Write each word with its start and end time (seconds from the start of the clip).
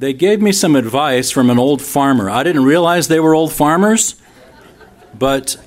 they 0.00 0.14
gave 0.14 0.40
me 0.40 0.50
some 0.50 0.76
advice 0.76 1.30
from 1.30 1.50
an 1.50 1.58
old 1.58 1.82
farmer. 1.82 2.30
I 2.30 2.42
didn't 2.42 2.64
realize 2.64 3.08
they 3.08 3.20
were 3.20 3.34
old 3.34 3.52
farmers, 3.52 4.14
but 5.16 5.58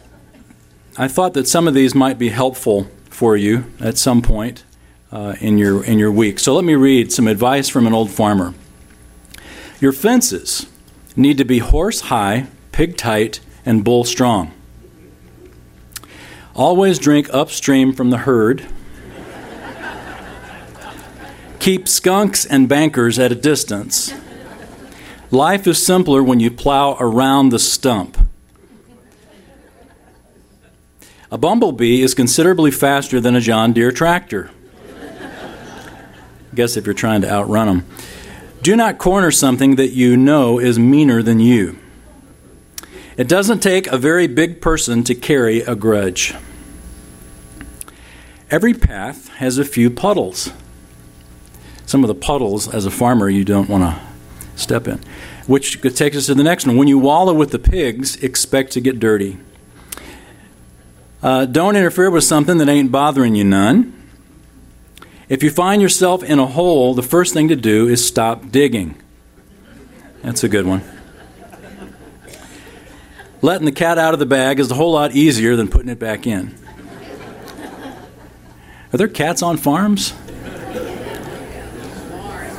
I 0.98 1.08
thought 1.08 1.36
that 1.36 1.48
some 1.48 1.68
of 1.68 1.76
these 1.76 1.94
might 1.94 2.18
be 2.18 2.30
helpful 2.30 2.88
for 3.12 3.38
you 3.38 3.66
at 3.80 3.96
some 4.00 4.24
point 4.24 4.64
uh, 5.12 5.36
in 5.40 5.60
your 5.60 5.84
in 5.84 6.00
your 6.00 6.12
week. 6.12 6.40
So 6.40 6.56
let 6.56 6.64
me 6.64 6.74
read 6.74 7.14
some 7.14 7.28
advice 7.28 7.70
from 7.70 7.86
an 7.86 7.94
old 7.94 8.10
farmer. 8.10 8.56
Your 9.80 9.92
fences 9.92 10.66
need 11.16 11.38
to 11.38 11.46
be 11.46 11.60
horse 11.60 12.02
high, 12.02 12.48
pig 12.72 12.98
tight, 12.98 13.40
and 13.64 13.84
bull 13.84 14.04
strong. 14.04 14.52
Always 16.56 16.98
drink 16.98 17.30
upstream 17.32 17.94
from 17.94 18.10
the 18.10 18.18
herd. 18.18 18.66
Keep 21.60 21.88
skunks 21.88 22.46
and 22.46 22.68
bankers 22.68 23.20
at 23.20 23.32
a 23.32 23.36
distance. 23.36 24.12
Life 25.34 25.66
is 25.66 25.84
simpler 25.84 26.22
when 26.22 26.40
you 26.40 26.52
plow 26.52 26.96
around 27.00 27.50
the 27.50 27.58
stump. 27.58 28.20
A 31.32 31.40
bumblebee 31.40 32.04
is 32.04 32.14
considerably 32.14 32.70
faster 32.70 33.20
than 33.20 33.36
a 33.36 33.42
John 33.42 33.74
Deere 33.74 33.92
tractor. 33.92 34.52
I 34.92 36.54
guess 36.54 36.78
if 36.78 36.86
you're 36.86 36.94
trying 36.94 37.22
to 37.22 37.32
outrun 37.32 37.66
them. 37.66 37.86
Do 38.62 38.76
not 38.76 39.00
corner 39.00 39.32
something 39.32 39.76
that 39.78 39.90
you 39.90 40.16
know 40.16 40.60
is 40.60 40.78
meaner 40.78 41.24
than 41.24 41.40
you. 41.40 41.80
It 43.18 43.28
doesn't 43.28 43.62
take 43.62 43.88
a 43.88 43.98
very 43.98 44.28
big 44.28 44.62
person 44.62 45.04
to 45.06 45.16
carry 45.16 45.62
a 45.62 45.74
grudge. 45.74 46.36
Every 48.52 48.76
path 48.76 49.30
has 49.30 49.58
a 49.58 49.66
few 49.66 49.90
puddles. 49.90 50.52
Some 51.88 52.04
of 52.04 52.08
the 52.08 52.14
puddles, 52.14 52.72
as 52.72 52.86
a 52.86 52.92
farmer, 52.92 53.30
you 53.30 53.44
don't 53.44 53.68
want 53.68 53.84
to 53.84 54.13
step 54.56 54.88
in. 54.88 55.00
Which 55.48 55.82
takes 55.96 56.16
us 56.16 56.28
to 56.28 56.36
the 56.36 56.44
next 56.44 56.66
one. 56.66 56.78
When 56.78 56.88
you 56.88 56.98
wallow 56.98 57.34
with 57.34 57.52
the 57.52 57.60
pigs, 57.60 58.16
expect 58.24 58.72
to 58.74 58.82
get 58.82 59.00
dirty. 59.00 59.38
Uh, 61.22 61.46
don't 61.46 61.76
interfere 61.76 62.12
with 62.12 62.24
something 62.24 62.58
that 62.58 62.68
ain't 62.68 62.92
bothering 62.92 63.36
you 63.36 63.44
none. 63.44 63.94
If 65.30 65.42
you 65.42 65.50
find 65.50 65.82
yourself 65.82 66.22
in 66.24 66.38
a 66.38 66.46
hole, 66.46 66.94
the 66.94 67.04
first 67.04 67.34
thing 67.34 67.48
to 67.48 67.56
do 67.56 67.88
is 67.88 68.06
stop 68.06 68.52
digging. 68.52 68.96
That's 70.22 70.44
a 70.44 70.50
good 70.50 70.66
one. 70.66 70.84
Letting 73.42 73.66
the 73.66 73.72
cat 73.72 73.98
out 73.98 74.14
of 74.14 74.20
the 74.20 74.26
bag 74.26 74.60
is 74.60 74.72
a 74.72 74.76
whole 74.76 74.94
lot 74.94 75.12
easier 75.12 75.56
than 75.56 75.68
putting 75.68 75.90
it 75.90 76.00
back 76.00 76.28
in. 76.28 76.56
Are 78.94 78.98
there 78.98 79.08
cats 79.08 79.42
on 79.42 79.58
farms? 79.58 80.14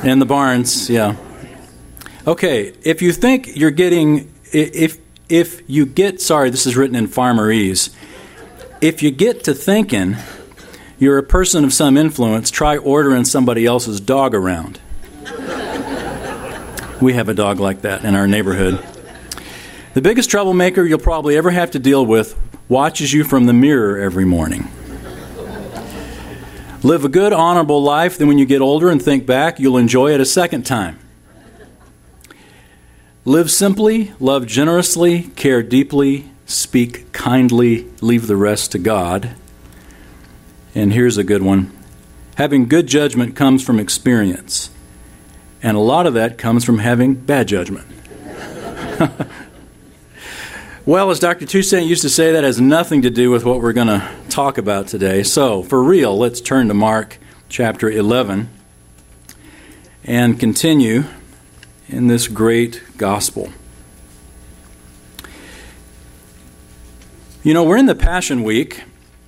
In 0.03 0.19
the 0.19 0.25
barns, 0.27 0.89
yeah. 0.89 1.15
Okay, 2.27 2.73
if 2.81 3.03
you 3.03 3.11
think 3.11 3.55
you're 3.55 3.69
getting, 3.69 4.33
if 4.51 4.97
if 5.29 5.61
you 5.69 5.85
get, 5.85 6.21
sorry, 6.21 6.49
this 6.49 6.65
is 6.65 6.75
written 6.75 6.95
in 6.95 7.07
farmerese. 7.07 7.93
If 8.81 9.03
you 9.03 9.11
get 9.11 9.43
to 9.43 9.53
thinking 9.53 10.17
you're 10.97 11.19
a 11.19 11.23
person 11.23 11.63
of 11.63 11.71
some 11.71 11.97
influence, 11.97 12.49
try 12.49 12.77
ordering 12.77 13.25
somebody 13.25 13.65
else's 13.67 13.99
dog 13.99 14.33
around. 14.33 14.79
we 16.99 17.13
have 17.13 17.29
a 17.29 17.33
dog 17.35 17.59
like 17.59 17.81
that 17.81 18.03
in 18.03 18.15
our 18.15 18.27
neighborhood. 18.27 18.83
The 19.93 20.01
biggest 20.01 20.31
troublemaker 20.31 20.83
you'll 20.83 20.97
probably 20.97 21.37
ever 21.37 21.51
have 21.51 21.71
to 21.71 21.79
deal 21.79 22.03
with 22.05 22.39
watches 22.67 23.13
you 23.13 23.23
from 23.23 23.45
the 23.45 23.53
mirror 23.53 23.99
every 23.99 24.25
morning. 24.25 24.69
Live 26.81 27.05
a 27.05 27.09
good, 27.09 27.33
honorable 27.33 27.83
life, 27.83 28.17
then 28.17 28.27
when 28.27 28.39
you 28.39 28.45
get 28.45 28.61
older 28.61 28.89
and 28.89 29.01
think 29.01 29.27
back, 29.27 29.59
you'll 29.59 29.77
enjoy 29.77 30.11
it 30.11 30.19
a 30.19 30.25
second 30.25 30.65
time. 30.65 30.99
Live 33.27 33.49
simply, 33.49 34.13
love 34.19 34.45
generously, 34.45 35.23
care 35.35 35.63
deeply, 35.63 36.29
speak 36.45 37.11
kindly, 37.11 37.91
leave 37.99 38.27
the 38.27 38.35
rest 38.35 38.71
to 38.73 38.77
God. 38.77 39.31
And 40.75 40.93
here's 40.93 41.17
a 41.17 41.23
good 41.23 41.41
one 41.41 41.71
having 42.35 42.67
good 42.67 42.85
judgment 42.85 43.35
comes 43.35 43.63
from 43.63 43.79
experience, 43.79 44.69
and 45.63 45.75
a 45.75 45.79
lot 45.79 46.05
of 46.05 46.13
that 46.13 46.37
comes 46.37 46.63
from 46.63 46.77
having 46.77 47.15
bad 47.15 47.47
judgment. 47.47 47.87
well, 50.85 51.09
as 51.09 51.19
Dr. 51.19 51.47
Toussaint 51.47 51.87
used 51.87 52.03
to 52.03 52.09
say, 52.09 52.31
that 52.31 52.43
has 52.43 52.61
nothing 52.61 53.01
to 53.01 53.09
do 53.09 53.31
with 53.31 53.43
what 53.43 53.59
we're 53.59 53.73
going 53.73 53.87
to 53.87 54.07
talk 54.29 54.59
about 54.59 54.85
today. 54.87 55.23
So, 55.23 55.63
for 55.63 55.83
real, 55.83 56.15
let's 56.15 56.41
turn 56.41 56.67
to 56.67 56.75
Mark 56.75 57.17
chapter 57.49 57.89
11 57.89 58.49
and 60.03 60.39
continue 60.39 61.05
in 61.87 62.07
this 62.07 62.27
great 62.27 62.81
gospel. 62.97 63.51
You 67.43 67.53
know, 67.53 67.63
we're 67.63 67.77
in 67.77 67.85
the 67.85 67.95
Passion 67.95 68.43
Week, 68.43 68.83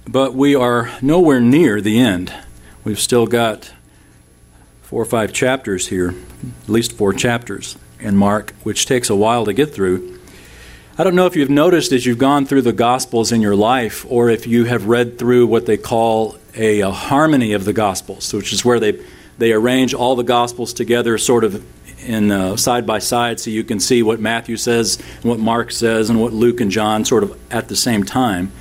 but 0.07 0.33
we 0.33 0.55
are 0.55 0.89
nowhere 1.01 1.39
near 1.39 1.81
the 1.81 1.99
end. 1.99 2.33
We've 2.83 2.99
still 2.99 3.27
got 3.27 3.71
four 4.81 5.01
or 5.01 5.05
five 5.05 5.33
chapters 5.33 5.87
here, 5.87 6.15
at 6.63 6.69
least 6.69 6.93
four 6.93 7.13
chapters 7.13 7.77
in 7.99 8.17
Mark, 8.17 8.53
which 8.63 8.85
takes 8.85 9.09
a 9.09 9.15
while 9.15 9.45
to 9.45 9.53
get 9.53 9.73
through. 9.73 10.19
I 10.97 11.03
don't 11.03 11.13
know 11.13 11.27
if 11.27 11.35
you've 11.35 11.51
noticed 11.51 11.91
as 11.91 12.07
you've 12.07 12.17
gone 12.17 12.47
through 12.47 12.63
the 12.63 12.73
Gospels 12.73 13.31
in 13.31 13.41
your 13.41 13.55
life, 13.55 14.03
or 14.09 14.29
if 14.31 14.47
you 14.47 14.63
have 14.65 14.87
read 14.87 15.19
through 15.19 15.45
what 15.45 15.67
they 15.67 15.77
call 15.77 16.37
a, 16.55 16.79
a 16.79 16.89
harmony 16.89 17.53
of 17.53 17.65
the 17.65 17.73
Gospels, 17.73 18.33
which 18.33 18.51
is 18.51 18.65
where 18.65 18.79
they, 18.79 18.99
they 19.37 19.51
arrange 19.51 19.93
all 19.93 20.15
the 20.15 20.23
Gospels 20.23 20.73
together 20.73 21.19
sort 21.19 21.43
of 21.43 21.63
in 21.99 22.31
uh, 22.31 22.55
side 22.55 22.85
by 22.85 22.99
side 22.99 23.39
so 23.39 23.49
you 23.49 23.63
can 23.63 23.79
see 23.79 24.03
what 24.03 24.19
Matthew 24.19 24.57
says 24.57 24.97
and 25.15 25.25
what 25.25 25.39
Mark 25.39 25.71
says 25.71 26.09
and 26.09 26.21
what 26.21 26.33
Luke 26.33 26.61
and 26.61 26.71
John 26.71 27.05
sort 27.05 27.23
of 27.23 27.37
at 27.51 27.67
the 27.67 27.75
same 27.75 28.03
time. 28.03 28.51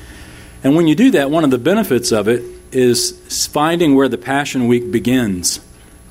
And 0.64 0.74
when 0.74 0.86
you 0.86 0.94
do 0.94 1.10
that, 1.12 1.30
one 1.30 1.44
of 1.44 1.50
the 1.50 1.58
benefits 1.58 2.12
of 2.12 2.28
it 2.28 2.42
is 2.72 3.48
finding 3.48 3.94
where 3.94 4.08
the 4.08 4.18
Passion 4.18 4.66
Week 4.66 4.90
begins. 4.90 5.60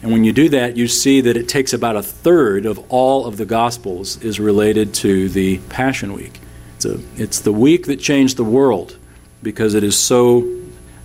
And 0.01 0.11
when 0.11 0.23
you 0.23 0.33
do 0.33 0.49
that, 0.49 0.77
you 0.77 0.87
see 0.87 1.21
that 1.21 1.35
it 1.35 1.49
takes 1.49 1.73
about 1.73 1.95
a 1.95 2.03
third 2.03 2.65
of 2.65 2.79
all 2.89 3.25
of 3.25 3.37
the 3.37 3.45
Gospels 3.45 4.21
is 4.23 4.39
related 4.39 4.93
to 4.95 5.29
the 5.29 5.57
Passion 5.69 6.13
Week. 6.13 6.39
It's, 6.75 6.85
a, 6.85 6.99
it's 7.15 7.39
the 7.39 7.51
week 7.51 7.87
that 7.87 7.99
changed 7.99 8.37
the 8.37 8.43
world 8.43 8.97
because 9.41 9.73
it 9.73 9.83
is 9.83 9.97
so, 9.97 10.47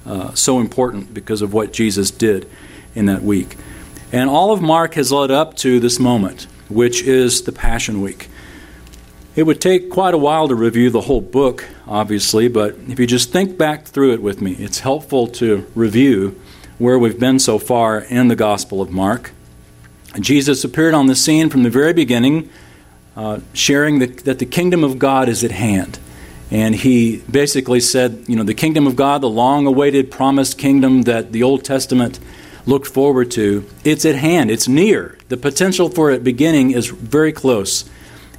uh, 0.05 0.35
so 0.35 0.61
important 0.61 1.15
because 1.15 1.43
of 1.43 1.53
what 1.53 1.73
Jesus 1.73 2.11
did 2.11 2.49
in 2.95 3.07
that 3.07 3.23
week. 3.23 3.57
And 4.13 4.29
all 4.29 4.53
of 4.53 4.61
Mark 4.61 4.95
has 4.95 5.13
led 5.13 5.31
up 5.31 5.57
to 5.59 5.79
this 5.79 6.01
moment, 6.01 6.47
which 6.69 7.03
is 7.03 7.43
the 7.43 7.53
Passion 7.53 8.01
Week. 8.01 8.29
It 9.37 9.45
would 9.45 9.61
take 9.61 9.91
quite 9.91 10.15
a 10.15 10.19
while 10.19 10.49
to 10.49 10.55
review 10.57 10.91
the 10.91 11.03
whole 11.03 11.21
book, 11.21 11.65
obviously, 11.87 12.49
but 12.49 12.77
if 12.89 12.99
you 12.99 13.07
just 13.07 13.31
think 13.31 13.57
back 13.57 13.87
through 13.87 14.15
it 14.15 14.23
with 14.23 14.41
me, 14.41 14.53
it's 14.53 14.81
helpful 14.81 15.29
to 15.29 15.65
review 15.77 16.41
where 16.79 16.99
we've 16.99 17.21
been 17.21 17.39
so 17.39 17.59
far 17.59 18.01
in 18.01 18.27
the 18.27 18.35
Gospel 18.35 18.83
of 18.83 18.91
Mark. 18.91 19.31
Jesus 20.19 20.65
appeared 20.65 20.95
on 20.95 21.07
the 21.07 21.15
scene 21.15 21.49
from 21.49 21.63
the 21.63 21.71
very 21.71 21.93
beginning, 21.93 22.51
uh, 23.17 23.39
sharing 23.53 24.01
the, 24.01 24.07
that 24.07 24.41
the 24.41 24.47
kingdom 24.47 24.83
of 24.83 24.99
God 24.99 25.29
is 25.29 25.45
at 25.45 25.53
hand. 25.53 26.01
And 26.51 26.75
he 26.75 27.19
basically 27.31 27.79
said, 27.79 28.25
you 28.27 28.35
know, 28.35 28.43
the 28.43 28.55
kingdom 28.55 28.89
of 28.89 28.97
God, 28.97 29.21
the 29.21 29.29
long 29.29 29.67
awaited 29.67 30.11
promised 30.11 30.59
kingdom 30.59 31.03
that 31.03 31.31
the 31.31 31.45
Old 31.45 31.65
Testament 31.65 32.19
looked 32.67 32.87
forward 32.87 33.31
to, 33.33 33.65
it's 33.85 34.05
at 34.05 34.17
hand, 34.17 34.51
it's 34.51 34.69
near. 34.69 35.19
The 35.29 35.37
potential 35.37 35.89
for 35.89 36.11
it 36.11 36.25
beginning 36.25 36.73
is 36.73 36.89
very 36.89 37.33
close. 37.33 37.89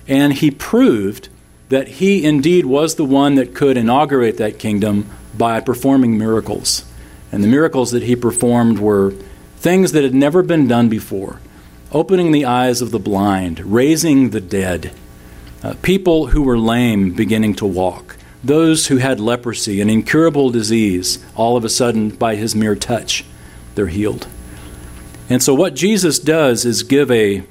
And 0.08 0.34
he 0.34 0.52
proved 0.52 1.30
that 1.70 1.88
he 1.88 2.26
indeed 2.26 2.66
was 2.66 2.96
the 2.96 3.06
one 3.06 3.36
that 3.36 3.56
could 3.56 3.78
inaugurate 3.78 4.38
that 4.38 4.60
kingdom 4.60 5.10
by 5.38 5.60
performing 5.60 6.18
miracles. 6.18 6.86
And 7.32 7.44
the 7.44 7.48
miracles 7.48 7.92
that 7.92 8.04
he 8.04 8.16
performed 8.16 8.80
were 8.80 9.12
things 9.58 9.94
that 9.94 10.04
had 10.04 10.14
never 10.14 10.44
been 10.44 10.68
done 10.68 10.90
before 10.90 11.40
opening 11.92 12.32
the 12.32 12.46
eyes 12.46 12.82
of 12.82 12.92
the 12.92 13.00
blind, 13.00 13.60
raising 13.60 14.30
the 14.30 14.42
dead, 14.42 14.94
uh, 15.64 15.74
people 15.82 16.28
who 16.28 16.42
were 16.42 16.58
lame 16.58 17.14
beginning 17.14 17.54
to 17.56 17.66
walk, 17.66 18.16
those 18.44 18.88
who 18.88 18.98
had 18.98 19.20
leprosy, 19.20 19.82
an 19.82 19.90
incurable 19.90 20.50
disease, 20.50 21.24
all 21.36 21.58
of 21.58 21.66
a 21.66 21.70
sudden, 21.70 22.10
by 22.10 22.36
his 22.36 22.56
mere 22.56 22.76
touch, 22.76 23.26
they're 23.76 23.88
healed. 23.88 24.28
And 25.30 25.42
so, 25.42 25.54
what 25.54 25.76
Jesus 25.76 26.20
does 26.20 26.66
is 26.66 26.84
give 26.84 27.10
a, 27.10 27.44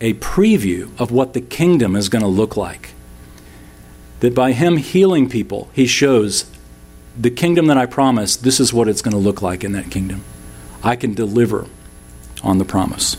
a 0.00 0.14
preview 0.14 0.90
of 0.98 1.10
what 1.10 1.34
the 1.34 1.40
kingdom 1.40 1.94
is 1.94 2.08
going 2.08 2.22
to 2.22 2.28
look 2.28 2.56
like. 2.56 2.90
That 4.20 4.34
by 4.34 4.52
him 4.52 4.78
healing 4.78 5.28
people, 5.28 5.70
he 5.72 5.86
shows 5.86 6.50
the 7.16 7.30
kingdom 7.30 7.66
that 7.66 7.78
I 7.78 7.86
promised, 7.86 8.42
this 8.42 8.60
is 8.60 8.72
what 8.72 8.88
it's 8.88 9.02
going 9.02 9.12
to 9.12 9.18
look 9.18 9.42
like 9.42 9.64
in 9.64 9.72
that 9.72 9.90
kingdom. 9.90 10.24
I 10.82 10.96
can 10.96 11.14
deliver 11.14 11.66
on 12.42 12.58
the 12.58 12.64
promise. 12.64 13.16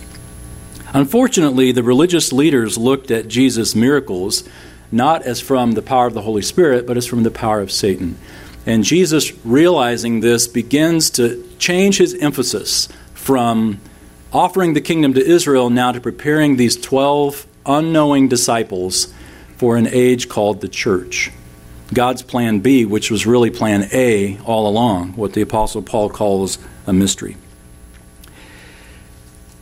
Unfortunately, 0.94 1.72
the 1.72 1.84
religious 1.84 2.34
leaders 2.34 2.78
looked 2.78 3.12
at 3.12 3.28
Jesus' 3.28 3.76
miracles 3.76 4.44
not 4.92 5.22
as 5.24 5.40
from 5.40 5.74
the 5.74 5.82
power 5.82 6.08
of 6.08 6.14
the 6.14 6.22
Holy 6.22 6.42
Spirit, 6.42 6.88
but 6.88 6.98
as 6.98 7.06
from 7.06 7.24
the 7.24 7.32
power 7.32 7.60
of 7.60 7.72
Satan. 7.72 8.18
And 8.66 8.84
Jesus, 8.84 9.34
realizing 9.46 10.20
this, 10.20 10.48
begins 10.48 11.10
to 11.12 11.44
change 11.58 11.98
his 11.98 12.14
emphasis 12.16 12.88
from 13.14 13.80
offering 14.32 14.74
the 14.74 14.82
kingdom 14.82 15.14
to 15.14 15.26
Israel, 15.26 15.70
now 15.70 15.92
to 15.92 16.02
preparing 16.02 16.58
these 16.58 16.76
12 16.78 17.48
unknowing 17.66 18.28
disciples 18.28 19.14
for 19.58 19.76
an 19.78 19.88
age 19.88 20.30
called 20.30 20.62
the 20.62 20.68
church. 20.68 21.32
God's 21.94 22.22
plan 22.22 22.60
B, 22.60 22.86
which 22.86 23.10
was 23.10 23.26
really 23.26 23.50
plan 23.50 23.90
A 23.92 24.38
all 24.46 24.68
along, 24.68 25.14
what 25.14 25.34
the 25.34 25.42
Apostle 25.42 25.82
Paul 25.82 26.10
calls 26.10 26.60
a 26.86 26.94
mystery. 26.94 27.36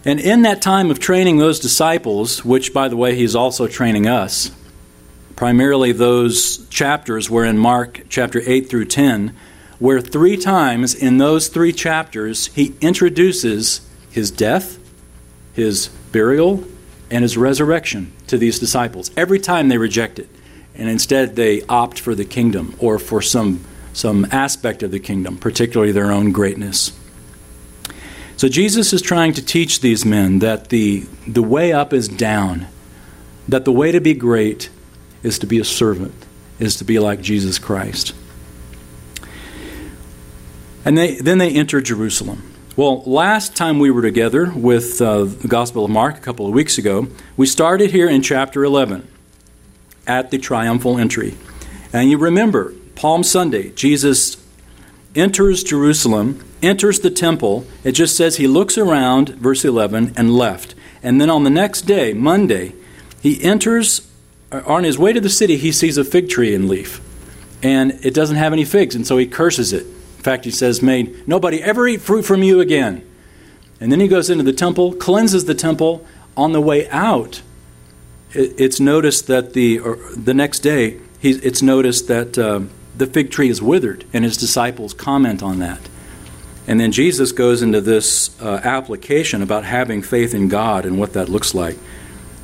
And 0.03 0.19
in 0.19 0.43
that 0.43 0.61
time 0.61 0.91
of 0.91 0.99
training 0.99 1.37
those 1.37 1.59
disciples, 1.59 2.43
which, 2.45 2.73
by 2.73 2.87
the 2.87 2.97
way, 2.97 3.15
he's 3.15 3.35
also 3.35 3.67
training 3.67 4.07
us, 4.07 4.51
primarily 5.37 5.91
those 5.91 6.67
chapters 6.67 7.29
were 7.29 7.45
in 7.45 7.57
Mark 7.57 8.01
chapter 8.09 8.41
8 8.43 8.67
through 8.67 8.85
10, 8.85 9.33
where 9.79 10.01
three 10.01 10.35
times 10.35 10.95
in 10.95 11.19
those 11.19 11.47
three 11.47 11.71
chapters 11.71 12.47
he 12.47 12.75
introduces 12.81 13.87
his 14.09 14.31
death, 14.31 14.79
his 15.53 15.89
burial, 16.11 16.65
and 17.11 17.21
his 17.21 17.37
resurrection 17.37 18.11
to 18.25 18.37
these 18.37 18.59
disciples. 18.59 19.11
Every 19.15 19.39
time 19.39 19.69
they 19.69 19.77
reject 19.77 20.17
it, 20.17 20.27
and 20.75 20.89
instead 20.89 21.35
they 21.35 21.61
opt 21.63 21.99
for 21.99 22.15
the 22.15 22.25
kingdom 22.25 22.75
or 22.79 22.97
for 22.97 23.21
some, 23.21 23.63
some 23.93 24.27
aspect 24.31 24.81
of 24.81 24.89
the 24.89 24.99
kingdom, 24.99 25.37
particularly 25.37 25.91
their 25.91 26.11
own 26.11 26.31
greatness. 26.31 26.91
So 28.37 28.49
Jesus 28.49 28.91
is 28.91 29.03
trying 29.03 29.33
to 29.33 29.45
teach 29.45 29.81
these 29.81 30.03
men 30.03 30.39
that 30.39 30.69
the, 30.69 31.01
the 31.27 31.43
way 31.43 31.73
up 31.73 31.93
is 31.93 32.07
down, 32.07 32.67
that 33.47 33.65
the 33.65 33.71
way 33.71 33.91
to 33.91 34.01
be 34.01 34.15
great 34.15 34.69
is 35.23 35.39
to 35.39 35.47
be 35.47 35.59
a 35.59 35.63
servant, 35.63 36.13
is 36.59 36.75
to 36.77 36.83
be 36.83 36.99
like 36.99 37.21
Jesus 37.21 37.59
Christ. 37.59 38.13
And 40.85 40.97
they, 40.97 41.15
then 41.15 41.37
they 41.37 41.51
enter 41.51 41.81
Jerusalem. 41.81 42.53
Well, 42.77 43.01
last 43.03 43.55
time 43.55 43.79
we 43.79 43.89
were 43.89 44.03
together 44.03 44.51
with 44.51 45.01
uh, 45.01 45.23
the 45.25 45.47
Gospel 45.47 45.83
of 45.83 45.91
Mark 45.91 46.17
a 46.17 46.21
couple 46.21 46.45
of 46.45 46.53
weeks 46.53 46.77
ago, 46.77 47.07
we 47.35 47.47
started 47.47 47.91
here 47.91 48.07
in 48.07 48.21
chapter 48.21 48.63
11 48.63 49.07
at 50.05 50.31
the 50.31 50.37
triumphal 50.37 50.97
entry. 50.97 51.35
And 51.91 52.09
you 52.09 52.17
remember, 52.17 52.73
Palm 52.95 53.23
Sunday, 53.23 53.71
Jesus 53.71 54.37
enters 55.15 55.63
Jerusalem, 55.63 56.43
enters 56.61 56.99
the 56.99 57.09
temple. 57.09 57.65
It 57.83 57.91
just 57.93 58.15
says 58.15 58.37
he 58.37 58.47
looks 58.47 58.77
around, 58.77 59.29
verse 59.29 59.65
11, 59.65 60.13
and 60.15 60.35
left. 60.35 60.75
And 61.03 61.19
then 61.19 61.29
on 61.29 61.43
the 61.43 61.49
next 61.49 61.81
day, 61.81 62.13
Monday, 62.13 62.73
he 63.21 63.43
enters, 63.43 64.06
on 64.51 64.83
his 64.83 64.97
way 64.97 65.13
to 65.13 65.21
the 65.21 65.29
city, 65.29 65.57
he 65.57 65.71
sees 65.71 65.97
a 65.97 66.03
fig 66.03 66.29
tree 66.29 66.53
in 66.53 66.67
leaf. 66.67 67.01
And 67.63 67.99
it 68.05 68.13
doesn't 68.13 68.37
have 68.37 68.53
any 68.53 68.65
figs, 68.65 68.95
and 68.95 69.05
so 69.05 69.17
he 69.17 69.25
curses 69.25 69.73
it. 69.73 69.85
In 69.85 70.23
fact, 70.23 70.45
he 70.45 70.51
says, 70.51 70.81
May 70.81 71.13
nobody 71.25 71.61
ever 71.61 71.87
eat 71.87 72.01
fruit 72.01 72.23
from 72.23 72.43
you 72.43 72.59
again. 72.59 73.07
And 73.79 73.91
then 73.91 73.99
he 73.99 74.07
goes 74.07 74.29
into 74.29 74.43
the 74.43 74.53
temple, 74.53 74.93
cleanses 74.93 75.45
the 75.45 75.55
temple. 75.55 76.05
On 76.35 76.51
the 76.51 76.61
way 76.61 76.87
out, 76.89 77.41
it's 78.31 78.79
noticed 78.79 79.27
that 79.27 79.53
the, 79.53 79.79
the 80.15 80.33
next 80.33 80.59
day, 80.59 80.99
it's 81.21 81.63
noticed 81.63 82.07
that 82.07 82.37
uh, 82.37 82.61
the 82.95 83.07
fig 83.07 83.31
tree 83.31 83.49
is 83.49 83.61
withered, 83.61 84.05
and 84.13 84.23
his 84.23 84.37
disciples 84.37 84.93
comment 84.93 85.41
on 85.41 85.59
that. 85.59 85.79
And 86.67 86.79
then 86.79 86.91
Jesus 86.91 87.31
goes 87.31 87.61
into 87.61 87.79
this 87.79 88.39
uh, 88.41 88.59
application 88.63 89.41
about 89.41 89.63
having 89.63 90.01
faith 90.01 90.33
in 90.33 90.47
God 90.47 90.85
and 90.85 90.99
what 90.99 91.13
that 91.13 91.29
looks 91.29 91.55
like. 91.55 91.77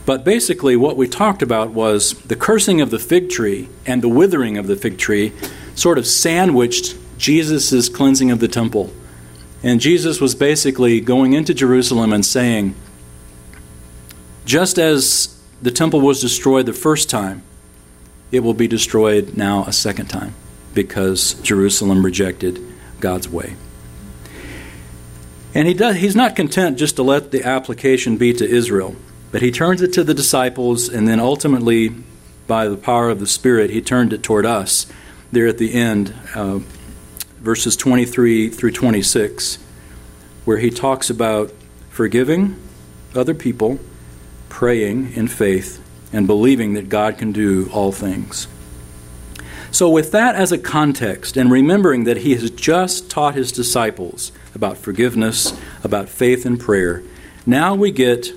But 0.05 0.25
basically, 0.25 0.75
what 0.75 0.97
we 0.97 1.07
talked 1.07 1.41
about 1.41 1.71
was 1.71 2.13
the 2.23 2.35
cursing 2.35 2.81
of 2.81 2.91
the 2.91 2.99
fig 2.99 3.29
tree 3.29 3.69
and 3.85 4.01
the 4.01 4.09
withering 4.09 4.57
of 4.57 4.67
the 4.67 4.75
fig 4.75 4.97
tree 4.97 5.31
sort 5.75 5.97
of 5.97 6.05
sandwiched 6.05 6.97
Jesus' 7.17 7.87
cleansing 7.89 8.29
of 8.29 8.39
the 8.39 8.47
temple. 8.47 8.91
And 9.63 9.79
Jesus 9.79 10.19
was 10.19 10.35
basically 10.35 10.99
going 10.99 11.33
into 11.33 11.53
Jerusalem 11.53 12.11
and 12.11 12.25
saying, 12.25 12.75
just 14.45 14.77
as 14.77 15.41
the 15.61 15.71
temple 15.71 16.01
was 16.01 16.19
destroyed 16.19 16.65
the 16.65 16.73
first 16.73 17.09
time, 17.09 17.43
it 18.31 18.41
will 18.41 18.53
be 18.53 18.67
destroyed 18.67 19.37
now 19.37 19.63
a 19.63 19.71
second 19.71 20.07
time 20.07 20.33
because 20.73 21.35
Jerusalem 21.35 22.03
rejected 22.03 22.59
God's 22.99 23.29
way. 23.29 23.55
And 25.55 25.67
he 25.67 25.73
does, 25.73 25.97
he's 25.97 26.15
not 26.15 26.35
content 26.35 26.77
just 26.77 26.95
to 26.97 27.03
let 27.03 27.31
the 27.31 27.43
application 27.43 28.17
be 28.17 28.33
to 28.33 28.45
Israel, 28.45 28.95
but 29.33 29.41
he 29.41 29.51
turns 29.51 29.81
it 29.81 29.91
to 29.93 30.03
the 30.03 30.13
disciples, 30.13 30.87
and 30.87 31.07
then 31.07 31.19
ultimately, 31.19 31.89
by 32.45 32.67
the 32.67 32.77
power 32.77 33.09
of 33.09 33.19
the 33.19 33.25
Spirit, 33.25 33.71
he 33.71 33.81
turned 33.81 34.13
it 34.13 34.21
toward 34.21 34.45
us 34.45 34.85
there 35.31 35.47
at 35.47 35.57
the 35.57 35.73
end, 35.73 36.13
uh, 36.35 36.59
verses 37.39 37.75
23 37.75 38.49
through 38.49 38.69
26, 38.69 39.57
where 40.45 40.59
he 40.59 40.69
talks 40.69 41.09
about 41.09 41.51
forgiving 41.89 42.55
other 43.15 43.33
people 43.33 43.79
praying 44.49 45.11
in 45.13 45.27
faith 45.27 45.83
and 46.13 46.27
believing 46.27 46.75
that 46.75 46.87
God 46.87 47.17
can 47.17 47.31
do 47.31 47.71
all 47.73 47.91
things. 47.91 48.47
So, 49.71 49.89
with 49.89 50.11
that 50.11 50.35
as 50.35 50.51
a 50.51 50.59
context, 50.59 51.37
and 51.37 51.51
remembering 51.51 52.03
that 52.03 52.17
he 52.17 52.35
has 52.35 52.51
just 52.51 53.09
taught 53.09 53.33
his 53.33 53.51
disciples 53.51 54.31
about 54.53 54.77
forgiveness, 54.77 55.59
about 55.83 56.07
faith 56.07 56.45
and 56.45 56.59
prayer, 56.59 57.01
now 57.47 57.73
we 57.73 57.89
get 57.89 58.31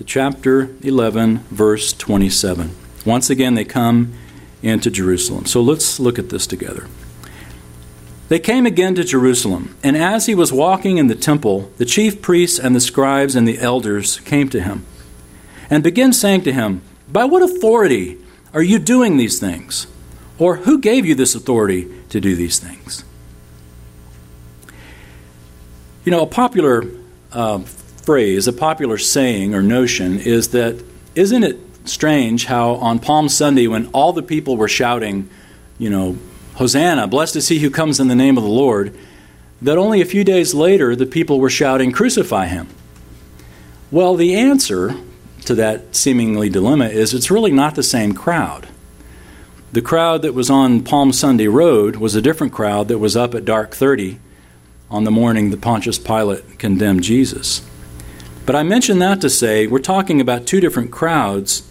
to 0.00 0.04
chapter 0.04 0.74
11, 0.82 1.40
verse 1.50 1.92
27. 1.92 2.74
Once 3.04 3.28
again, 3.28 3.54
they 3.54 3.66
come 3.66 4.14
into 4.62 4.90
Jerusalem. 4.90 5.44
So, 5.44 5.60
let's 5.60 6.00
look 6.00 6.18
at 6.18 6.30
this 6.30 6.46
together. 6.46 6.88
They 8.30 8.38
came 8.38 8.64
again 8.64 8.94
to 8.94 9.04
Jerusalem, 9.04 9.76
and 9.82 9.98
as 9.98 10.24
he 10.24 10.34
was 10.34 10.54
walking 10.54 10.96
in 10.96 11.08
the 11.08 11.14
temple, 11.14 11.70
the 11.76 11.84
chief 11.84 12.22
priests 12.22 12.58
and 12.58 12.74
the 12.74 12.80
scribes 12.80 13.36
and 13.36 13.46
the 13.46 13.58
elders 13.58 14.20
came 14.20 14.48
to 14.48 14.62
him 14.62 14.86
and 15.68 15.82
began 15.82 16.14
saying 16.14 16.44
to 16.44 16.52
him, 16.52 16.80
By 17.12 17.26
what 17.26 17.42
authority 17.42 18.16
are 18.54 18.62
you 18.62 18.78
doing 18.78 19.18
these 19.18 19.38
things? 19.38 19.86
Or 20.38 20.56
who 20.56 20.78
gave 20.78 21.04
you 21.04 21.14
this 21.14 21.34
authority 21.34 21.92
to 22.08 22.22
do 22.22 22.34
these 22.34 22.58
things? 22.58 23.04
You 26.06 26.12
know, 26.12 26.22
a 26.22 26.26
popular 26.26 26.84
uh, 27.32 27.58
phrase, 28.02 28.48
a 28.48 28.52
popular 28.52 28.98
saying 28.98 29.54
or 29.54 29.62
notion 29.62 30.18
is 30.18 30.48
that, 30.48 30.82
isn't 31.14 31.44
it 31.44 31.58
strange 31.84 32.46
how 32.46 32.74
on 32.74 32.98
Palm 32.98 33.28
Sunday, 33.28 33.66
when 33.66 33.86
all 33.88 34.12
the 34.12 34.22
people 34.22 34.56
were 34.56 34.68
shouting, 34.68 35.28
you 35.78 35.90
know, 35.90 36.16
Hosanna, 36.54 37.06
blessed 37.06 37.36
is 37.36 37.48
he 37.48 37.58
who 37.60 37.70
comes 37.70 38.00
in 38.00 38.08
the 38.08 38.14
name 38.14 38.36
of 38.36 38.44
the 38.44 38.50
Lord, 38.50 38.96
that 39.62 39.78
only 39.78 40.00
a 40.00 40.06
few 40.06 40.24
days 40.24 40.54
later 40.54 40.94
the 40.94 41.06
people 41.06 41.40
were 41.40 41.50
shouting, 41.50 41.92
Crucify 41.92 42.46
him? 42.46 42.68
Well, 43.90 44.14
the 44.14 44.34
answer 44.34 44.94
to 45.46 45.54
that 45.54 45.96
seemingly 45.96 46.48
dilemma 46.48 46.86
is 46.86 47.14
it's 47.14 47.30
really 47.30 47.50
not 47.50 47.74
the 47.74 47.82
same 47.82 48.12
crowd. 48.12 48.68
The 49.72 49.82
crowd 49.82 50.22
that 50.22 50.34
was 50.34 50.50
on 50.50 50.82
Palm 50.82 51.12
Sunday 51.12 51.46
Road 51.46 51.96
was 51.96 52.14
a 52.14 52.22
different 52.22 52.52
crowd 52.52 52.88
that 52.88 52.98
was 52.98 53.16
up 53.16 53.34
at 53.34 53.44
dark 53.44 53.74
30 53.74 54.18
on 54.90 55.04
the 55.04 55.10
morning 55.10 55.50
that 55.50 55.60
Pontius 55.60 55.98
Pilate 55.98 56.58
condemned 56.58 57.04
Jesus. 57.04 57.62
But 58.50 58.56
I 58.56 58.64
mention 58.64 58.98
that 58.98 59.20
to 59.20 59.30
say 59.30 59.68
we're 59.68 59.78
talking 59.78 60.20
about 60.20 60.44
two 60.44 60.58
different 60.58 60.90
crowds. 60.90 61.70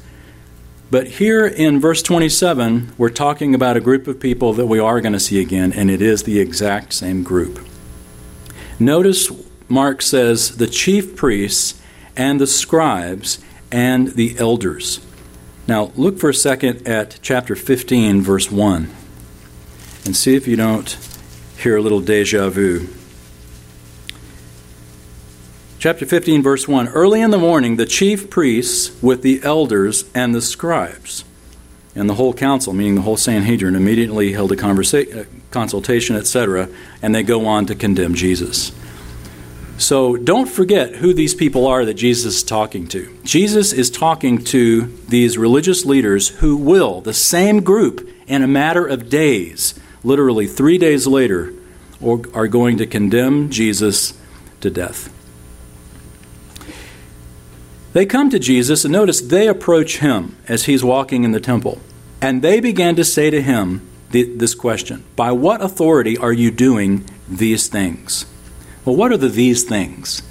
But 0.89 1.07
here 1.07 1.45
in 1.45 1.77
verse 1.81 2.01
27, 2.01 2.93
we're 2.97 3.09
talking 3.09 3.53
about 3.53 3.75
a 3.75 3.81
group 3.81 4.07
of 4.07 4.21
people 4.21 4.53
that 4.53 4.67
we 4.67 4.79
are 4.79 5.01
going 5.01 5.11
to 5.11 5.19
see 5.19 5.41
again, 5.41 5.73
and 5.73 5.91
it 5.91 6.01
is 6.01 6.23
the 6.23 6.39
exact 6.39 6.93
same 6.93 7.21
group. 7.21 7.59
Notice 8.79 9.29
Mark 9.67 10.01
says 10.01 10.55
the 10.55 10.67
chief 10.67 11.17
priests 11.17 11.81
and 12.15 12.39
the 12.39 12.47
scribes 12.47 13.43
and 13.73 14.13
the 14.13 14.39
elders. 14.39 15.05
Now, 15.67 15.91
look 15.97 16.17
for 16.17 16.29
a 16.29 16.33
second 16.33 16.87
at 16.87 17.19
chapter 17.21 17.57
15, 17.57 18.21
verse 18.21 18.49
1, 18.49 18.89
and 20.05 20.15
see 20.15 20.33
if 20.33 20.47
you 20.47 20.55
don't 20.55 20.97
hear 21.57 21.75
a 21.75 21.81
little 21.81 21.99
deja 21.99 22.49
vu. 22.49 22.87
Chapter 25.79 26.05
15, 26.05 26.43
verse 26.43 26.67
1 26.67 26.89
Early 26.89 27.21
in 27.21 27.31
the 27.31 27.37
morning, 27.37 27.77
the 27.77 27.85
chief 27.85 28.29
priests 28.29 29.01
with 29.01 29.21
the 29.21 29.39
elders 29.43 30.03
and 30.13 30.35
the 30.35 30.41
scribes 30.41 31.23
and 31.95 32.09
the 32.09 32.15
whole 32.15 32.33
council, 32.33 32.73
meaning 32.73 32.95
the 32.95 33.03
whole 33.03 33.15
Sanhedrin, 33.15 33.77
immediately 33.77 34.33
held 34.33 34.51
a 34.51 34.57
conversa- 34.57 35.21
uh, 35.21 35.23
consultation, 35.51 36.17
etc., 36.17 36.67
and 37.01 37.15
they 37.15 37.23
go 37.23 37.45
on 37.45 37.65
to 37.67 37.75
condemn 37.75 38.13
Jesus. 38.13 38.73
So 39.77 40.17
don't 40.17 40.49
forget 40.49 40.97
who 40.97 41.13
these 41.13 41.33
people 41.33 41.65
are 41.65 41.85
that 41.85 41.93
Jesus 41.93 42.35
is 42.35 42.43
talking 42.43 42.85
to. 42.89 43.17
Jesus 43.23 43.71
is 43.71 43.89
talking 43.89 44.43
to 44.45 44.93
these 45.07 45.37
religious 45.37 45.85
leaders 45.85 46.27
who 46.27 46.57
will, 46.57 46.99
the 46.99 47.13
same 47.13 47.61
group, 47.63 48.05
in 48.27 48.43
a 48.43 48.47
matter 48.47 48.85
of 48.85 49.09
days, 49.09 49.79
literally 50.03 50.45
three 50.45 50.77
days 50.77 51.07
later, 51.07 51.53
or, 52.01 52.21
are 52.33 52.49
going 52.49 52.77
to 52.79 52.85
condemn 52.85 53.49
Jesus 53.49 54.13
to 54.59 54.69
death. 54.69 55.15
They 57.93 58.05
come 58.05 58.29
to 58.29 58.39
Jesus, 58.39 58.85
and 58.85 58.91
notice 58.91 59.19
they 59.21 59.47
approach 59.47 59.97
him 59.97 60.37
as 60.47 60.65
he's 60.65 60.83
walking 60.83 61.23
in 61.23 61.31
the 61.31 61.39
temple. 61.39 61.79
And 62.21 62.41
they 62.41 62.59
began 62.59 62.95
to 62.95 63.03
say 63.03 63.29
to 63.29 63.41
him 63.41 63.87
this 64.11 64.55
question 64.55 65.03
By 65.15 65.31
what 65.31 65.61
authority 65.61 66.17
are 66.17 66.33
you 66.33 66.51
doing 66.51 67.05
these 67.27 67.67
things? 67.67 68.25
Well, 68.85 68.95
what 68.95 69.11
are 69.11 69.17
the 69.17 69.29
these 69.29 69.63
things? 69.63 70.21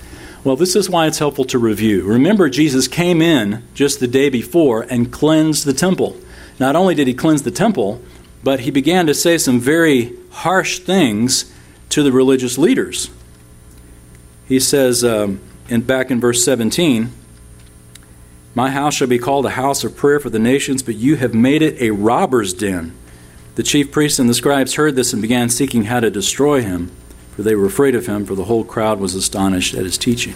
Well, 0.45 0.57
this 0.57 0.77
is 0.77 0.89
why 0.89 1.07
it's 1.07 1.19
helpful 1.19 1.45
to 1.47 1.59
review. 1.59 2.05
Remember, 2.05 2.49
Jesus 2.49 2.87
came 2.87 3.21
in 3.21 3.65
just 3.75 4.01
the 4.01 4.07
day 4.07 4.31
before 4.31 4.83
and 4.83 5.13
cleansed 5.13 5.65
the 5.65 5.73
temple. 5.73 6.17
Not 6.61 6.77
only 6.77 6.95
did 6.95 7.07
he 7.07 7.15
cleanse 7.15 7.43
the 7.43 7.51
temple, 7.51 8.01
but 8.43 8.61
he 8.61 8.71
began 8.71 9.07
to 9.07 9.15
say 9.15 9.37
some 9.37 9.59
very 9.59 10.17
harsh 10.31 10.79
things 10.79 11.53
to 11.91 12.03
the 12.03 12.13
religious 12.13 12.57
leaders. 12.57 13.11
He 14.47 14.61
says, 14.61 15.05
um, 15.05 15.41
in, 15.69 15.83
back 15.83 16.11
in 16.11 16.21
verse 16.21 16.45
17, 16.45 17.13
My 18.59 18.71
house 18.71 18.95
shall 18.95 19.07
be 19.07 19.21
called 19.21 19.47
a 19.47 19.51
house 19.51 19.85
of 19.85 19.97
prayer 19.97 20.19
for 20.19 20.31
the 20.31 20.41
nations, 20.41 20.83
but 20.83 20.97
you 20.97 21.15
have 21.15 21.33
made 21.33 21.63
it 21.63 21.81
a 21.81 21.93
robber's 21.93 22.53
den. 22.53 22.93
The 23.55 23.63
chief 23.63 23.93
priests 23.93 24.19
and 24.19 24.29
the 24.29 24.35
scribes 24.35 24.75
heard 24.75 24.97
this 24.97 25.13
and 25.13 25.23
began 25.23 25.49
seeking 25.49 25.85
how 25.85 26.01
to 26.01 26.11
destroy 26.11 26.61
him 26.61 26.91
for 27.39 27.45
they 27.45 27.55
were 27.55 27.67
afraid 27.67 27.95
of 27.95 28.07
him, 28.07 28.27
for 28.27 28.35
the 28.35 28.47
whole 28.47 28.65
crowd 28.65 28.99
was 28.99 29.15
astonished 29.15 29.73
at 29.73 29.85
his 29.85 29.97
teaching. 29.97 30.35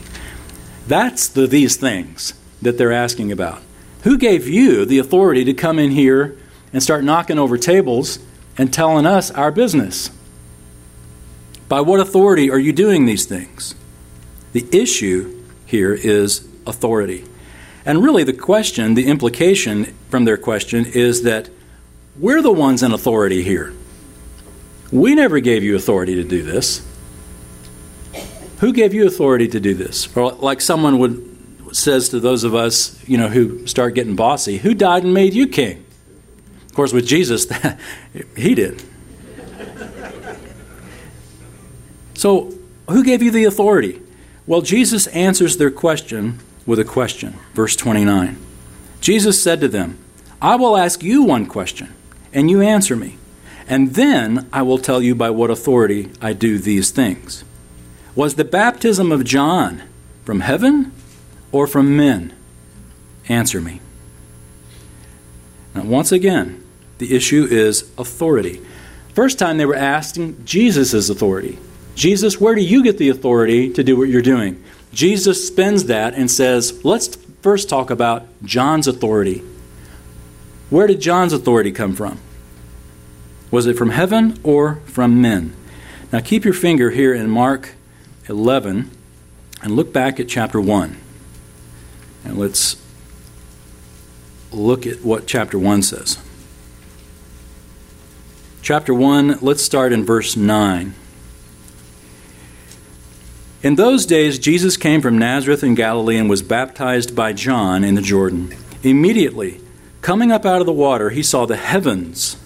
That's 0.86 1.26
the 1.26 1.48
these 1.48 1.74
things 1.74 2.34
that 2.62 2.78
they're 2.78 2.92
asking 2.92 3.32
about. 3.32 3.60
Who 4.04 4.16
gave 4.16 4.46
you 4.46 4.84
the 4.84 5.00
authority 5.00 5.44
to 5.46 5.52
come 5.52 5.80
in 5.80 5.90
here 5.90 6.38
and 6.72 6.80
start 6.80 7.02
knocking 7.02 7.40
over 7.40 7.58
tables 7.58 8.20
and 8.56 8.72
telling 8.72 9.04
us 9.04 9.32
our 9.32 9.50
business? 9.50 10.12
By 11.68 11.80
what 11.80 11.98
authority 11.98 12.48
are 12.52 12.58
you 12.60 12.72
doing 12.72 13.04
these 13.04 13.26
things? 13.26 13.74
The 14.52 14.64
issue 14.70 15.42
here 15.66 15.94
is 15.94 16.46
authority. 16.68 17.24
And 17.84 18.02
really, 18.02 18.24
the 18.24 18.32
question, 18.32 18.94
the 18.94 19.06
implication 19.06 19.94
from 20.08 20.24
their 20.24 20.36
question 20.36 20.86
is 20.86 21.22
that 21.22 21.50
we're 22.18 22.42
the 22.42 22.52
ones 22.52 22.82
in 22.82 22.92
authority 22.92 23.42
here. 23.42 23.74
We 24.92 25.14
never 25.14 25.40
gave 25.40 25.64
you 25.64 25.74
authority 25.74 26.14
to 26.16 26.24
do 26.24 26.42
this. 26.42 26.86
Who 28.60 28.72
gave 28.72 28.94
you 28.94 29.06
authority 29.06 29.48
to 29.48 29.58
do 29.58 29.74
this? 29.74 30.14
Or 30.16 30.32
like 30.32 30.60
someone 30.60 30.98
would 30.98 31.32
says 31.72 32.10
to 32.10 32.20
those 32.20 32.44
of 32.44 32.54
us, 32.54 33.02
you 33.08 33.16
know, 33.16 33.28
who 33.28 33.66
start 33.66 33.94
getting 33.94 34.14
bossy, 34.14 34.58
who 34.58 34.74
died 34.74 35.04
and 35.04 35.14
made 35.14 35.32
you 35.34 35.46
king? 35.48 35.84
Of 36.66 36.74
course, 36.74 36.92
with 36.92 37.06
Jesus, 37.06 37.46
he 38.36 38.54
did. 38.54 38.82
So, 42.14 42.52
who 42.88 43.02
gave 43.02 43.22
you 43.22 43.30
the 43.30 43.44
authority? 43.44 44.00
Well, 44.46 44.60
Jesus 44.60 45.06
answers 45.08 45.56
their 45.56 45.70
question 45.70 46.38
with 46.66 46.78
a 46.78 46.84
question. 46.84 47.34
Verse 47.54 47.76
29. 47.76 48.36
Jesus 49.00 49.42
said 49.42 49.60
to 49.60 49.68
them, 49.68 49.98
I 50.40 50.56
will 50.56 50.76
ask 50.76 51.02
you 51.02 51.22
one 51.22 51.46
question, 51.46 51.92
and 52.32 52.50
you 52.50 52.60
answer 52.60 52.96
me, 52.96 53.16
and 53.66 53.94
then 53.94 54.48
I 54.52 54.62
will 54.62 54.78
tell 54.78 55.02
you 55.02 55.14
by 55.14 55.30
what 55.30 55.50
authority 55.50 56.10
I 56.20 56.32
do 56.32 56.58
these 56.58 56.90
things. 56.90 57.44
Was 58.14 58.34
the 58.34 58.44
baptism 58.44 59.10
of 59.12 59.24
John 59.24 59.82
from 60.24 60.40
heaven 60.40 60.92
or 61.50 61.66
from 61.66 61.96
men? 61.96 62.32
Answer 63.28 63.60
me. 63.60 63.80
Now, 65.74 65.84
once 65.84 66.12
again, 66.12 66.62
the 66.98 67.14
issue 67.14 67.46
is 67.50 67.90
authority. 67.96 68.60
First 69.14 69.38
time 69.38 69.58
they 69.58 69.66
were 69.66 69.74
asking 69.74 70.44
Jesus' 70.44 71.08
authority. 71.08 71.58
Jesus, 71.94 72.40
where 72.40 72.54
do 72.54 72.62
you 72.62 72.82
get 72.82 72.98
the 72.98 73.08
authority 73.08 73.72
to 73.72 73.84
do 73.84 73.96
what 73.96 74.08
you're 74.08 74.22
doing? 74.22 74.62
Jesus 74.92 75.46
spends 75.46 75.84
that 75.84 76.14
and 76.14 76.30
says, 76.30 76.84
let's 76.84 77.16
first 77.40 77.68
talk 77.68 77.90
about 77.90 78.26
John's 78.44 78.86
authority. 78.86 79.42
Where 80.70 80.86
did 80.86 81.00
John's 81.00 81.32
authority 81.32 81.72
come 81.72 81.94
from? 81.94 82.18
Was 83.50 83.66
it 83.66 83.76
from 83.76 83.90
heaven 83.90 84.38
or 84.42 84.76
from 84.86 85.20
men? 85.20 85.54
Now 86.12 86.20
keep 86.20 86.44
your 86.44 86.54
finger 86.54 86.90
here 86.90 87.14
in 87.14 87.30
Mark 87.30 87.74
11 88.28 88.90
and 89.62 89.76
look 89.76 89.92
back 89.92 90.20
at 90.20 90.28
chapter 90.28 90.60
1. 90.60 90.96
And 92.24 92.38
let's 92.38 92.76
look 94.50 94.86
at 94.86 95.02
what 95.02 95.26
chapter 95.26 95.58
1 95.58 95.82
says. 95.82 96.18
Chapter 98.60 98.94
1, 98.94 99.38
let's 99.40 99.62
start 99.62 99.92
in 99.92 100.04
verse 100.04 100.36
9. 100.36 100.94
In 103.62 103.76
those 103.76 104.06
days, 104.06 104.40
Jesus 104.40 104.76
came 104.76 105.00
from 105.00 105.16
Nazareth 105.16 105.62
in 105.62 105.76
Galilee 105.76 106.18
and 106.18 106.28
was 106.28 106.42
baptized 106.42 107.14
by 107.14 107.32
John 107.32 107.84
in 107.84 107.94
the 107.94 108.02
Jordan. 108.02 108.52
Immediately, 108.82 109.60
coming 110.00 110.32
up 110.32 110.44
out 110.44 110.60
of 110.60 110.66
the 110.66 110.72
water, 110.72 111.10
he 111.10 111.22
saw 111.22 111.46
the 111.46 111.56
heavens 111.56 112.36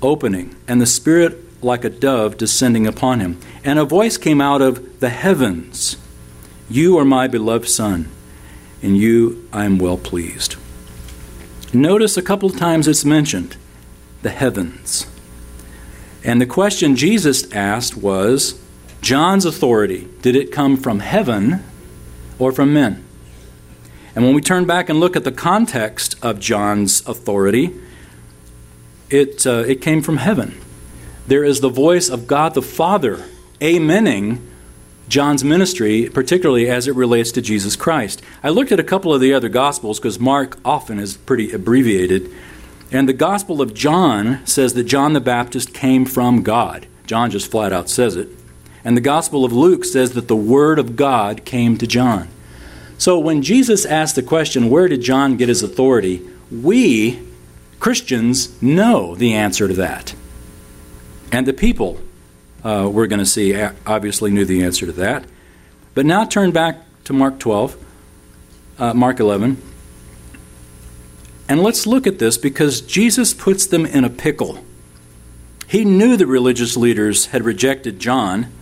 opening 0.00 0.56
and 0.66 0.80
the 0.80 0.86
Spirit 0.86 1.62
like 1.62 1.84
a 1.84 1.90
dove 1.90 2.38
descending 2.38 2.86
upon 2.86 3.20
him. 3.20 3.38
And 3.64 3.78
a 3.78 3.84
voice 3.84 4.16
came 4.16 4.40
out 4.40 4.62
of 4.62 5.00
the 5.00 5.10
heavens 5.10 5.98
You 6.70 6.96
are 6.96 7.04
my 7.04 7.28
beloved 7.28 7.68
Son, 7.68 8.08
in 8.80 8.94
you 8.94 9.46
I 9.52 9.66
am 9.66 9.76
well 9.78 9.98
pleased. 9.98 10.56
Notice 11.74 12.16
a 12.16 12.22
couple 12.22 12.48
of 12.48 12.56
times 12.56 12.88
it's 12.88 13.04
mentioned 13.04 13.58
the 14.22 14.30
heavens. 14.30 15.06
And 16.24 16.40
the 16.40 16.46
question 16.46 16.96
Jesus 16.96 17.52
asked 17.52 17.94
was 17.94 18.58
John's 19.06 19.44
authority, 19.44 20.08
did 20.20 20.34
it 20.34 20.50
come 20.50 20.76
from 20.76 20.98
heaven 20.98 21.62
or 22.40 22.50
from 22.50 22.72
men? 22.72 23.04
And 24.16 24.24
when 24.24 24.34
we 24.34 24.40
turn 24.40 24.64
back 24.64 24.88
and 24.88 24.98
look 24.98 25.14
at 25.14 25.22
the 25.22 25.30
context 25.30 26.16
of 26.24 26.40
John's 26.40 27.06
authority, 27.06 27.72
it, 29.08 29.46
uh, 29.46 29.62
it 29.64 29.80
came 29.80 30.02
from 30.02 30.16
heaven 30.16 30.60
there 31.28 31.44
is 31.44 31.60
the 31.60 31.68
voice 31.68 32.08
of 32.08 32.26
God 32.26 32.54
the 32.54 32.62
Father 32.62 33.24
amening 33.60 34.40
John's 35.08 35.44
ministry, 35.44 36.10
particularly 36.12 36.68
as 36.68 36.88
it 36.88 36.96
relates 36.96 37.30
to 37.32 37.40
Jesus 37.40 37.76
Christ. 37.76 38.22
I 38.42 38.48
looked 38.48 38.72
at 38.72 38.80
a 38.80 38.84
couple 38.84 39.14
of 39.14 39.20
the 39.20 39.32
other 39.32 39.48
Gospels 39.48 40.00
because 40.00 40.18
Mark 40.18 40.58
often 40.64 40.98
is 40.98 41.16
pretty 41.16 41.52
abbreviated. 41.52 42.28
And 42.90 43.08
the 43.08 43.12
Gospel 43.12 43.62
of 43.62 43.72
John 43.72 44.44
says 44.48 44.74
that 44.74 44.84
John 44.84 45.12
the 45.12 45.20
Baptist 45.20 45.72
came 45.72 46.06
from 46.06 46.42
God. 46.42 46.88
John 47.06 47.30
just 47.30 47.48
flat 47.52 47.72
out 47.72 47.88
says 47.88 48.16
it. 48.16 48.35
And 48.86 48.96
the 48.96 49.00
Gospel 49.00 49.44
of 49.44 49.52
Luke 49.52 49.84
says 49.84 50.12
that 50.12 50.28
the 50.28 50.36
Word 50.36 50.78
of 50.78 50.94
God 50.94 51.44
came 51.44 51.76
to 51.78 51.88
John. 51.88 52.28
So 52.98 53.18
when 53.18 53.42
Jesus 53.42 53.84
asked 53.84 54.14
the 54.14 54.22
question, 54.22 54.70
where 54.70 54.86
did 54.86 55.02
John 55.02 55.36
get 55.36 55.48
his 55.48 55.64
authority? 55.64 56.24
We, 56.52 57.20
Christians, 57.80 58.62
know 58.62 59.16
the 59.16 59.34
answer 59.34 59.66
to 59.66 59.74
that. 59.74 60.14
And 61.32 61.48
the 61.48 61.52
people, 61.52 62.00
uh, 62.62 62.88
we're 62.88 63.08
going 63.08 63.18
to 63.18 63.26
see, 63.26 63.60
obviously 63.84 64.30
knew 64.30 64.44
the 64.44 64.62
answer 64.62 64.86
to 64.86 64.92
that. 64.92 65.24
But 65.94 66.06
now 66.06 66.24
turn 66.24 66.52
back 66.52 66.78
to 67.06 67.12
Mark 67.12 67.40
12, 67.40 67.76
uh, 68.78 68.94
Mark 68.94 69.18
11. 69.18 69.60
And 71.48 71.60
let's 71.60 71.88
look 71.88 72.06
at 72.06 72.20
this 72.20 72.38
because 72.38 72.82
Jesus 72.82 73.34
puts 73.34 73.66
them 73.66 73.84
in 73.84 74.04
a 74.04 74.10
pickle. 74.10 74.64
He 75.66 75.84
knew 75.84 76.16
the 76.16 76.28
religious 76.28 76.76
leaders 76.76 77.26
had 77.26 77.44
rejected 77.44 77.98
John, 77.98 78.52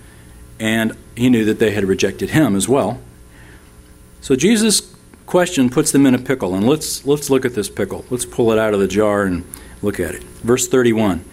and 0.59 0.97
he 1.17 1.29
knew 1.29 1.45
that 1.45 1.59
they 1.59 1.73
had 1.73 1.85
rejected 1.85 2.31
him 2.31 2.57
as 2.57 2.69
well. 2.69 3.01
So 4.21 4.37
Jesus' 4.37 4.95
question 5.27 5.71
puts 5.71 5.93
them 5.93 6.07
in 6.07 6.15
a 6.15 6.19
pickle, 6.19 6.55
and 6.55 6.67
let's 6.67 7.05
let's 7.05 7.31
look 7.31 7.45
at 7.45 7.55
this 7.55 7.69
pickle. 7.69 8.05
Let's 8.11 8.25
pull 8.25 8.53
it 8.53 8.59
out 8.59 8.75
of 8.75 8.81
the 8.81 8.89
jar 8.89 9.25
and 9.25 9.45
look 9.83 10.01
at 10.01 10.15
it. 10.15 10.23
Verse 10.23 10.69
31. 10.69 11.25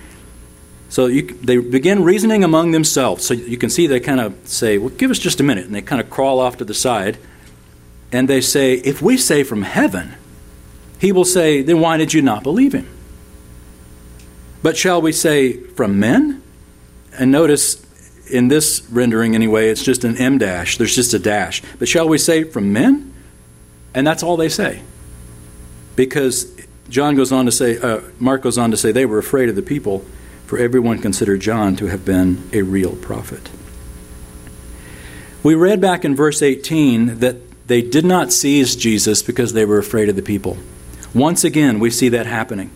So 0.89 1.05
you, 1.05 1.21
they 1.21 1.57
begin 1.57 2.03
reasoning 2.03 2.43
among 2.43 2.71
themselves. 2.71 3.25
So 3.25 3.33
you 3.33 3.57
can 3.57 3.69
see 3.69 3.87
they 3.87 4.01
kind 4.01 4.19
of 4.19 4.35
say, 4.43 4.77
Well, 4.77 4.89
give 4.89 5.09
us 5.09 5.19
just 5.19 5.39
a 5.39 5.43
minute. 5.43 5.65
And 5.65 5.73
they 5.73 5.81
kind 5.81 6.01
of 6.01 6.09
crawl 6.09 6.39
off 6.39 6.57
to 6.57 6.65
the 6.65 6.73
side. 6.73 7.17
And 8.11 8.27
they 8.27 8.41
say, 8.41 8.73
If 8.73 9.01
we 9.01 9.15
say 9.15 9.43
from 9.43 9.61
heaven, 9.61 10.15
he 10.99 11.13
will 11.13 11.23
say, 11.23 11.61
Then 11.61 11.79
why 11.79 11.95
did 11.95 12.13
you 12.13 12.21
not 12.21 12.43
believe 12.43 12.73
him? 12.73 12.89
But 14.61 14.75
shall 14.75 15.01
we 15.01 15.13
say 15.13 15.53
from 15.53 15.97
men? 15.97 16.43
And 17.17 17.31
notice 17.31 17.75
in 18.31 18.47
this 18.47 18.81
rendering 18.89 19.35
anyway, 19.35 19.69
it's 19.69 19.83
just 19.83 20.03
an 20.03 20.17
em 20.17 20.37
dash. 20.37 20.77
There's 20.77 20.95
just 20.95 21.13
a 21.13 21.19
dash. 21.19 21.61
But 21.79 21.87
shall 21.87 22.07
we 22.07 22.17
say 22.17 22.43
from 22.43 22.73
men? 22.73 23.13
And 23.93 24.07
that's 24.07 24.23
all 24.23 24.37
they 24.37 24.49
say. 24.49 24.81
Because 25.95 26.55
John 26.89 27.15
goes 27.15 27.31
on 27.31 27.45
to 27.45 27.51
say, 27.51 27.77
uh, 27.77 28.01
Mark 28.19 28.41
goes 28.41 28.57
on 28.57 28.71
to 28.71 28.77
say, 28.77 28.91
they 28.91 29.05
were 29.05 29.17
afraid 29.17 29.49
of 29.49 29.55
the 29.55 29.61
people 29.61 30.05
for 30.45 30.57
everyone 30.57 30.99
considered 30.99 31.39
John 31.39 31.75
to 31.77 31.85
have 31.85 32.03
been 32.03 32.49
a 32.51 32.61
real 32.61 32.95
prophet. 32.97 33.49
We 35.43 35.55
read 35.55 35.79
back 35.79 36.03
in 36.03 36.15
verse 36.15 36.41
18 36.41 37.19
that 37.19 37.67
they 37.67 37.81
did 37.81 38.03
not 38.03 38.33
seize 38.33 38.75
Jesus 38.75 39.21
because 39.21 39.53
they 39.53 39.63
were 39.63 39.77
afraid 39.77 40.09
of 40.09 40.17
the 40.17 40.21
people. 40.21 40.57
Once 41.13 41.45
again, 41.45 41.79
we 41.79 41.89
see 41.89 42.09
that 42.09 42.25
happening. 42.25 42.69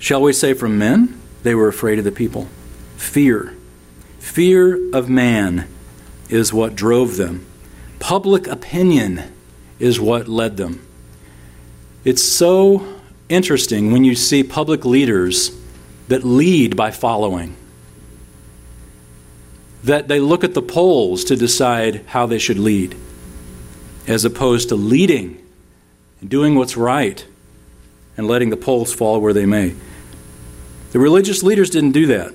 Shall 0.00 0.20
we 0.20 0.32
say 0.32 0.52
from 0.52 0.78
men? 0.78 1.20
They 1.44 1.54
were 1.54 1.68
afraid 1.68 1.98
of 1.98 2.04
the 2.04 2.10
people. 2.10 2.48
Fear. 2.96 3.54
Fear 4.18 4.90
of 4.94 5.08
man 5.08 5.68
is 6.28 6.52
what 6.52 6.74
drove 6.74 7.16
them. 7.16 7.46
Public 7.98 8.46
opinion 8.46 9.22
is 9.78 10.00
what 10.00 10.28
led 10.28 10.56
them. 10.56 10.86
It's 12.04 12.22
so 12.22 12.86
interesting 13.28 13.92
when 13.92 14.04
you 14.04 14.14
see 14.14 14.42
public 14.42 14.84
leaders 14.84 15.50
that 16.08 16.24
lead 16.24 16.76
by 16.76 16.90
following. 16.90 17.56
that 19.84 20.08
they 20.08 20.18
look 20.18 20.42
at 20.42 20.54
the 20.54 20.62
polls 20.62 21.22
to 21.24 21.36
decide 21.36 22.04
how 22.06 22.26
they 22.26 22.38
should 22.38 22.58
lead, 22.58 22.96
as 24.08 24.24
opposed 24.24 24.68
to 24.68 24.74
leading 24.74 25.40
and 26.20 26.28
doing 26.28 26.56
what's 26.56 26.76
right 26.76 27.24
and 28.16 28.26
letting 28.26 28.50
the 28.50 28.56
polls 28.56 28.92
fall 28.92 29.20
where 29.20 29.32
they 29.32 29.46
may. 29.46 29.74
The 30.90 30.98
religious 30.98 31.42
leaders 31.44 31.70
didn't 31.70 31.92
do 31.92 32.06
that. 32.06 32.34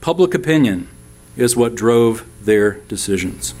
Public 0.00 0.34
opinion 0.34 0.88
is 1.36 1.56
what 1.56 1.74
drove 1.74 2.26
their 2.44 2.80
decisions. 2.88 3.54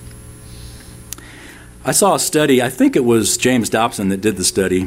I 1.84 1.92
saw 1.92 2.14
a 2.14 2.18
study, 2.18 2.60
I 2.60 2.68
think 2.68 2.96
it 2.96 3.04
was 3.04 3.36
James 3.36 3.70
Dobson 3.70 4.08
that 4.10 4.20
did 4.20 4.36
the 4.36 4.44
study, 4.44 4.86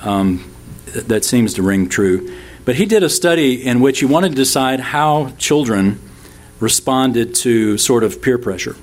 um, 0.00 0.50
that 0.94 1.24
seems 1.24 1.54
to 1.54 1.62
ring 1.62 1.88
true. 1.88 2.34
But 2.64 2.76
he 2.76 2.86
did 2.86 3.02
a 3.02 3.08
study 3.08 3.64
in 3.64 3.80
which 3.80 4.00
he 4.00 4.06
wanted 4.06 4.30
to 4.30 4.34
decide 4.34 4.80
how 4.80 5.32
children 5.38 6.00
responded 6.58 7.34
to 7.36 7.78
sort 7.78 8.04
of 8.04 8.20
peer 8.20 8.38
pressure. 8.38 8.76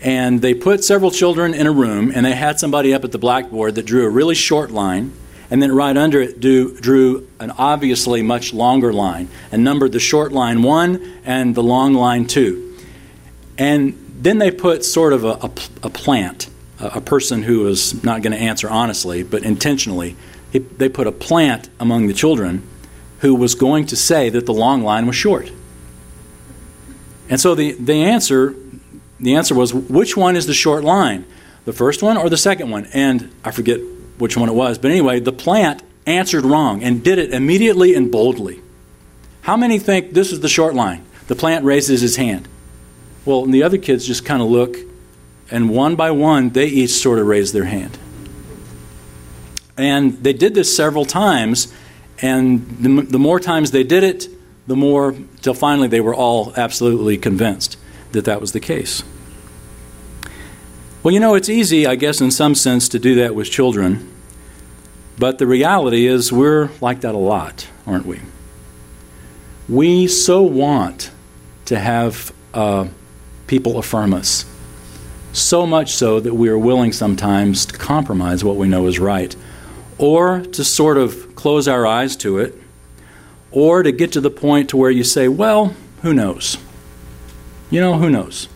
And 0.00 0.40
they 0.40 0.54
put 0.54 0.84
several 0.84 1.10
children 1.10 1.54
in 1.54 1.66
a 1.66 1.72
room, 1.72 2.12
and 2.14 2.24
they 2.24 2.34
had 2.34 2.60
somebody 2.60 2.94
up 2.94 3.04
at 3.04 3.12
the 3.12 3.18
blackboard 3.18 3.74
that 3.74 3.84
drew 3.84 4.06
a 4.06 4.08
really 4.08 4.34
short 4.34 4.70
line, 4.70 5.12
and 5.50 5.62
then 5.62 5.72
right 5.72 5.96
under 5.96 6.20
it 6.20 6.40
do, 6.40 6.78
drew 6.78 7.28
an 7.40 7.50
obviously 7.52 8.22
much 8.22 8.52
longer 8.52 8.92
line, 8.92 9.28
and 9.50 9.64
numbered 9.64 9.92
the 9.92 10.00
short 10.00 10.32
line 10.32 10.62
one 10.62 11.20
and 11.24 11.54
the 11.54 11.62
long 11.62 11.94
line 11.94 12.26
two. 12.26 12.76
And 13.56 13.96
then 14.20 14.38
they 14.38 14.50
put 14.50 14.84
sort 14.84 15.12
of 15.12 15.24
a, 15.24 15.28
a, 15.28 15.50
a 15.84 15.90
plant, 15.90 16.48
a, 16.80 16.86
a, 16.86 17.00
person 17.00 17.42
who 17.42 17.60
was 17.60 18.02
not 18.04 18.22
going 18.22 18.32
to 18.32 18.38
answer 18.38 18.68
honestly, 18.68 19.22
but 19.22 19.42
intentionally. 19.42 20.16
He, 20.52 20.58
they 20.58 20.88
put 20.88 21.06
a 21.06 21.12
plant 21.12 21.68
among 21.80 22.06
the 22.06 22.14
children 22.14 22.66
who 23.20 23.34
was 23.34 23.54
going 23.54 23.86
to 23.86 23.96
say 23.96 24.28
that 24.30 24.46
the 24.46 24.54
long 24.54 24.82
line 24.82 25.06
was 25.06 25.16
short. 25.16 25.50
And 27.28 27.40
so 27.40 27.54
the, 27.54 27.72
the 27.72 28.04
answer 28.04 28.54
the 29.20 29.34
answer 29.34 29.54
was 29.54 29.74
which 29.74 30.16
one 30.16 30.36
is 30.36 30.46
the 30.46 30.54
short 30.54 30.84
line? 30.84 31.24
The 31.64 31.72
first 31.72 32.02
one 32.02 32.16
or 32.16 32.30
the 32.30 32.36
second 32.36 32.70
one? 32.70 32.86
And 32.94 33.32
I 33.44 33.50
forget 33.50 33.80
which 34.18 34.36
one 34.36 34.48
it 34.48 34.54
was. 34.54 34.78
But 34.78 34.90
anyway, 34.90 35.20
the 35.20 35.32
plant 35.32 35.82
answered 36.06 36.44
wrong 36.44 36.82
and 36.82 37.02
did 37.02 37.18
it 37.18 37.32
immediately 37.32 37.94
and 37.94 38.10
boldly. 38.10 38.60
How 39.42 39.56
many 39.56 39.78
think 39.78 40.12
this 40.12 40.32
is 40.32 40.40
the 40.40 40.48
short 40.48 40.74
line? 40.74 41.04
The 41.28 41.34
plant 41.34 41.64
raises 41.64 42.00
his 42.00 42.16
hand. 42.16 42.48
Well, 43.24 43.44
and 43.44 43.52
the 43.52 43.62
other 43.62 43.78
kids 43.78 44.06
just 44.06 44.24
kind 44.24 44.42
of 44.42 44.48
look, 44.48 44.76
and 45.50 45.70
one 45.70 45.96
by 45.96 46.10
one, 46.10 46.50
they 46.50 46.66
each 46.66 46.90
sort 46.90 47.18
of 47.18 47.26
raise 47.26 47.52
their 47.52 47.64
hand. 47.64 47.98
And 49.76 50.22
they 50.22 50.32
did 50.32 50.54
this 50.54 50.74
several 50.74 51.04
times, 51.04 51.72
and 52.20 52.66
the, 52.80 53.02
the 53.02 53.18
more 53.18 53.38
times 53.38 53.70
they 53.70 53.84
did 53.84 54.02
it, 54.02 54.28
the 54.66 54.76
more, 54.76 55.14
till 55.40 55.54
finally 55.54 55.88
they 55.88 56.00
were 56.00 56.14
all 56.14 56.52
absolutely 56.56 57.16
convinced 57.16 57.76
that 58.12 58.24
that 58.24 58.40
was 58.40 58.52
the 58.52 58.60
case. 58.60 59.02
Well, 61.08 61.14
you 61.14 61.20
know, 61.20 61.36
it's 61.36 61.48
easy, 61.48 61.86
I 61.86 61.94
guess, 61.94 62.20
in 62.20 62.30
some 62.30 62.54
sense, 62.54 62.86
to 62.90 62.98
do 62.98 63.14
that 63.14 63.34
with 63.34 63.50
children, 63.50 64.12
but 65.18 65.38
the 65.38 65.46
reality 65.46 66.06
is 66.06 66.30
we're 66.30 66.68
like 66.82 67.00
that 67.00 67.14
a 67.14 67.16
lot, 67.16 67.66
aren't 67.86 68.04
we? 68.04 68.20
We 69.70 70.06
so 70.06 70.42
want 70.42 71.10
to 71.64 71.78
have 71.78 72.30
uh, 72.52 72.88
people 73.46 73.78
affirm 73.78 74.12
us, 74.12 74.44
so 75.32 75.66
much 75.66 75.92
so 75.92 76.20
that 76.20 76.34
we 76.34 76.50
are 76.50 76.58
willing 76.58 76.92
sometimes 76.92 77.64
to 77.64 77.78
compromise 77.78 78.44
what 78.44 78.56
we 78.56 78.68
know 78.68 78.86
is 78.86 78.98
right, 78.98 79.34
or 79.96 80.40
to 80.40 80.62
sort 80.62 80.98
of 80.98 81.34
close 81.34 81.66
our 81.66 81.86
eyes 81.86 82.16
to 82.16 82.36
it 82.36 82.54
or 83.50 83.82
to 83.82 83.92
get 83.92 84.12
to 84.12 84.20
the 84.20 84.30
point 84.30 84.68
to 84.68 84.76
where 84.76 84.90
you 84.90 85.04
say, 85.04 85.26
well, 85.26 85.74
who 86.02 86.12
knows? 86.12 86.58
You 87.70 87.80
know, 87.80 87.96
who 87.96 88.10
knows? 88.10 88.46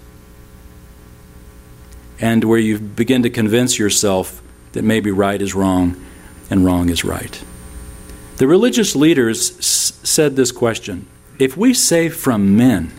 And 2.22 2.44
where 2.44 2.58
you 2.58 2.78
begin 2.78 3.24
to 3.24 3.30
convince 3.30 3.78
yourself 3.78 4.40
that 4.72 4.82
maybe 4.84 5.10
right 5.10 5.42
is 5.42 5.54
wrong 5.54 6.02
and 6.48 6.64
wrong 6.64 6.88
is 6.88 7.04
right. 7.04 7.42
The 8.36 8.46
religious 8.46 8.96
leaders 8.96 9.58
s- 9.58 9.92
said 10.04 10.36
this 10.36 10.52
question 10.52 11.06
If 11.38 11.56
we 11.56 11.74
say 11.74 12.08
from 12.08 12.56
men, 12.56 12.92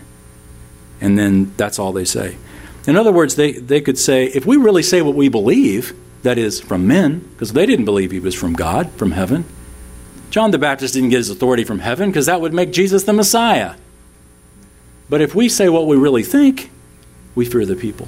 and 1.02 1.18
then 1.18 1.54
that's 1.58 1.80
all 1.80 1.94
they 1.94 2.06
say. 2.06 2.38
In 2.86 2.98
other 2.98 3.14
words, 3.14 3.36
they, 3.36 3.54
they 3.54 3.80
could 3.80 3.98
say, 3.98 4.26
if 4.26 4.46
we 4.46 4.58
really 4.58 4.84
say 4.84 5.02
what 5.02 5.16
we 5.16 5.30
believe, 5.30 5.94
that 6.24 6.38
is, 6.38 6.60
from 6.60 6.86
men, 6.86 7.20
because 7.20 7.54
they 7.54 7.66
didn't 7.66 7.86
believe 7.86 8.12
he 8.12 8.20
was 8.20 8.36
from 8.36 8.54
God, 8.54 8.92
from 8.92 9.12
heaven, 9.12 9.46
John 10.32 10.52
the 10.52 10.58
Baptist 10.58 10.96
didn't 10.96 11.10
get 11.10 11.18
his 11.18 11.30
authority 11.30 11.64
from 11.64 11.80
heaven 11.80 12.10
because 12.10 12.26
that 12.26 12.42
would 12.42 12.54
make 12.54 12.74
Jesus 12.74 13.04
the 13.04 13.14
Messiah. 13.14 13.76
But 15.10 15.22
if 15.22 15.34
we 15.34 15.48
say 15.48 15.70
what 15.70 15.88
we 15.88 15.96
really 15.96 16.24
think, 16.24 16.72
we 17.36 17.46
fear 17.46 17.66
the 17.66 17.76
people. 17.76 18.08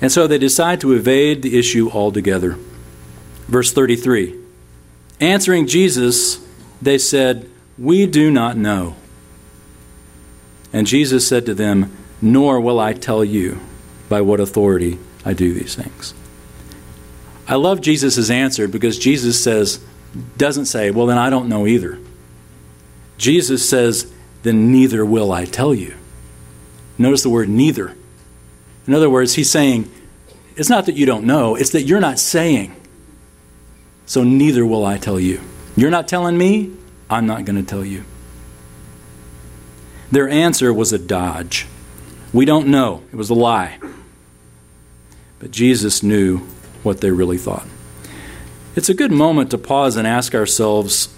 And 0.00 0.10
so 0.10 0.26
they 0.26 0.38
decide 0.38 0.80
to 0.80 0.92
evade 0.92 1.42
the 1.42 1.58
issue 1.58 1.90
altogether. 1.90 2.56
Verse 3.46 3.72
33 3.72 4.38
Answering 5.20 5.66
Jesus, 5.66 6.44
they 6.80 6.98
said, 6.98 7.48
We 7.78 8.06
do 8.06 8.30
not 8.30 8.56
know. 8.56 8.96
And 10.72 10.86
Jesus 10.86 11.26
said 11.26 11.46
to 11.46 11.54
them, 11.54 11.94
Nor 12.22 12.60
will 12.60 12.80
I 12.80 12.92
tell 12.92 13.24
you 13.24 13.60
by 14.08 14.20
what 14.20 14.40
authority 14.40 14.98
I 15.24 15.34
do 15.34 15.52
these 15.52 15.74
things. 15.74 16.14
I 17.46 17.56
love 17.56 17.80
Jesus' 17.80 18.30
answer 18.30 18.68
because 18.68 18.98
Jesus 18.98 19.42
says, 19.42 19.80
doesn't 20.36 20.66
say, 20.66 20.90
well, 20.90 21.06
then 21.06 21.18
I 21.18 21.30
don't 21.30 21.48
know 21.48 21.66
either. 21.66 21.98
Jesus 23.18 23.68
says, 23.68 24.10
then 24.42 24.72
neither 24.72 25.04
will 25.04 25.32
I 25.32 25.44
tell 25.44 25.74
you. 25.74 25.94
Notice 26.96 27.22
the 27.22 27.30
word 27.30 27.48
neither. 27.48 27.96
In 28.86 28.94
other 28.94 29.10
words, 29.10 29.34
he's 29.34 29.50
saying, 29.50 29.90
it's 30.56 30.68
not 30.68 30.86
that 30.86 30.96
you 30.96 31.06
don't 31.06 31.24
know, 31.24 31.54
it's 31.54 31.70
that 31.70 31.82
you're 31.82 32.00
not 32.00 32.18
saying. 32.18 32.74
So 34.06 34.24
neither 34.24 34.66
will 34.66 34.84
I 34.84 34.98
tell 34.98 35.20
you. 35.20 35.40
You're 35.76 35.90
not 35.90 36.08
telling 36.08 36.36
me, 36.36 36.72
I'm 37.08 37.26
not 37.26 37.44
going 37.44 37.56
to 37.56 37.68
tell 37.68 37.84
you. 37.84 38.04
Their 40.10 40.28
answer 40.28 40.72
was 40.72 40.92
a 40.92 40.98
dodge. 40.98 41.66
We 42.32 42.44
don't 42.44 42.68
know. 42.68 43.02
It 43.12 43.16
was 43.16 43.30
a 43.30 43.34
lie. 43.34 43.78
But 45.38 45.50
Jesus 45.52 46.02
knew 46.02 46.38
what 46.82 47.00
they 47.00 47.10
really 47.10 47.38
thought. 47.38 47.66
It's 48.76 48.88
a 48.88 48.94
good 48.94 49.12
moment 49.12 49.50
to 49.52 49.58
pause 49.58 49.96
and 49.96 50.06
ask 50.06 50.34
ourselves 50.34 51.14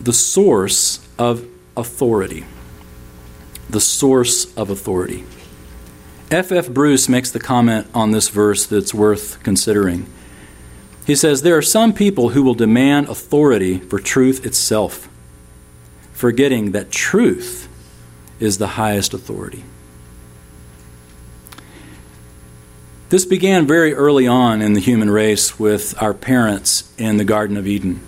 the 0.00 0.12
source 0.12 1.06
of 1.18 1.44
authority. 1.76 2.44
The 3.68 3.80
source 3.80 4.52
of 4.56 4.70
authority. 4.70 5.24
F. 6.30 6.52
F. 6.52 6.68
Bruce 6.68 7.08
makes 7.08 7.32
the 7.32 7.40
comment 7.40 7.88
on 7.92 8.12
this 8.12 8.28
verse 8.28 8.64
that's 8.64 8.94
worth 8.94 9.42
considering. 9.42 10.06
He 11.04 11.16
says, 11.16 11.42
There 11.42 11.56
are 11.56 11.62
some 11.62 11.92
people 11.92 12.30
who 12.30 12.44
will 12.44 12.54
demand 12.54 13.08
authority 13.08 13.78
for 13.78 13.98
truth 13.98 14.46
itself, 14.46 15.08
forgetting 16.12 16.70
that 16.70 16.92
truth 16.92 17.68
is 18.38 18.58
the 18.58 18.68
highest 18.68 19.12
authority. 19.12 19.64
This 23.08 23.24
began 23.24 23.66
very 23.66 23.92
early 23.92 24.28
on 24.28 24.62
in 24.62 24.74
the 24.74 24.80
human 24.80 25.10
race 25.10 25.58
with 25.58 26.00
our 26.00 26.14
parents 26.14 26.94
in 26.96 27.16
the 27.16 27.24
Garden 27.24 27.56
of 27.56 27.66
Eden. 27.66 28.00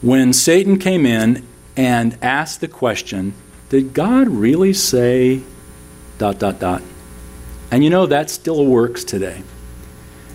When 0.00 0.32
Satan 0.32 0.78
came 0.78 1.04
in 1.04 1.44
and 1.76 2.16
asked 2.22 2.60
the 2.60 2.68
question, 2.68 3.34
Did 3.70 3.92
God 3.92 4.28
really 4.28 4.72
say 4.72 5.42
dot 6.16 6.38
dot 6.38 6.60
dot? 6.60 6.82
And 7.70 7.84
you 7.84 7.90
know 7.90 8.06
that 8.06 8.30
still 8.30 8.64
works 8.64 9.04
today. 9.04 9.42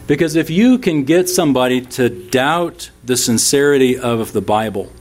Because 0.05 0.35
if 0.35 0.49
you 0.49 0.77
can 0.77 1.03
get 1.03 1.29
somebody 1.29 1.81
to 1.81 2.09
doubt 2.09 2.91
the 3.03 3.17
sincerity 3.17 3.97
of 3.97 4.33
the 4.33 4.41
Bible, 4.41 4.91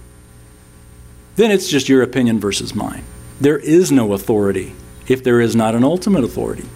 then 1.37 1.51
it's 1.51 1.69
just 1.69 1.89
your 1.89 2.03
opinion 2.03 2.39
versus 2.39 2.75
mine. 2.75 3.05
There 3.41 3.59
is 3.59 3.91
no 3.91 4.13
authority 4.13 4.75
if 5.09 5.25
there 5.25 5.41
is 5.41 5.57
not 5.57 5.75
an 5.75 5.83
ultimate 5.83 6.25
authority. 6.25 6.69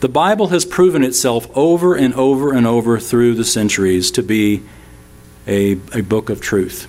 The 0.00 0.08
Bible 0.08 0.48
has 0.48 0.64
proven 0.64 1.04
itself 1.04 1.48
over 1.56 1.94
and 1.94 2.12
over 2.14 2.52
and 2.52 2.66
over 2.66 2.98
through 2.98 3.34
the 3.34 3.44
centuries 3.44 4.10
to 4.12 4.22
be 4.22 4.62
a, 5.46 5.72
a 5.94 6.02
book 6.02 6.28
of 6.28 6.40
truth 6.40 6.88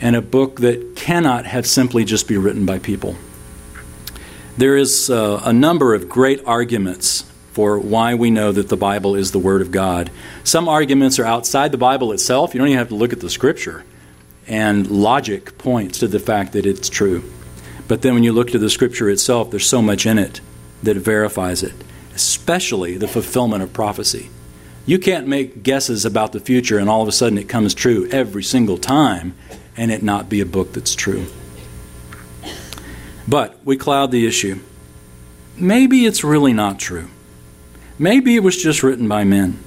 and 0.00 0.16
a 0.16 0.22
book 0.22 0.60
that 0.60 0.96
cannot 0.96 1.46
have 1.46 1.66
simply 1.66 2.04
just 2.04 2.26
be 2.26 2.36
written 2.36 2.66
by 2.66 2.78
people. 2.78 3.16
There 4.60 4.76
is 4.76 5.08
uh, 5.08 5.40
a 5.42 5.54
number 5.54 5.94
of 5.94 6.10
great 6.10 6.44
arguments 6.44 7.22
for 7.52 7.78
why 7.78 8.14
we 8.14 8.30
know 8.30 8.52
that 8.52 8.68
the 8.68 8.76
Bible 8.76 9.14
is 9.14 9.32
the 9.32 9.38
Word 9.38 9.62
of 9.62 9.70
God. 9.70 10.10
Some 10.44 10.68
arguments 10.68 11.18
are 11.18 11.24
outside 11.24 11.72
the 11.72 11.78
Bible 11.78 12.12
itself. 12.12 12.52
You 12.52 12.58
don't 12.58 12.68
even 12.68 12.76
have 12.76 12.90
to 12.90 12.94
look 12.94 13.14
at 13.14 13.20
the 13.20 13.30
Scripture. 13.30 13.86
And 14.46 14.86
logic 14.90 15.56
points 15.56 16.00
to 16.00 16.08
the 16.08 16.18
fact 16.18 16.52
that 16.52 16.66
it's 16.66 16.90
true. 16.90 17.24
But 17.88 18.02
then 18.02 18.12
when 18.12 18.22
you 18.22 18.32
look 18.34 18.50
to 18.50 18.58
the 18.58 18.68
Scripture 18.68 19.08
itself, 19.08 19.50
there's 19.50 19.64
so 19.64 19.80
much 19.80 20.04
in 20.04 20.18
it 20.18 20.42
that 20.82 20.98
verifies 20.98 21.62
it 21.62 21.72
especially 22.14 22.98
the 22.98 23.08
fulfillment 23.08 23.62
of 23.62 23.72
prophecy. 23.72 24.28
You 24.84 24.98
can't 24.98 25.26
make 25.26 25.62
guesses 25.62 26.04
about 26.04 26.32
the 26.32 26.40
future 26.40 26.76
and 26.76 26.90
all 26.90 27.00
of 27.00 27.08
a 27.08 27.12
sudden 27.12 27.38
it 27.38 27.48
comes 27.48 27.72
true 27.72 28.06
every 28.10 28.42
single 28.42 28.76
time 28.76 29.34
and 29.74 29.90
it 29.90 30.02
not 30.02 30.28
be 30.28 30.42
a 30.42 30.46
book 30.46 30.74
that's 30.74 30.94
true. 30.94 31.24
But 33.30 33.64
we 33.64 33.76
cloud 33.76 34.10
the 34.10 34.26
issue. 34.26 34.58
Maybe 35.56 36.04
it's 36.04 36.24
really 36.24 36.52
not 36.52 36.80
true. 36.80 37.08
Maybe 37.96 38.34
it 38.34 38.40
was 38.40 38.60
just 38.60 38.82
written 38.82 39.06
by 39.06 39.22
men. 39.22 39.62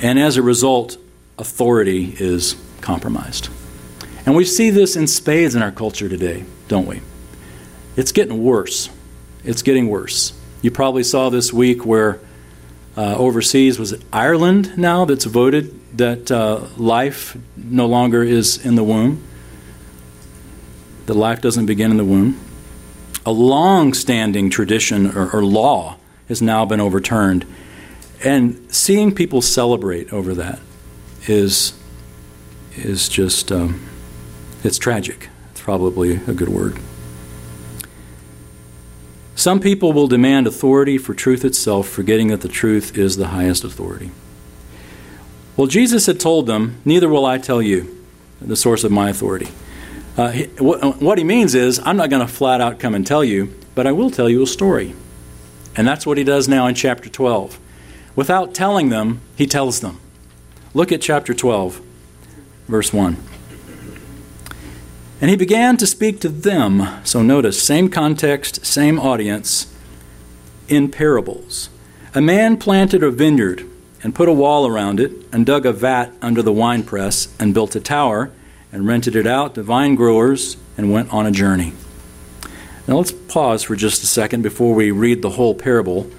And 0.00 0.18
as 0.18 0.36
a 0.36 0.42
result, 0.42 0.98
authority 1.38 2.16
is 2.18 2.56
compromised. 2.80 3.48
And 4.26 4.34
we 4.34 4.44
see 4.44 4.70
this 4.70 4.96
in 4.96 5.06
spades 5.06 5.54
in 5.54 5.62
our 5.62 5.70
culture 5.70 6.08
today, 6.08 6.44
don't 6.66 6.86
we? 6.86 7.00
It's 7.96 8.10
getting 8.10 8.42
worse. 8.42 8.90
It's 9.44 9.62
getting 9.62 9.88
worse. 9.88 10.32
You 10.62 10.72
probably 10.72 11.04
saw 11.04 11.30
this 11.30 11.52
week 11.52 11.86
where 11.86 12.18
uh, 12.96 13.16
overseas 13.16 13.78
was 13.78 13.92
it 13.92 14.02
Ireland 14.12 14.76
now 14.76 15.04
that's 15.04 15.26
voted 15.26 15.96
that 15.96 16.32
uh, 16.32 16.66
life 16.76 17.36
no 17.56 17.86
longer 17.86 18.24
is 18.24 18.64
in 18.66 18.74
the 18.74 18.82
womb, 18.82 19.22
that 21.06 21.14
life 21.14 21.40
doesn't 21.40 21.66
begin 21.66 21.90
in 21.90 21.96
the 21.96 22.04
womb. 22.04 22.40
A 23.26 23.32
long 23.32 23.94
standing 23.94 24.50
tradition 24.50 25.16
or, 25.16 25.30
or 25.30 25.44
law 25.44 25.96
has 26.28 26.40
now 26.40 26.64
been 26.64 26.80
overturned. 26.80 27.46
And 28.22 28.74
seeing 28.74 29.14
people 29.14 29.42
celebrate 29.42 30.12
over 30.12 30.34
that 30.34 30.60
is, 31.26 31.78
is 32.76 33.08
just, 33.08 33.52
um, 33.52 33.86
it's 34.62 34.78
tragic. 34.78 35.28
It's 35.52 35.60
probably 35.60 36.16
a 36.26 36.32
good 36.32 36.48
word. 36.48 36.78
Some 39.34 39.60
people 39.60 39.92
will 39.92 40.06
demand 40.06 40.46
authority 40.46 40.96
for 40.96 41.12
truth 41.12 41.44
itself, 41.44 41.88
forgetting 41.88 42.28
that 42.28 42.40
the 42.40 42.48
truth 42.48 42.96
is 42.96 43.16
the 43.16 43.28
highest 43.28 43.64
authority. 43.64 44.10
Well, 45.56 45.66
Jesus 45.66 46.06
had 46.06 46.20
told 46.20 46.46
them, 46.46 46.80
Neither 46.84 47.08
will 47.08 47.26
I 47.26 47.38
tell 47.38 47.60
you 47.60 48.04
the 48.40 48.56
source 48.56 48.84
of 48.84 48.92
my 48.92 49.10
authority. 49.10 49.48
Uh, 50.16 50.32
what 50.60 51.18
he 51.18 51.24
means 51.24 51.56
is, 51.56 51.80
I'm 51.84 51.96
not 51.96 52.08
going 52.08 52.24
to 52.24 52.32
flat 52.32 52.60
out 52.60 52.78
come 52.78 52.94
and 52.94 53.04
tell 53.04 53.24
you, 53.24 53.52
but 53.74 53.86
I 53.86 53.92
will 53.92 54.10
tell 54.10 54.28
you 54.28 54.42
a 54.42 54.46
story. 54.46 54.94
And 55.76 55.88
that's 55.88 56.06
what 56.06 56.18
he 56.18 56.24
does 56.24 56.46
now 56.46 56.68
in 56.68 56.76
chapter 56.76 57.08
12. 57.08 57.58
Without 58.14 58.54
telling 58.54 58.90
them, 58.90 59.20
he 59.34 59.46
tells 59.46 59.80
them. 59.80 59.98
Look 60.72 60.92
at 60.92 61.00
chapter 61.00 61.34
12, 61.34 61.80
verse 62.68 62.92
1. 62.92 63.16
And 65.20 65.30
he 65.30 65.36
began 65.36 65.76
to 65.78 65.86
speak 65.86 66.20
to 66.20 66.28
them. 66.28 66.86
So 67.02 67.22
notice, 67.22 67.60
same 67.60 67.88
context, 67.88 68.64
same 68.64 69.00
audience, 69.00 69.72
in 70.68 70.90
parables. 70.90 71.70
A 72.14 72.20
man 72.20 72.56
planted 72.56 73.02
a 73.02 73.10
vineyard 73.10 73.68
and 74.04 74.14
put 74.14 74.28
a 74.28 74.32
wall 74.32 74.64
around 74.64 75.00
it 75.00 75.12
and 75.32 75.44
dug 75.44 75.66
a 75.66 75.72
vat 75.72 76.12
under 76.22 76.42
the 76.42 76.52
winepress 76.52 77.34
and 77.40 77.52
built 77.52 77.74
a 77.74 77.80
tower 77.80 78.30
and 78.74 78.88
rented 78.88 79.14
it 79.14 79.26
out 79.26 79.54
to 79.54 79.62
vine 79.62 79.94
growers 79.94 80.56
and 80.76 80.92
went 80.92 81.12
on 81.12 81.26
a 81.26 81.30
journey. 81.30 81.72
Now 82.88 82.96
let's 82.96 83.12
pause 83.12 83.62
for 83.62 83.76
just 83.76 84.02
a 84.02 84.06
second 84.06 84.42
before 84.42 84.74
we 84.74 84.90
read 84.90 85.22
the 85.22 85.30
whole 85.30 85.54
parable 85.54 86.10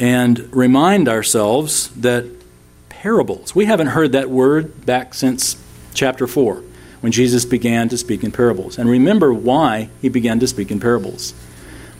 and 0.00 0.48
remind 0.50 1.10
ourselves 1.10 1.88
that 1.90 2.24
parables, 2.88 3.54
we 3.54 3.66
haven't 3.66 3.88
heard 3.88 4.12
that 4.12 4.30
word 4.30 4.86
back 4.86 5.12
since 5.12 5.62
chapter 5.92 6.26
4 6.26 6.62
when 7.02 7.12
Jesus 7.12 7.44
began 7.44 7.90
to 7.90 7.98
speak 7.98 8.24
in 8.24 8.32
parables. 8.32 8.78
And 8.78 8.88
remember 8.88 9.34
why 9.34 9.90
he 10.00 10.08
began 10.08 10.40
to 10.40 10.46
speak 10.46 10.70
in 10.70 10.80
parables. 10.80 11.34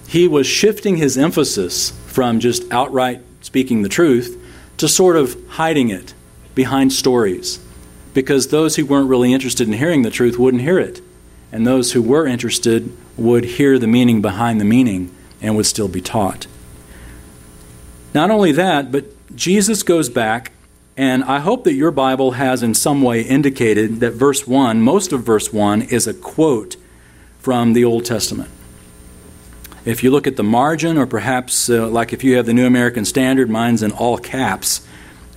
He 0.08 0.26
was 0.26 0.46
shifting 0.46 0.96
his 0.96 1.18
emphasis 1.18 1.90
from 2.06 2.40
just 2.40 2.72
outright 2.72 3.20
speaking 3.42 3.82
the 3.82 3.90
truth 3.90 4.42
to 4.78 4.88
sort 4.88 5.16
of 5.16 5.36
hiding 5.50 5.90
it 5.90 6.14
behind 6.54 6.90
stories. 6.90 7.58
Because 8.14 8.48
those 8.48 8.76
who 8.76 8.86
weren't 8.86 9.10
really 9.10 9.34
interested 9.34 9.68
in 9.68 9.74
hearing 9.74 10.02
the 10.02 10.10
truth 10.10 10.38
wouldn't 10.38 10.62
hear 10.62 10.78
it. 10.78 11.02
And 11.52 11.66
those 11.66 11.92
who 11.92 12.00
were 12.00 12.26
interested 12.26 12.96
would 13.16 13.44
hear 13.44 13.78
the 13.78 13.86
meaning 13.86 14.22
behind 14.22 14.60
the 14.60 14.64
meaning 14.64 15.14
and 15.42 15.54
would 15.56 15.66
still 15.66 15.88
be 15.88 16.00
taught. 16.00 16.46
Not 18.14 18.30
only 18.30 18.52
that, 18.52 18.90
but 18.90 19.04
Jesus 19.36 19.82
goes 19.82 20.08
back 20.08 20.52
and 20.96 21.24
I 21.24 21.40
hope 21.40 21.64
that 21.64 21.74
your 21.74 21.90
Bible 21.90 22.32
has 22.32 22.62
in 22.62 22.74
some 22.74 23.02
way 23.02 23.22
indicated 23.22 24.00
that 24.00 24.12
verse 24.12 24.46
1, 24.46 24.80
most 24.80 25.12
of 25.12 25.24
verse 25.24 25.52
1, 25.52 25.82
is 25.82 26.06
a 26.06 26.14
quote 26.14 26.76
from 27.40 27.72
the 27.72 27.84
Old 27.84 28.04
Testament. 28.04 28.50
If 29.84 30.04
you 30.04 30.10
look 30.10 30.26
at 30.26 30.36
the 30.36 30.44
margin, 30.44 30.96
or 30.96 31.06
perhaps 31.06 31.68
uh, 31.68 31.88
like 31.88 32.12
if 32.12 32.22
you 32.22 32.36
have 32.36 32.46
the 32.46 32.54
New 32.54 32.64
American 32.64 33.04
Standard, 33.04 33.50
mine's 33.50 33.82
in 33.82 33.90
all 33.90 34.18
caps, 34.18 34.86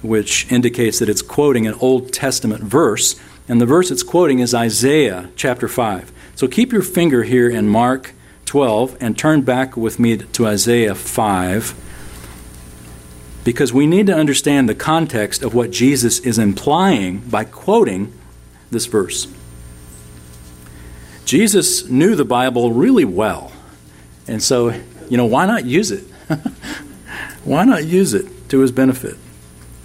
which 0.02 0.52
indicates 0.52 1.00
that 1.00 1.10
it's 1.10 1.22
quoting 1.22 1.68
an 1.68 1.74
Old 1.76 2.14
Testament 2.14 2.64
verse. 2.64 3.20
And 3.48 3.62
the 3.62 3.66
verse 3.66 3.92
it's 3.92 4.04
quoting 4.04 4.40
is 4.40 4.54
Isaiah 4.54 5.30
chapter 5.36 5.68
5. 5.68 6.12
So 6.36 6.48
keep 6.48 6.72
your 6.72 6.82
finger 6.82 7.24
here 7.24 7.50
in 7.50 7.68
Mark 7.68 8.14
12 8.46 8.98
and 9.00 9.18
turn 9.18 9.42
back 9.42 9.76
with 9.76 10.00
me 10.00 10.18
to 10.18 10.48
Isaiah 10.48 10.96
5 10.96 11.84
because 13.44 13.72
we 13.72 13.88
need 13.88 14.08
to 14.08 14.14
understand 14.14 14.68
the 14.68 14.76
context 14.76 15.42
of 15.42 15.54
what 15.54 15.72
Jesus 15.72 16.20
is 16.20 16.38
implying 16.38 17.20
by 17.20 17.46
quoting 17.46 18.12
this 18.70 18.86
verse. 18.86 19.28
Jesus 21.24 21.88
knew 21.88 22.16
the 22.16 22.26
Bible 22.26 22.74
really 22.74 23.06
well. 23.06 23.52
And 24.28 24.44
so, 24.44 24.74
you 25.10 25.16
know, 25.16 25.26
why 25.26 25.46
not 25.46 25.66
use 25.66 25.92
it? 25.92 26.04
why 27.44 27.64
not 27.64 27.86
use 27.86 28.14
it 28.14 28.50
to 28.50 28.60
his 28.60 28.72
benefit? 28.72 29.16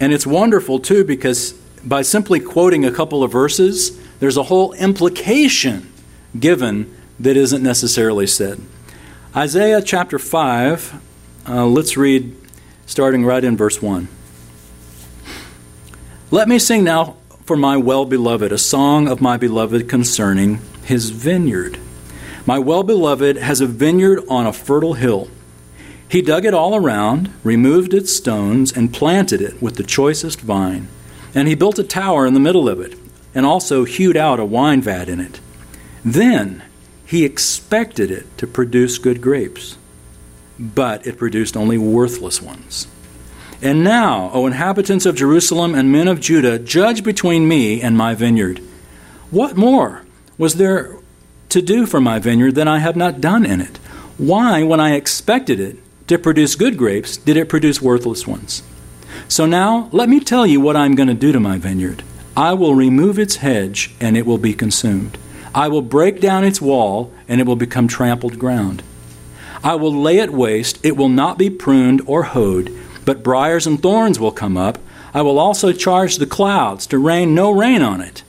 And 0.03 0.11
it's 0.11 0.27
wonderful, 0.27 0.79
too, 0.79 1.05
because 1.05 1.53
by 1.81 2.01
simply 2.01 2.41
quoting 2.41 2.83
a 2.83 2.91
couple 2.91 3.23
of 3.23 3.31
verses, 3.31 3.97
there's 4.19 4.35
a 4.35 4.43
whole 4.43 4.73
implication 4.73 5.93
given 6.37 6.93
that 7.21 7.37
isn't 7.37 7.63
necessarily 7.63 8.27
said. 8.27 8.59
Isaiah 9.33 9.81
chapter 9.81 10.19
5, 10.19 11.01
uh, 11.47 11.65
let's 11.67 11.95
read 11.95 12.35
starting 12.85 13.23
right 13.23 13.41
in 13.45 13.55
verse 13.55 13.81
1. 13.81 14.09
Let 16.31 16.49
me 16.49 16.59
sing 16.59 16.83
now 16.83 17.15
for 17.45 17.55
my 17.55 17.77
well 17.77 18.03
beloved 18.03 18.51
a 18.51 18.57
song 18.57 19.07
of 19.07 19.21
my 19.21 19.37
beloved 19.37 19.87
concerning 19.87 20.59
his 20.83 21.11
vineyard. 21.11 21.79
My 22.45 22.59
well 22.59 22.83
beloved 22.83 23.37
has 23.37 23.61
a 23.61 23.67
vineyard 23.67 24.21
on 24.27 24.47
a 24.47 24.51
fertile 24.51 24.95
hill. 24.95 25.29
He 26.13 26.21
dug 26.21 26.45
it 26.45 26.53
all 26.53 26.75
around, 26.75 27.33
removed 27.43 27.93
its 27.93 28.15
stones, 28.15 28.71
and 28.71 28.93
planted 28.93 29.41
it 29.41 29.61
with 29.61 29.75
the 29.75 29.83
choicest 29.83 30.39
vine. 30.39 30.87
And 31.35 31.49
he 31.49 31.55
built 31.55 31.77
a 31.77 31.83
tower 31.83 32.25
in 32.25 32.33
the 32.33 32.39
middle 32.39 32.69
of 32.69 32.79
it, 32.79 32.97
and 33.35 33.45
also 33.45 33.83
hewed 33.83 34.15
out 34.15 34.39
a 34.39 34.45
wine 34.45 34.81
vat 34.81 35.09
in 35.09 35.19
it. 35.19 35.41
Then 36.05 36.63
he 37.05 37.25
expected 37.25 38.11
it 38.11 38.37
to 38.37 38.47
produce 38.47 38.97
good 38.97 39.21
grapes 39.21 39.77
but 40.59 41.05
it 41.05 41.17
produced 41.17 41.57
only 41.57 41.77
worthless 41.77 42.41
ones. 42.41 42.87
And 43.61 43.83
now, 43.83 44.29
O 44.33 44.45
inhabitants 44.45 45.05
of 45.05 45.15
Jerusalem 45.15 45.73
and 45.73 45.91
men 45.91 46.07
of 46.07 46.19
Judah, 46.19 46.59
judge 46.59 47.03
between 47.03 47.47
me 47.47 47.81
and 47.81 47.97
my 47.97 48.13
vineyard. 48.13 48.59
What 49.31 49.57
more 49.57 50.03
was 50.37 50.55
there 50.55 50.97
to 51.49 51.61
do 51.61 51.85
for 51.85 52.01
my 52.01 52.19
vineyard 52.19 52.55
than 52.55 52.67
I 52.67 52.79
have 52.79 52.95
not 52.95 53.21
done 53.21 53.45
in 53.45 53.61
it? 53.61 53.77
Why, 54.17 54.63
when 54.63 54.79
I 54.79 54.95
expected 54.95 55.59
it 55.59 55.77
to 56.07 56.17
produce 56.17 56.55
good 56.55 56.77
grapes, 56.77 57.17
did 57.17 57.37
it 57.37 57.49
produce 57.49 57.81
worthless 57.81 58.27
ones? 58.27 58.63
So 59.27 59.45
now, 59.45 59.89
let 59.91 60.09
me 60.09 60.19
tell 60.19 60.45
you 60.45 60.59
what 60.59 60.75
I'm 60.75 60.95
going 60.95 61.07
to 61.07 61.13
do 61.13 61.31
to 61.31 61.39
my 61.39 61.57
vineyard. 61.57 62.03
I 62.35 62.53
will 62.53 62.75
remove 62.75 63.19
its 63.19 63.37
hedge, 63.37 63.93
and 63.99 64.17
it 64.17 64.25
will 64.25 64.37
be 64.37 64.53
consumed. 64.53 65.17
I 65.55 65.67
will 65.67 65.81
break 65.81 66.19
down 66.19 66.43
its 66.43 66.61
wall, 66.61 67.13
and 67.27 67.39
it 67.39 67.47
will 67.47 67.55
become 67.55 67.87
trampled 67.87 68.39
ground. 68.39 68.83
I 69.63 69.75
will 69.75 69.93
lay 69.93 70.17
it 70.17 70.31
waste. 70.31 70.83
It 70.83 70.97
will 70.97 71.09
not 71.09 71.37
be 71.37 71.49
pruned 71.49 72.01
or 72.05 72.23
hoed, 72.23 72.75
but 73.05 73.23
briers 73.23 73.65
and 73.65 73.81
thorns 73.81 74.19
will 74.19 74.31
come 74.31 74.57
up. 74.57 74.79
I 75.13 75.21
will 75.21 75.39
also 75.39 75.71
charge 75.71 76.17
the 76.17 76.25
clouds 76.25 76.87
to 76.87 76.97
rain 76.97 77.35
no 77.35 77.51
rain 77.51 77.81
on 77.81 78.01
it. 78.01 78.23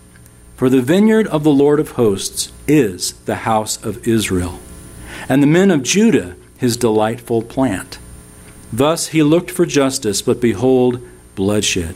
For 0.54 0.68
the 0.68 0.82
vineyard 0.82 1.26
of 1.28 1.42
the 1.42 1.50
Lord 1.50 1.80
of 1.80 1.92
hosts 1.92 2.52
is 2.68 3.14
the 3.24 3.36
house 3.36 3.82
of 3.82 4.06
Israel, 4.06 4.60
and 5.28 5.42
the 5.42 5.48
men 5.48 5.70
of 5.70 5.82
Judah 5.82 6.36
his 6.64 6.78
delightful 6.78 7.42
plant. 7.42 7.98
Thus 8.72 9.08
he 9.08 9.22
looked 9.22 9.50
for 9.50 9.66
justice, 9.66 10.22
but 10.22 10.40
behold, 10.40 11.06
bloodshed. 11.34 11.94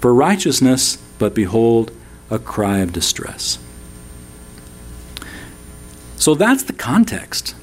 For 0.00 0.12
righteousness, 0.12 0.98
but 1.18 1.32
behold, 1.32 1.92
a 2.28 2.40
cry 2.40 2.78
of 2.78 2.92
distress. 2.92 3.58
So 6.16 6.34
that's 6.34 6.64
the 6.64 6.72
context. 6.72 7.54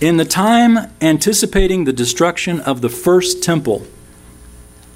In 0.00 0.16
the 0.16 0.24
time 0.24 0.92
anticipating 1.00 1.84
the 1.84 1.92
destruction 1.92 2.60
of 2.60 2.80
the 2.80 2.88
first 2.88 3.42
temple, 3.42 3.86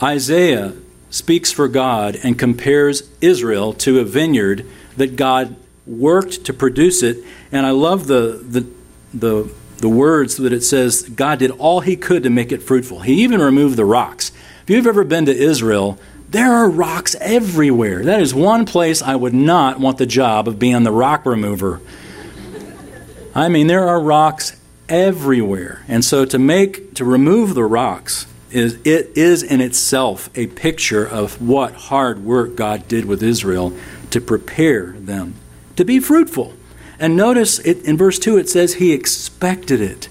Isaiah 0.01 0.75
speaks 1.11 1.51
for 1.51 1.67
God 1.67 2.17
and 2.23 2.39
compares 2.39 3.09
Israel 3.21 3.73
to 3.75 3.99
a 3.99 4.05
vineyard 4.05 4.65
that 4.97 5.17
God 5.17 5.57
worked 5.87 6.45
to 6.45 6.53
produce 6.53 7.03
it. 7.03 7.19
And 7.51 7.67
I 7.67 7.71
love 7.71 8.07
the, 8.07 8.41
the, 8.43 8.67
the, 9.13 9.53
the 9.79 9.89
words 9.89 10.37
that 10.37 10.53
it 10.53 10.63
says 10.63 11.03
God 11.03 11.39
did 11.39 11.51
all 11.53 11.81
he 11.81 11.97
could 11.97 12.23
to 12.23 12.31
make 12.31 12.53
it 12.53 12.63
fruitful. 12.63 13.01
He 13.01 13.23
even 13.23 13.41
removed 13.41 13.77
the 13.77 13.85
rocks. 13.85 14.33
If 14.63 14.71
you've 14.71 14.87
ever 14.87 15.05
been 15.05 15.27
to 15.27 15.37
Israel, 15.37 15.99
there 16.29 16.53
are 16.53 16.69
rocks 16.69 17.15
everywhere. 17.21 18.05
That 18.05 18.21
is 18.21 18.35
one 18.35 18.67
place 18.67 19.01
I 19.01 19.15
would 19.15 19.35
not 19.35 19.79
want 19.79 19.99
the 19.99 20.07
job 20.07 20.49
of 20.49 20.59
being 20.59 20.83
the 20.83 20.93
rock 20.93 21.25
remover. 21.25 21.81
I 23.35 23.49
mean, 23.49 23.67
there 23.67 23.87
are 23.87 24.01
rocks 24.01 24.59
everywhere. 24.89 25.85
And 25.89 26.05
so 26.05 26.25
to 26.25 26.39
make, 26.39 26.95
to 26.95 27.05
remove 27.05 27.55
the 27.55 27.65
rocks, 27.65 28.27
is 28.51 28.79
it 28.85 29.17
is 29.17 29.43
in 29.43 29.61
itself 29.61 30.31
a 30.35 30.47
picture 30.47 31.07
of 31.07 31.41
what 31.41 31.75
hard 31.75 32.25
work 32.25 32.57
God 32.57 32.89
did 32.89 33.05
with 33.05 33.23
Israel 33.23 33.77
to 34.11 34.21
prepare 34.21 34.93
them 34.93 35.35
to 35.77 35.85
be 35.85 36.01
fruitful. 36.01 36.55
And 36.99 37.17
notice 37.17 37.59
it, 37.61 37.85
in 37.85 37.97
verse 37.97 38.19
2 38.19 38.39
it 38.39 38.49
says 38.49 38.75
he 38.75 38.93
expected 38.93 39.81
it 39.81 40.09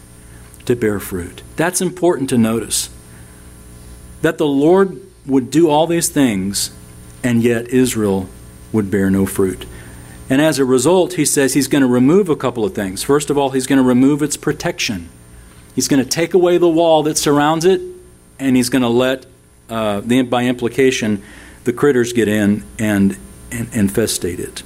to 0.65 0.76
bear 0.76 1.00
fruit. 1.00 1.41
That's 1.56 1.82
important 1.82 2.30
to 2.30 2.38
notice. 2.38 2.89
That 4.21 4.38
the 4.38 4.48
Lord 4.48 5.02
would 5.26 5.50
do 5.50 5.69
all 5.69 5.88
these 5.88 6.10
things 6.10 6.71
and 7.24 7.41
yet 7.41 7.67
Israel 7.69 8.30
would 8.71 8.91
bear 8.91 9.10
no 9.10 9.26
fruit. 9.26 9.65
And 10.30 10.41
as 10.41 10.58
a 10.60 10.65
result, 10.65 11.13
he 11.13 11.26
says 11.26 11.54
he's 11.54 11.67
going 11.67 11.82
to 11.82 11.88
remove 11.88 12.30
a 12.30 12.36
couple 12.36 12.65
of 12.65 12.74
things. 12.74 13.04
First 13.04 13.30
of 13.30 13.38
all, 13.38 13.52
he's 13.52 13.67
going 13.67 13.78
to 13.78 13.88
remove 13.88 14.24
its 14.24 14.38
protection. 14.38 15.10
He's 15.76 15.88
going 15.88 16.04
to 16.04 16.10
take 16.10 16.34
away 16.34 16.58
the 16.58 16.69
wall 16.69 17.04
that 17.04 17.17
surrounds 17.17 17.65
it, 17.65 17.82
and 18.39 18.56
he's 18.56 18.69
going 18.69 18.82
to 18.82 18.88
let, 18.88 19.26
uh, 19.69 20.02
by 20.02 20.45
implication, 20.45 21.21
the 21.63 21.74
critters 21.74 22.13
get 22.13 22.28
in 22.28 22.63
and, 22.80 23.17
and 23.52 23.67
infestate 23.71 24.39
it. 24.39 24.63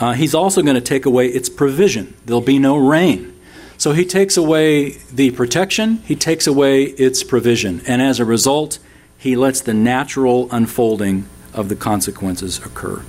Uh, 0.00 0.12
he's 0.12 0.34
also 0.34 0.62
going 0.62 0.74
to 0.74 0.80
take 0.80 1.06
away 1.06 1.28
its 1.28 1.48
provision. 1.48 2.14
There'll 2.24 2.40
be 2.40 2.58
no 2.58 2.76
rain. 2.76 3.34
So 3.76 3.92
he 3.92 4.04
takes 4.04 4.36
away 4.36 4.90
the 5.12 5.30
protection, 5.32 5.98
he 5.98 6.16
takes 6.16 6.46
away 6.46 6.84
its 6.84 7.22
provision, 7.22 7.82
and 7.86 8.00
as 8.00 8.20
a 8.20 8.24
result, 8.24 8.78
he 9.18 9.36
lets 9.36 9.60
the 9.60 9.74
natural 9.74 10.48
unfolding 10.52 11.26
of 11.52 11.68
the 11.68 11.76
consequences 11.76 12.58
occur. 12.58 13.02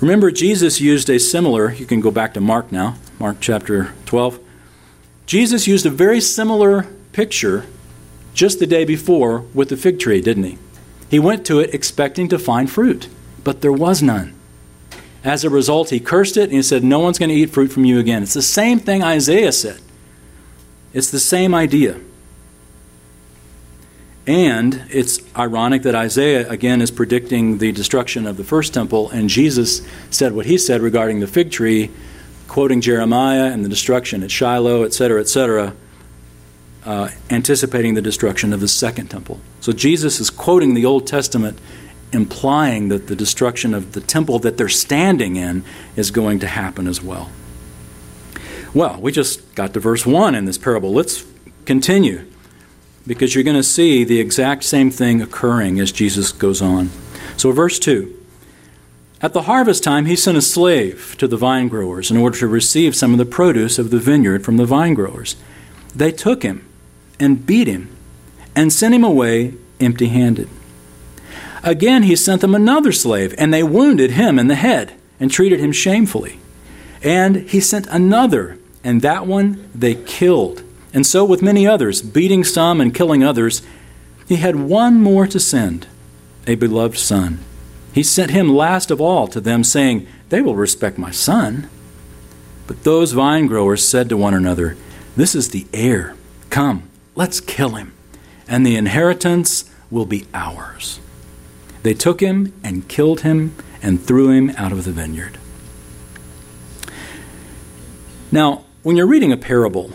Remember, 0.00 0.30
Jesus 0.30 0.80
used 0.80 1.10
a 1.10 1.18
similar, 1.18 1.72
you 1.72 1.86
can 1.86 2.00
go 2.00 2.10
back 2.10 2.34
to 2.34 2.40
Mark 2.40 2.70
now, 2.70 2.96
Mark 3.18 3.38
chapter 3.40 3.92
12. 4.06 4.38
Jesus 5.26 5.66
used 5.66 5.86
a 5.86 5.90
very 5.90 6.20
similar 6.20 6.86
picture 7.12 7.66
just 8.32 8.60
the 8.60 8.66
day 8.66 8.84
before 8.84 9.40
with 9.52 9.68
the 9.68 9.76
fig 9.76 9.98
tree, 9.98 10.20
didn't 10.20 10.44
he? 10.44 10.58
He 11.10 11.18
went 11.18 11.44
to 11.46 11.58
it 11.58 11.74
expecting 11.74 12.28
to 12.28 12.38
find 12.38 12.70
fruit, 12.70 13.08
but 13.42 13.60
there 13.60 13.72
was 13.72 14.02
none. 14.02 14.37
As 15.24 15.44
a 15.44 15.50
result, 15.50 15.90
he 15.90 16.00
cursed 16.00 16.36
it 16.36 16.44
and 16.44 16.52
he 16.52 16.62
said, 16.62 16.84
No 16.84 17.00
one's 17.00 17.18
going 17.18 17.30
to 17.30 17.34
eat 17.34 17.50
fruit 17.50 17.68
from 17.68 17.84
you 17.84 17.98
again. 17.98 18.22
It's 18.22 18.34
the 18.34 18.42
same 18.42 18.78
thing 18.78 19.02
Isaiah 19.02 19.52
said. 19.52 19.80
It's 20.92 21.10
the 21.10 21.20
same 21.20 21.54
idea. 21.54 22.00
And 24.26 24.84
it's 24.90 25.20
ironic 25.36 25.82
that 25.82 25.94
Isaiah, 25.94 26.48
again, 26.50 26.82
is 26.82 26.90
predicting 26.90 27.58
the 27.58 27.72
destruction 27.72 28.26
of 28.26 28.36
the 28.36 28.44
first 28.44 28.74
temple, 28.74 29.08
and 29.08 29.30
Jesus 29.30 29.80
said 30.10 30.32
what 30.34 30.44
he 30.44 30.58
said 30.58 30.82
regarding 30.82 31.20
the 31.20 31.26
fig 31.26 31.50
tree, 31.50 31.90
quoting 32.46 32.82
Jeremiah 32.82 33.46
and 33.46 33.64
the 33.64 33.70
destruction 33.70 34.22
at 34.22 34.30
Shiloh, 34.30 34.84
etc., 34.84 35.20
etc., 35.20 35.74
uh, 36.84 37.08
anticipating 37.30 37.94
the 37.94 38.02
destruction 38.02 38.52
of 38.52 38.60
the 38.60 38.68
second 38.68 39.08
temple. 39.08 39.40
So 39.60 39.72
Jesus 39.72 40.20
is 40.20 40.28
quoting 40.28 40.74
the 40.74 40.84
Old 40.84 41.06
Testament, 41.06 41.58
implying 42.12 42.88
that 42.88 43.06
the 43.06 43.16
destruction 43.16 43.74
of 43.74 43.92
the 43.92 44.00
temple 44.00 44.38
that 44.40 44.56
they're 44.56 44.68
standing 44.68 45.36
in 45.36 45.64
is 45.96 46.10
going 46.10 46.38
to 46.40 46.46
happen 46.46 46.86
as 46.86 47.02
well. 47.02 47.30
Well, 48.74 49.00
we 49.00 49.12
just 49.12 49.54
got 49.54 49.72
to 49.74 49.80
verse 49.80 50.06
1 50.06 50.34
in 50.34 50.44
this 50.44 50.58
parable. 50.58 50.92
Let's 50.92 51.24
continue 51.64 52.26
because 53.06 53.34
you're 53.34 53.44
going 53.44 53.56
to 53.56 53.62
see 53.62 54.04
the 54.04 54.20
exact 54.20 54.64
same 54.64 54.90
thing 54.90 55.22
occurring 55.22 55.80
as 55.80 55.90
Jesus 55.90 56.30
goes 56.32 56.60
on. 56.60 56.90
So, 57.36 57.50
verse 57.52 57.78
2 57.78 58.14
At 59.22 59.32
the 59.32 59.42
harvest 59.42 59.82
time, 59.82 60.06
he 60.06 60.14
sent 60.14 60.36
a 60.36 60.42
slave 60.42 61.16
to 61.18 61.26
the 61.26 61.38
vine 61.38 61.68
growers 61.68 62.10
in 62.10 62.18
order 62.18 62.38
to 62.38 62.46
receive 62.46 62.94
some 62.94 63.12
of 63.12 63.18
the 63.18 63.24
produce 63.24 63.78
of 63.78 63.90
the 63.90 63.98
vineyard 63.98 64.44
from 64.44 64.58
the 64.58 64.66
vine 64.66 64.94
growers. 64.94 65.36
They 65.94 66.12
took 66.12 66.42
him 66.42 66.68
and 67.18 67.46
beat 67.46 67.66
him 67.66 67.96
and 68.54 68.72
sent 68.72 68.94
him 68.94 69.04
away 69.04 69.54
empty 69.80 70.08
handed. 70.08 70.48
Again, 71.62 72.04
he 72.04 72.16
sent 72.16 72.40
them 72.40 72.54
another 72.54 72.92
slave, 72.92 73.34
and 73.38 73.52
they 73.52 73.62
wounded 73.62 74.12
him 74.12 74.38
in 74.38 74.48
the 74.48 74.54
head 74.54 74.94
and 75.18 75.30
treated 75.30 75.60
him 75.60 75.72
shamefully. 75.72 76.38
And 77.02 77.48
he 77.48 77.60
sent 77.60 77.86
another, 77.88 78.58
and 78.84 79.02
that 79.02 79.26
one 79.26 79.68
they 79.74 79.94
killed. 79.94 80.62
And 80.92 81.06
so 81.06 81.24
with 81.24 81.42
many 81.42 81.66
others, 81.66 82.02
beating 82.02 82.44
some 82.44 82.80
and 82.80 82.94
killing 82.94 83.22
others, 83.22 83.62
he 84.26 84.36
had 84.36 84.56
one 84.56 85.00
more 85.00 85.26
to 85.26 85.40
send, 85.40 85.86
a 86.46 86.54
beloved 86.54 86.98
son. 86.98 87.38
He 87.92 88.02
sent 88.02 88.30
him 88.30 88.54
last 88.54 88.90
of 88.90 89.00
all 89.00 89.26
to 89.28 89.40
them, 89.40 89.64
saying, 89.64 90.06
They 90.28 90.42
will 90.42 90.54
respect 90.54 90.98
my 90.98 91.10
son. 91.10 91.68
But 92.66 92.84
those 92.84 93.12
vine 93.12 93.46
growers 93.46 93.86
said 93.86 94.08
to 94.10 94.16
one 94.16 94.34
another, 94.34 94.76
This 95.16 95.34
is 95.34 95.50
the 95.50 95.66
heir. 95.72 96.14
Come, 96.50 96.88
let's 97.14 97.40
kill 97.40 97.70
him, 97.70 97.92
and 98.46 98.64
the 98.64 98.76
inheritance 98.76 99.70
will 99.90 100.06
be 100.06 100.26
ours. 100.34 101.00
They 101.88 101.94
took 101.94 102.20
him 102.20 102.52
and 102.62 102.86
killed 102.86 103.22
him 103.22 103.54
and 103.82 103.98
threw 103.98 104.28
him 104.28 104.50
out 104.58 104.72
of 104.72 104.84
the 104.84 104.92
vineyard. 104.92 105.38
Now, 108.30 108.66
when 108.82 108.98
you're 108.98 109.06
reading 109.06 109.32
a 109.32 109.38
parable, 109.38 109.90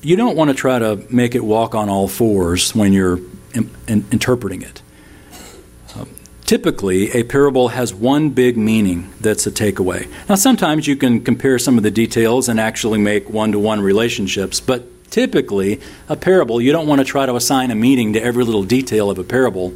you 0.00 0.16
don't 0.16 0.38
want 0.38 0.48
to 0.48 0.54
try 0.54 0.78
to 0.78 1.04
make 1.10 1.34
it 1.34 1.44
walk 1.44 1.74
on 1.74 1.90
all 1.90 2.08
fours 2.08 2.74
when 2.74 2.94
you're 2.94 3.18
in, 3.52 3.68
in, 3.86 4.06
interpreting 4.10 4.62
it. 4.62 4.80
Um, 5.94 6.08
typically, 6.46 7.10
a 7.10 7.24
parable 7.24 7.68
has 7.68 7.92
one 7.92 8.30
big 8.30 8.56
meaning 8.56 9.12
that's 9.20 9.46
a 9.46 9.50
takeaway. 9.50 10.08
Now, 10.30 10.36
sometimes 10.36 10.86
you 10.86 10.96
can 10.96 11.20
compare 11.22 11.58
some 11.58 11.76
of 11.76 11.82
the 11.82 11.90
details 11.90 12.48
and 12.48 12.58
actually 12.58 13.00
make 13.00 13.28
one 13.28 13.52
to 13.52 13.58
one 13.58 13.82
relationships, 13.82 14.60
but 14.60 15.10
typically, 15.10 15.78
a 16.08 16.16
parable, 16.16 16.58
you 16.58 16.72
don't 16.72 16.86
want 16.86 17.02
to 17.02 17.04
try 17.04 17.26
to 17.26 17.36
assign 17.36 17.70
a 17.70 17.74
meaning 17.74 18.14
to 18.14 18.22
every 18.22 18.44
little 18.44 18.64
detail 18.64 19.10
of 19.10 19.18
a 19.18 19.24
parable 19.24 19.74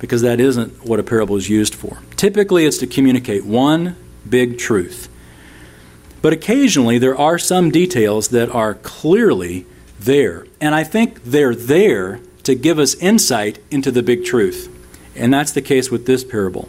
because 0.00 0.22
that 0.22 0.40
isn't 0.40 0.84
what 0.84 0.98
a 0.98 1.02
parable 1.04 1.36
is 1.36 1.48
used 1.48 1.74
for. 1.74 1.98
Typically, 2.16 2.64
it's 2.64 2.78
to 2.78 2.86
communicate 2.86 3.44
one 3.44 3.96
big 4.28 4.58
truth. 4.58 5.08
But 6.22 6.32
occasionally 6.32 6.98
there 6.98 7.16
are 7.16 7.38
some 7.38 7.70
details 7.70 8.28
that 8.28 8.50
are 8.50 8.74
clearly 8.74 9.66
there. 9.98 10.46
And 10.60 10.74
I 10.74 10.84
think 10.84 11.22
they're 11.24 11.54
there 11.54 12.20
to 12.42 12.54
give 12.54 12.78
us 12.78 12.94
insight 12.96 13.58
into 13.70 13.90
the 13.90 14.02
big 14.02 14.24
truth. 14.24 14.68
And 15.14 15.32
that's 15.32 15.52
the 15.52 15.62
case 15.62 15.90
with 15.90 16.06
this 16.06 16.24
parable. 16.24 16.68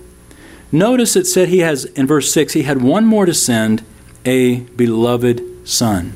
Notice 0.72 1.16
it 1.16 1.26
said 1.26 1.50
he 1.50 1.60
has, 1.60 1.86
in 1.86 2.08
verse 2.08 2.32
6, 2.32 2.54
he 2.54 2.64
had 2.64 2.82
one 2.82 3.06
more 3.06 3.26
to 3.26 3.34
send, 3.34 3.84
a 4.26 4.60
beloved 4.60 5.68
son. 5.68 6.14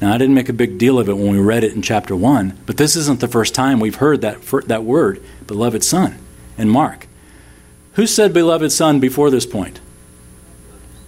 Now, 0.00 0.14
I 0.14 0.18
didn't 0.18 0.34
make 0.34 0.48
a 0.48 0.54
big 0.54 0.78
deal 0.78 0.98
of 0.98 1.08
it 1.08 1.16
when 1.16 1.32
we 1.32 1.38
read 1.38 1.64
it 1.64 1.72
in 1.72 1.82
chapter 1.82 2.14
1, 2.14 2.60
but 2.66 2.76
this 2.76 2.96
isn't 2.96 3.20
the 3.20 3.28
first 3.28 3.54
time 3.54 3.80
we've 3.80 3.94
heard 3.96 4.20
that, 4.22 4.40
that 4.66 4.84
word, 4.84 5.22
beloved 5.46 5.82
son, 5.82 6.18
in 6.56 6.68
Mark. 6.68 7.06
Who 7.94 8.06
said 8.06 8.32
beloved 8.32 8.72
son 8.72 9.00
before 9.00 9.30
this 9.30 9.46
point? 9.46 9.80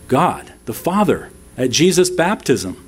God, 0.08 0.52
the 0.66 0.74
Father 0.74 1.30
at 1.56 1.70
Jesus' 1.70 2.10
baptism. 2.10 2.82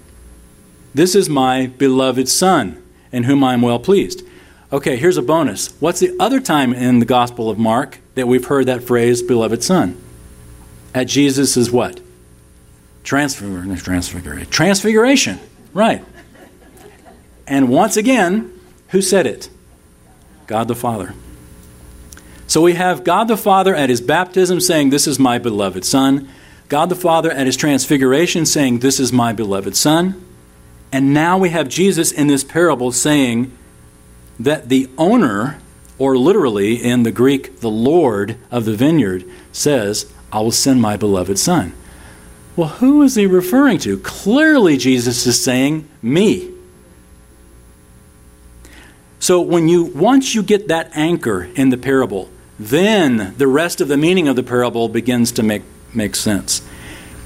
This 0.95 1.15
is 1.15 1.29
my 1.29 1.67
beloved 1.67 2.29
Son, 2.29 2.83
in 3.13 3.25
whom 3.25 3.43
I 3.45 3.55
am 3.55 3.63
well 3.63 3.79
pleased. 3.79 4.23
Okay, 4.73 4.97
here's 4.97 5.17
a 5.17 5.23
bonus. 5.23 5.69
What's 5.81 6.01
the 6.01 6.15
other 6.21 6.41
time 6.41 6.73
in 6.73 6.99
the 6.99 7.07
Gospel 7.07 7.49
of 7.49 7.59
Mark 7.59 7.99
that 8.15 8.29
we've 8.29 8.45
heard 8.45 8.67
that 8.67 8.83
phrase, 8.83 9.23
beloved 9.23 9.63
Son? 9.63 10.01
At 10.95 11.07
Jesus' 11.07 11.71
what? 11.71 12.01
Transfiguration. 13.05 13.77
Transfiguration. 13.77 14.51
Transfiguration. 14.51 15.41
Right. 15.73 16.05
And 17.47 17.69
once 17.69 17.97
again, 17.97 18.53
who 18.89 19.01
said 19.01 19.27
it? 19.27 19.49
God 20.47 20.69
the 20.69 20.75
Father. 20.75 21.15
So 22.49 22.63
we 22.63 22.75
have 22.75 23.05
God 23.05 23.29
the 23.29 23.37
Father 23.37 23.75
at 23.75 23.91
his 23.91 24.01
baptism 24.01 24.59
saying, 24.59 24.89
This 24.89 25.07
is 25.07 25.19
my 25.19 25.39
beloved 25.39 25.85
Son. 25.85 26.29
God 26.69 26.89
the 26.89 26.97
Father 26.97 27.31
at 27.31 27.45
his 27.45 27.59
transfiguration 27.59 28.47
saying, 28.47 28.79
This 28.79 28.99
is 28.99 29.13
my 29.13 29.35
beloved 29.35 29.77
Son. 29.77 30.25
And 30.91 31.13
now 31.13 31.37
we 31.37 31.51
have 31.51 31.69
Jesus 31.69 32.11
in 32.11 32.27
this 32.27 32.43
parable 32.43 32.91
saying 32.91 33.53
that 34.41 34.71
the 34.71 34.89
owner, 34.97 35.59
or 35.99 36.17
literally 36.17 36.83
in 36.83 37.03
the 37.03 37.13
Greek, 37.13 37.61
the 37.61 37.71
Lord 37.71 38.39
of 38.51 38.65
the 38.65 38.75
vineyard, 38.75 39.27
says, 39.53 40.11
I 40.33 40.41
will 40.41 40.51
send 40.51 40.81
my 40.81 40.97
beloved 40.97 41.39
Son. 41.39 41.75
Well, 42.57 42.69
who 42.69 43.03
is 43.03 43.15
he 43.15 43.27
referring 43.27 43.79
to? 43.81 43.99
Clearly, 43.99 44.79
Jesus 44.79 45.27
is 45.27 45.43
saying, 45.43 45.87
Me. 46.01 46.51
So 49.21 49.43
when 49.43 49.69
you 49.69 49.85
once 49.85 50.35
you 50.35 50.43
get 50.43 50.69
that 50.69 50.91
anchor 50.95 51.45
in 51.55 51.69
the 51.69 51.77
parable, 51.77 52.31
then 52.59 53.35
the 53.37 53.47
rest 53.47 53.81
of 53.81 53.89
the 53.89 53.97
meaning 53.97 54.29
of 54.29 54.37
the 54.37 54.43
parable 54.43 54.89
begins 54.89 55.33
to 55.33 55.43
make 55.43 55.63
makes 55.95 56.19
sense. 56.21 56.63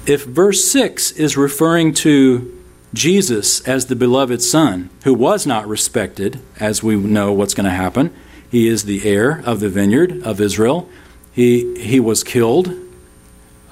If 0.05 0.25
verse 0.25 0.63
6 0.65 1.11
is 1.11 1.37
referring 1.37 1.93
to 1.95 2.61
Jesus 2.93 3.61
as 3.67 3.87
the 3.87 3.95
beloved 3.95 4.41
Son, 4.41 4.89
who 5.03 5.13
was 5.13 5.47
not 5.47 5.67
respected, 5.67 6.39
as 6.59 6.83
we 6.83 6.95
know 6.95 7.33
what's 7.33 7.53
going 7.53 7.65
to 7.65 7.71
happen, 7.71 8.13
he 8.49 8.67
is 8.67 8.83
the 8.83 9.09
heir 9.09 9.41
of 9.45 9.59
the 9.59 9.69
vineyard 9.69 10.21
of 10.23 10.39
Israel. 10.39 10.87
He, 11.31 11.79
he 11.81 11.99
was 11.99 12.23
killed 12.23 12.71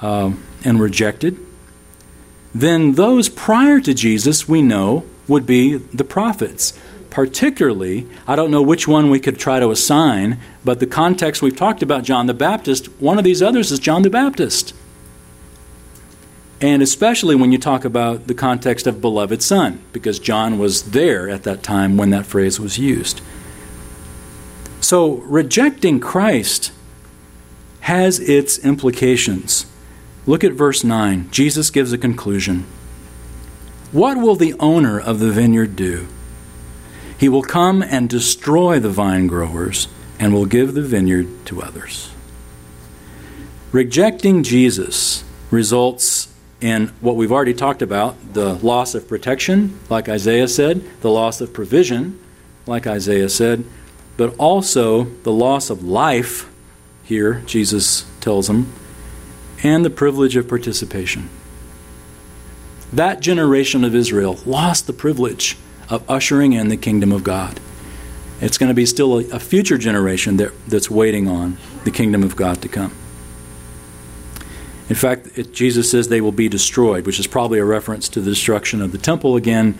um, 0.01 0.43
and 0.63 0.79
rejected. 0.79 1.37
then 2.53 2.93
those 2.93 3.29
prior 3.29 3.79
to 3.79 3.93
Jesus 3.93 4.47
we 4.47 4.61
know 4.61 5.05
would 5.27 5.45
be 5.45 5.77
the 5.77 6.03
prophets. 6.03 6.73
Particularly, 7.11 8.07
I 8.25 8.37
don't 8.37 8.51
know 8.51 8.61
which 8.61 8.87
one 8.87 9.09
we 9.09 9.19
could 9.19 9.37
try 9.37 9.59
to 9.59 9.69
assign, 9.69 10.39
but 10.63 10.79
the 10.79 10.87
context 10.87 11.41
we've 11.41 11.55
talked 11.55 11.83
about 11.83 12.05
John 12.05 12.25
the 12.25 12.33
Baptist, 12.33 12.87
one 13.01 13.17
of 13.17 13.25
these 13.25 13.41
others 13.41 13.69
is 13.69 13.79
John 13.79 14.01
the 14.01 14.09
Baptist. 14.09 14.73
And 16.61 16.81
especially 16.81 17.35
when 17.35 17.51
you 17.51 17.57
talk 17.57 17.83
about 17.83 18.27
the 18.27 18.33
context 18.33 18.87
of 18.87 19.01
beloved 19.01 19.43
son, 19.43 19.83
because 19.91 20.19
John 20.19 20.57
was 20.57 20.91
there 20.91 21.29
at 21.29 21.43
that 21.43 21.63
time 21.63 21.97
when 21.97 22.11
that 22.11 22.25
phrase 22.25 22.59
was 22.61 22.79
used. 22.79 23.19
So, 24.79 25.15
rejecting 25.15 25.99
Christ 25.99 26.71
has 27.81 28.19
its 28.19 28.57
implications. 28.59 29.65
Look 30.25 30.45
at 30.45 30.53
verse 30.53 30.83
9. 30.83 31.29
Jesus 31.29 31.69
gives 31.69 31.91
a 31.91 31.97
conclusion. 31.97 32.65
What 33.91 34.17
will 34.17 34.35
the 34.35 34.53
owner 34.59 34.97
of 34.99 35.19
the 35.19 35.31
vineyard 35.31 35.75
do? 35.75 36.07
He 37.21 37.29
will 37.29 37.43
come 37.43 37.83
and 37.83 38.09
destroy 38.09 38.79
the 38.79 38.89
vine 38.89 39.27
growers 39.27 39.87
and 40.17 40.33
will 40.33 40.47
give 40.47 40.73
the 40.73 40.81
vineyard 40.81 41.27
to 41.45 41.61
others. 41.61 42.11
Rejecting 43.71 44.41
Jesus 44.41 45.23
results 45.51 46.33
in 46.61 46.87
what 46.99 47.15
we've 47.15 47.31
already 47.31 47.53
talked 47.53 47.83
about 47.83 48.33
the 48.33 48.55
loss 48.55 48.95
of 48.95 49.07
protection, 49.07 49.79
like 49.87 50.09
Isaiah 50.09 50.47
said, 50.47 50.83
the 51.01 51.11
loss 51.11 51.41
of 51.41 51.53
provision, 51.53 52.19
like 52.65 52.87
Isaiah 52.87 53.29
said, 53.29 53.65
but 54.17 54.35
also 54.39 55.03
the 55.03 55.31
loss 55.31 55.69
of 55.69 55.83
life, 55.83 56.51
here 57.03 57.43
Jesus 57.45 58.03
tells 58.19 58.47
them, 58.47 58.73
and 59.61 59.85
the 59.85 59.91
privilege 59.91 60.35
of 60.35 60.47
participation. 60.47 61.29
That 62.91 63.19
generation 63.19 63.83
of 63.83 63.93
Israel 63.93 64.39
lost 64.43 64.87
the 64.87 64.93
privilege 64.93 65.55
of 65.91 66.09
ushering 66.09 66.53
in 66.53 66.69
the 66.69 66.77
kingdom 66.77 67.11
of 67.11 67.23
God. 67.23 67.59
It's 68.39 68.57
going 68.57 68.69
to 68.69 68.73
be 68.73 68.87
still 68.87 69.19
a, 69.19 69.35
a 69.35 69.39
future 69.39 69.77
generation 69.77 70.37
that, 70.37 70.51
that's 70.67 70.89
waiting 70.89 71.27
on 71.27 71.57
the 71.83 71.91
kingdom 71.91 72.23
of 72.23 72.35
God 72.35 72.61
to 72.63 72.67
come. 72.67 72.93
In 74.89 74.95
fact, 74.95 75.37
it, 75.37 75.53
Jesus 75.53 75.91
says 75.91 76.07
they 76.07 76.21
will 76.21 76.31
be 76.31 76.49
destroyed, 76.49 77.05
which 77.05 77.19
is 77.19 77.27
probably 77.27 77.59
a 77.59 77.65
reference 77.65 78.09
to 78.09 78.21
the 78.21 78.31
destruction 78.31 78.81
of 78.81 78.91
the 78.91 78.97
temple 78.97 79.35
again 79.35 79.77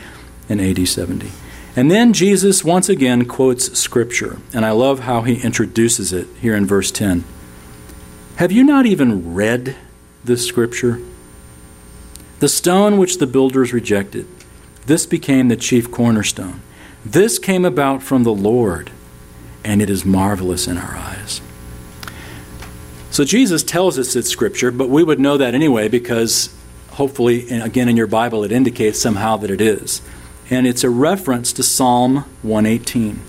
in 0.47 0.59
AD 0.59 0.87
70. 0.87 1.31
And 1.75 1.89
then 1.89 2.13
Jesus 2.13 2.63
once 2.63 2.89
again 2.89 3.25
quotes 3.25 3.77
Scripture, 3.79 4.37
and 4.53 4.65
I 4.65 4.71
love 4.71 5.01
how 5.01 5.21
he 5.21 5.41
introduces 5.41 6.11
it 6.11 6.27
here 6.39 6.55
in 6.55 6.65
verse 6.65 6.91
10. 6.91 7.23
Have 8.35 8.51
you 8.51 8.63
not 8.63 8.85
even 8.85 9.33
read 9.33 9.75
this 10.23 10.45
Scripture? 10.45 11.01
The 12.39 12.49
stone 12.49 12.97
which 12.97 13.17
the 13.17 13.27
builders 13.27 13.71
rejected, 13.71 14.27
this 14.85 15.05
became 15.05 15.47
the 15.47 15.55
chief 15.55 15.91
cornerstone. 15.91 16.61
This 17.05 17.39
came 17.39 17.65
about 17.65 18.03
from 18.03 18.23
the 18.23 18.33
Lord, 18.33 18.91
and 19.63 19.81
it 19.81 19.89
is 19.89 20.05
marvelous 20.05 20.67
in 20.67 20.77
our 20.77 20.95
eyes. 20.95 21.41
So 23.09 23.23
Jesus 23.23 23.63
tells 23.63 23.99
us 23.99 24.15
it's 24.15 24.29
Scripture, 24.29 24.71
but 24.71 24.89
we 24.89 25.03
would 25.03 25.19
know 25.19 25.37
that 25.37 25.53
anyway 25.53 25.89
because 25.89 26.55
hopefully, 26.91 27.49
again, 27.49 27.89
in 27.89 27.97
your 27.97 28.07
Bible, 28.07 28.43
it 28.43 28.51
indicates 28.51 28.99
somehow 28.99 29.37
that 29.37 29.51
it 29.51 29.59
is. 29.59 30.01
And 30.49 30.67
it's 30.67 30.83
a 30.83 30.89
reference 30.89 31.51
to 31.53 31.63
Psalm 31.63 32.25
118. 32.41 33.19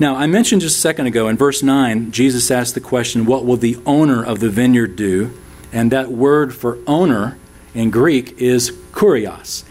Now, 0.00 0.14
I 0.16 0.26
mentioned 0.26 0.62
just 0.62 0.78
a 0.78 0.80
second 0.80 1.06
ago 1.06 1.28
in 1.28 1.36
verse 1.36 1.62
9, 1.62 2.12
Jesus 2.12 2.50
asked 2.50 2.74
the 2.74 2.80
question, 2.80 3.26
What 3.26 3.44
will 3.44 3.56
the 3.56 3.78
owner 3.84 4.24
of 4.24 4.40
the 4.40 4.48
vineyard 4.48 4.94
do? 4.96 5.36
And 5.72 5.90
that 5.90 6.10
word 6.10 6.54
for 6.54 6.78
owner 6.86 7.36
in 7.74 7.90
Greek 7.90 8.40
is 8.40 8.70
kurios. 8.92 9.64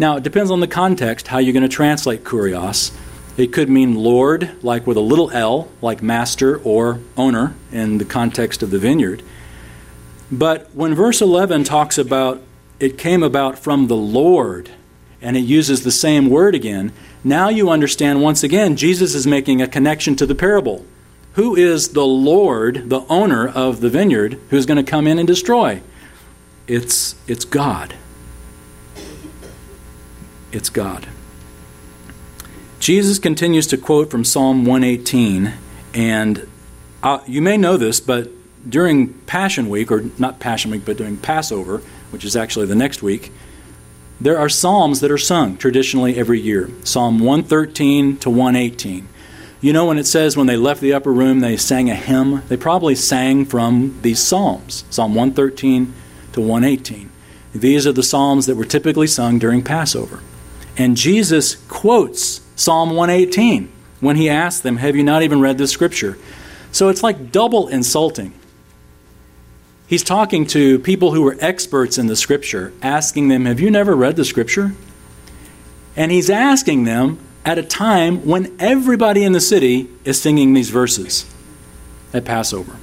Now, 0.00 0.16
it 0.16 0.22
depends 0.22 0.50
on 0.50 0.60
the 0.60 0.66
context 0.66 1.28
how 1.28 1.40
you're 1.40 1.52
going 1.52 1.62
to 1.62 1.68
translate 1.68 2.24
kurios. 2.24 2.90
It 3.36 3.52
could 3.52 3.68
mean 3.68 3.96
Lord, 3.96 4.50
like 4.64 4.86
with 4.86 4.96
a 4.96 5.02
little 5.02 5.30
L, 5.30 5.68
like 5.82 6.02
master 6.02 6.56
or 6.60 7.00
owner 7.18 7.54
in 7.70 7.98
the 7.98 8.06
context 8.06 8.62
of 8.62 8.70
the 8.70 8.78
vineyard. 8.78 9.22
But 10.32 10.74
when 10.74 10.94
verse 10.94 11.20
11 11.20 11.64
talks 11.64 11.98
about 11.98 12.40
it 12.78 12.96
came 12.96 13.22
about 13.22 13.58
from 13.58 13.88
the 13.88 13.96
Lord, 13.96 14.70
and 15.20 15.36
it 15.36 15.40
uses 15.40 15.84
the 15.84 15.90
same 15.90 16.30
word 16.30 16.54
again, 16.54 16.94
now 17.22 17.50
you 17.50 17.68
understand 17.68 18.22
once 18.22 18.42
again 18.42 18.76
Jesus 18.76 19.14
is 19.14 19.26
making 19.26 19.60
a 19.60 19.68
connection 19.68 20.16
to 20.16 20.24
the 20.24 20.34
parable. 20.34 20.86
Who 21.34 21.54
is 21.54 21.90
the 21.90 22.06
Lord, 22.06 22.88
the 22.88 23.04
owner 23.10 23.46
of 23.46 23.82
the 23.82 23.90
vineyard, 23.90 24.40
who's 24.48 24.64
going 24.64 24.82
to 24.82 24.90
come 24.90 25.06
in 25.06 25.18
and 25.18 25.28
destroy? 25.28 25.82
It's, 26.66 27.16
it's 27.28 27.44
God. 27.44 27.96
It's 30.52 30.70
God. 30.70 31.08
Jesus 32.80 33.18
continues 33.18 33.66
to 33.68 33.76
quote 33.76 34.10
from 34.10 34.24
Psalm 34.24 34.64
118, 34.64 35.52
and 35.94 36.48
uh, 37.02 37.20
you 37.26 37.42
may 37.42 37.56
know 37.56 37.76
this, 37.76 38.00
but 38.00 38.30
during 38.68 39.12
Passion 39.24 39.68
Week, 39.68 39.92
or 39.92 40.04
not 40.18 40.40
Passion 40.40 40.70
Week, 40.70 40.84
but 40.84 40.96
during 40.96 41.16
Passover, 41.16 41.82
which 42.10 42.24
is 42.24 42.36
actually 42.36 42.66
the 42.66 42.74
next 42.74 43.02
week, 43.02 43.32
there 44.20 44.38
are 44.38 44.48
psalms 44.48 45.00
that 45.00 45.10
are 45.10 45.18
sung 45.18 45.56
traditionally 45.56 46.16
every 46.16 46.40
year 46.40 46.68
Psalm 46.84 47.20
113 47.20 48.18
to 48.18 48.28
118. 48.28 49.08
You 49.62 49.72
know, 49.72 49.86
when 49.86 49.98
it 49.98 50.06
says 50.06 50.36
when 50.36 50.46
they 50.46 50.56
left 50.56 50.80
the 50.80 50.92
upper 50.92 51.12
room, 51.12 51.40
they 51.40 51.56
sang 51.56 51.90
a 51.90 51.94
hymn, 51.94 52.42
they 52.48 52.56
probably 52.56 52.94
sang 52.94 53.44
from 53.44 53.98
these 54.02 54.20
psalms 54.20 54.84
Psalm 54.90 55.14
113 55.14 55.92
to 56.32 56.40
118. 56.40 57.10
These 57.54 57.86
are 57.86 57.92
the 57.92 58.02
psalms 58.02 58.46
that 58.46 58.56
were 58.56 58.64
typically 58.64 59.06
sung 59.06 59.38
during 59.38 59.62
Passover. 59.62 60.20
And 60.80 60.96
Jesus 60.96 61.56
quotes 61.68 62.40
Psalm 62.56 62.96
118 62.96 63.70
when 64.00 64.16
he 64.16 64.30
asks 64.30 64.62
them, 64.62 64.78
Have 64.78 64.96
you 64.96 65.04
not 65.04 65.22
even 65.22 65.38
read 65.38 65.58
this 65.58 65.70
scripture? 65.70 66.16
So 66.72 66.88
it's 66.88 67.02
like 67.02 67.30
double 67.30 67.68
insulting. 67.68 68.32
He's 69.86 70.02
talking 70.02 70.46
to 70.46 70.78
people 70.78 71.12
who 71.12 71.20
were 71.20 71.36
experts 71.38 71.98
in 71.98 72.06
the 72.06 72.16
scripture, 72.16 72.72
asking 72.80 73.28
them, 73.28 73.44
Have 73.44 73.60
you 73.60 73.70
never 73.70 73.94
read 73.94 74.16
the 74.16 74.24
scripture? 74.24 74.72
And 75.96 76.10
he's 76.10 76.30
asking 76.30 76.84
them 76.84 77.18
at 77.44 77.58
a 77.58 77.62
time 77.62 78.24
when 78.24 78.56
everybody 78.58 79.22
in 79.22 79.32
the 79.32 79.40
city 79.40 79.90
is 80.06 80.18
singing 80.18 80.54
these 80.54 80.70
verses 80.70 81.26
at 82.14 82.24
Passover. 82.24 82.78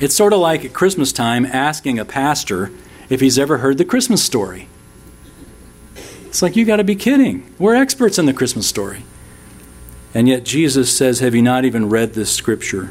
It's 0.00 0.14
sort 0.14 0.32
of 0.32 0.38
like 0.38 0.64
at 0.64 0.72
Christmas 0.72 1.12
time 1.12 1.44
asking 1.44 1.98
a 1.98 2.06
pastor 2.06 2.70
if 3.10 3.20
he's 3.20 3.38
ever 3.38 3.58
heard 3.58 3.76
the 3.76 3.84
Christmas 3.84 4.24
story. 4.24 4.68
It's 6.34 6.42
like, 6.42 6.56
you've 6.56 6.66
got 6.66 6.78
to 6.78 6.84
be 6.84 6.96
kidding. 6.96 7.48
We're 7.60 7.76
experts 7.76 8.18
in 8.18 8.26
the 8.26 8.34
Christmas 8.34 8.66
story. 8.66 9.04
And 10.12 10.26
yet 10.26 10.42
Jesus 10.42 10.94
says, 10.94 11.20
Have 11.20 11.32
you 11.32 11.42
not 11.42 11.64
even 11.64 11.88
read 11.88 12.14
this 12.14 12.34
scripture? 12.34 12.90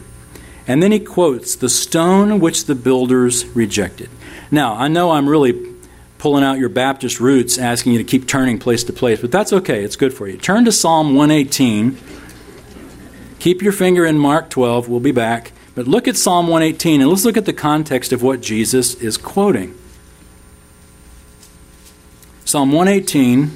And 0.65 0.81
then 0.81 0.93
he 0.93 0.99
quotes, 1.01 1.53
The 1.53 1.67
stone 1.67 2.39
which 2.39 2.67
the 2.67 2.73
builders 2.73 3.45
rejected. 3.47 4.09
Now, 4.49 4.75
I 4.75 4.87
know 4.87 5.11
I'm 5.11 5.27
really 5.27 5.73
pulling 6.19 6.45
out 6.45 6.57
your 6.57 6.69
Baptist 6.69 7.19
roots, 7.19 7.57
asking 7.57 7.91
you 7.91 7.97
to 7.97 8.05
keep 8.05 8.29
turning 8.29 8.59
place 8.59 8.85
to 8.85 8.93
place, 8.93 9.19
but 9.19 9.33
that's 9.33 9.51
okay. 9.51 9.83
It's 9.83 9.97
good 9.97 10.13
for 10.13 10.25
you. 10.25 10.37
Turn 10.37 10.63
to 10.63 10.71
Psalm 10.71 11.13
118. 11.13 11.97
Keep 13.39 13.61
your 13.61 13.73
finger 13.73 14.05
in 14.05 14.17
Mark 14.17 14.51
12. 14.51 14.87
We'll 14.87 15.01
be 15.01 15.11
back. 15.11 15.51
But 15.75 15.85
look 15.85 16.07
at 16.07 16.15
Psalm 16.15 16.47
118 16.47 17.01
and 17.01 17.09
let's 17.09 17.25
look 17.25 17.35
at 17.35 17.43
the 17.43 17.51
context 17.51 18.13
of 18.13 18.23
what 18.23 18.39
Jesus 18.39 18.95
is 18.95 19.17
quoting. 19.17 19.77
Psalm 22.45 22.71
118, 22.71 23.51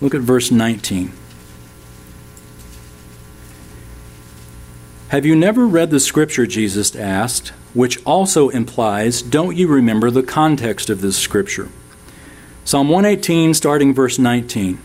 look 0.00 0.14
at 0.14 0.22
verse 0.22 0.50
19. 0.50 1.12
Have 5.08 5.26
you 5.26 5.36
never 5.36 5.66
read 5.66 5.90
the 5.90 6.00
scripture, 6.00 6.46
Jesus 6.46 6.96
asked, 6.96 7.48
which 7.74 8.02
also 8.04 8.48
implies, 8.48 9.20
don't 9.20 9.54
you 9.54 9.68
remember 9.68 10.10
the 10.10 10.22
context 10.22 10.88
of 10.88 11.02
this 11.02 11.16
scripture? 11.16 11.68
Psalm 12.64 12.88
118, 12.88 13.52
starting 13.52 13.92
verse 13.92 14.18
19, 14.18 14.80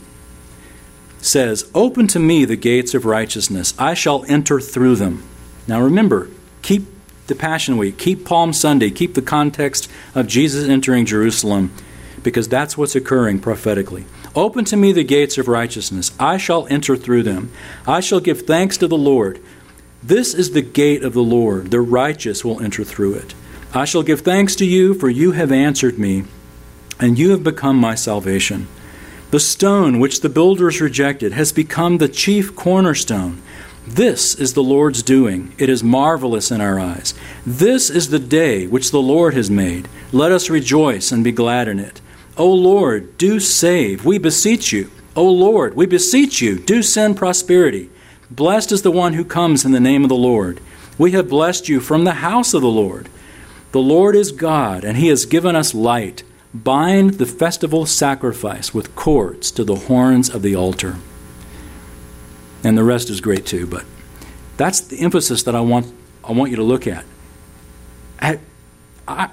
says, 1.20 1.72
Open 1.74 2.06
to 2.08 2.20
me 2.20 2.44
the 2.44 2.58
gates 2.58 2.94
of 2.94 3.06
righteousness, 3.06 3.74
I 3.80 3.94
shall 3.94 4.26
enter 4.26 4.60
through 4.60 4.98
them. 4.98 5.24
Now 5.68 5.82
remember, 5.82 6.30
keep 6.62 6.84
the 7.28 7.36
Passion 7.36 7.78
Week, 7.78 7.98
keep 7.98 8.26
Palm 8.26 8.52
Sunday, 8.52 8.92
keep 8.92 9.14
the 9.14 9.22
context 9.22 9.90
of 10.14 10.28
Jesus 10.28 10.68
entering 10.68 11.06
Jerusalem 11.06 11.72
because 12.24 12.48
that's 12.48 12.78
what's 12.78 12.96
occurring 12.96 13.40
prophetically. 13.40 14.06
Open 14.36 14.66
to 14.66 14.78
me 14.78 14.92
the 14.92 15.04
gates 15.04 15.38
of 15.38 15.48
righteousness. 15.48 16.12
I 16.20 16.38
shall 16.38 16.68
enter 16.68 16.96
through 16.96 17.24
them. 17.24 17.52
I 17.88 18.00
shall 18.00 18.20
give 18.20 18.42
thanks 18.42 18.78
to 18.78 18.88
the 18.88 18.98
Lord. 18.98 19.42
This 20.02 20.34
is 20.34 20.52
the 20.52 20.62
gate 20.62 21.04
of 21.04 21.14
the 21.14 21.24
Lord. 21.24 21.72
The 21.72 21.82
righteous 21.82 22.46
will 22.46 22.62
enter 22.62 22.84
through 22.84 23.16
it. 23.16 23.34
I 23.74 23.86
shall 23.86 24.04
give 24.04 24.22
thanks 24.22 24.56
to 24.58 24.66
you, 24.66 24.94
for 24.94 25.10
you 25.10 25.34
have 25.34 25.52
answered 25.52 26.00
me, 26.00 26.24
and 27.00 27.20
you 27.20 27.32
have 27.32 27.44
become 27.44 27.78
my 27.78 27.96
salvation. 27.96 28.68
The 29.32 29.40
stone 29.40 30.00
which 30.00 30.22
the 30.22 30.30
builders 30.30 30.82
rejected 30.82 31.34
has 31.34 31.52
become 31.52 31.98
the 31.98 32.10
chief 32.10 32.56
cornerstone. 32.56 33.42
This 33.86 34.36
is 34.36 34.54
the 34.54 34.64
Lord's 34.64 35.04
doing. 35.04 35.54
It 35.58 35.70
is 35.70 35.84
marvelous 35.84 36.52
in 36.52 36.62
our 36.62 36.80
eyes. 36.80 37.14
This 37.46 37.90
is 37.90 38.10
the 38.10 38.20
day 38.20 38.68
which 38.68 38.92
the 38.92 39.02
Lord 39.02 39.34
has 39.34 39.50
made. 39.52 39.88
Let 40.12 40.32
us 40.32 40.50
rejoice 40.50 41.12
and 41.12 41.24
be 41.24 41.32
glad 41.32 41.68
in 41.68 41.80
it. 41.80 42.02
O 42.40 42.52
Lord, 42.52 43.18
do 43.18 43.40
save, 43.40 44.06
we 44.06 44.18
beseech 44.18 44.72
you. 44.72 44.90
O 45.14 45.30
Lord, 45.30 45.76
we 45.76 45.86
beseech 45.86 46.42
you, 46.42 46.58
do 46.58 46.82
send 46.82 47.18
prosperity. 47.18 47.90
Blessed 48.32 48.72
is 48.72 48.82
the 48.82 48.92
one 48.92 49.14
who 49.14 49.26
comes 49.26 49.66
in 49.66 49.74
the 49.74 49.80
name 49.80 50.04
of 50.04 50.10
the 50.10 50.16
Lord. 50.16 50.62
We 50.98 51.12
have 51.12 51.30
blessed 51.30 51.68
you 51.68 51.82
from 51.82 52.06
the 52.06 52.14
house 52.14 52.54
of 52.54 52.62
the 52.62 52.70
Lord. 52.70 53.10
The 53.74 53.82
Lord 53.82 54.16
is 54.16 54.32
God, 54.32 54.86
and 54.86 54.98
he 54.98 55.10
has 55.10 55.26
given 55.26 55.56
us 55.56 55.76
light. 55.76 56.24
Bind 56.54 57.16
the 57.16 57.26
festival 57.26 57.86
sacrifice 57.86 58.74
with 58.74 58.96
cords 58.96 59.52
to 59.52 59.66
the 59.66 59.76
horns 59.76 60.30
of 60.30 60.42
the 60.42 60.56
altar. 60.56 60.96
And 62.64 62.78
the 62.78 62.84
rest 62.86 63.10
is 63.10 63.20
great 63.20 63.46
too, 63.46 63.68
but 63.68 63.84
that's 64.56 64.80
the 64.80 65.00
emphasis 65.02 65.44
that 65.44 65.56
I 65.56 65.62
want, 65.62 65.94
I 66.24 66.32
want 66.32 66.52
you 66.52 66.58
to 66.58 66.64
look 66.64 66.88
at. 66.88 67.04
I, 68.22 68.40
I, 69.08 69.30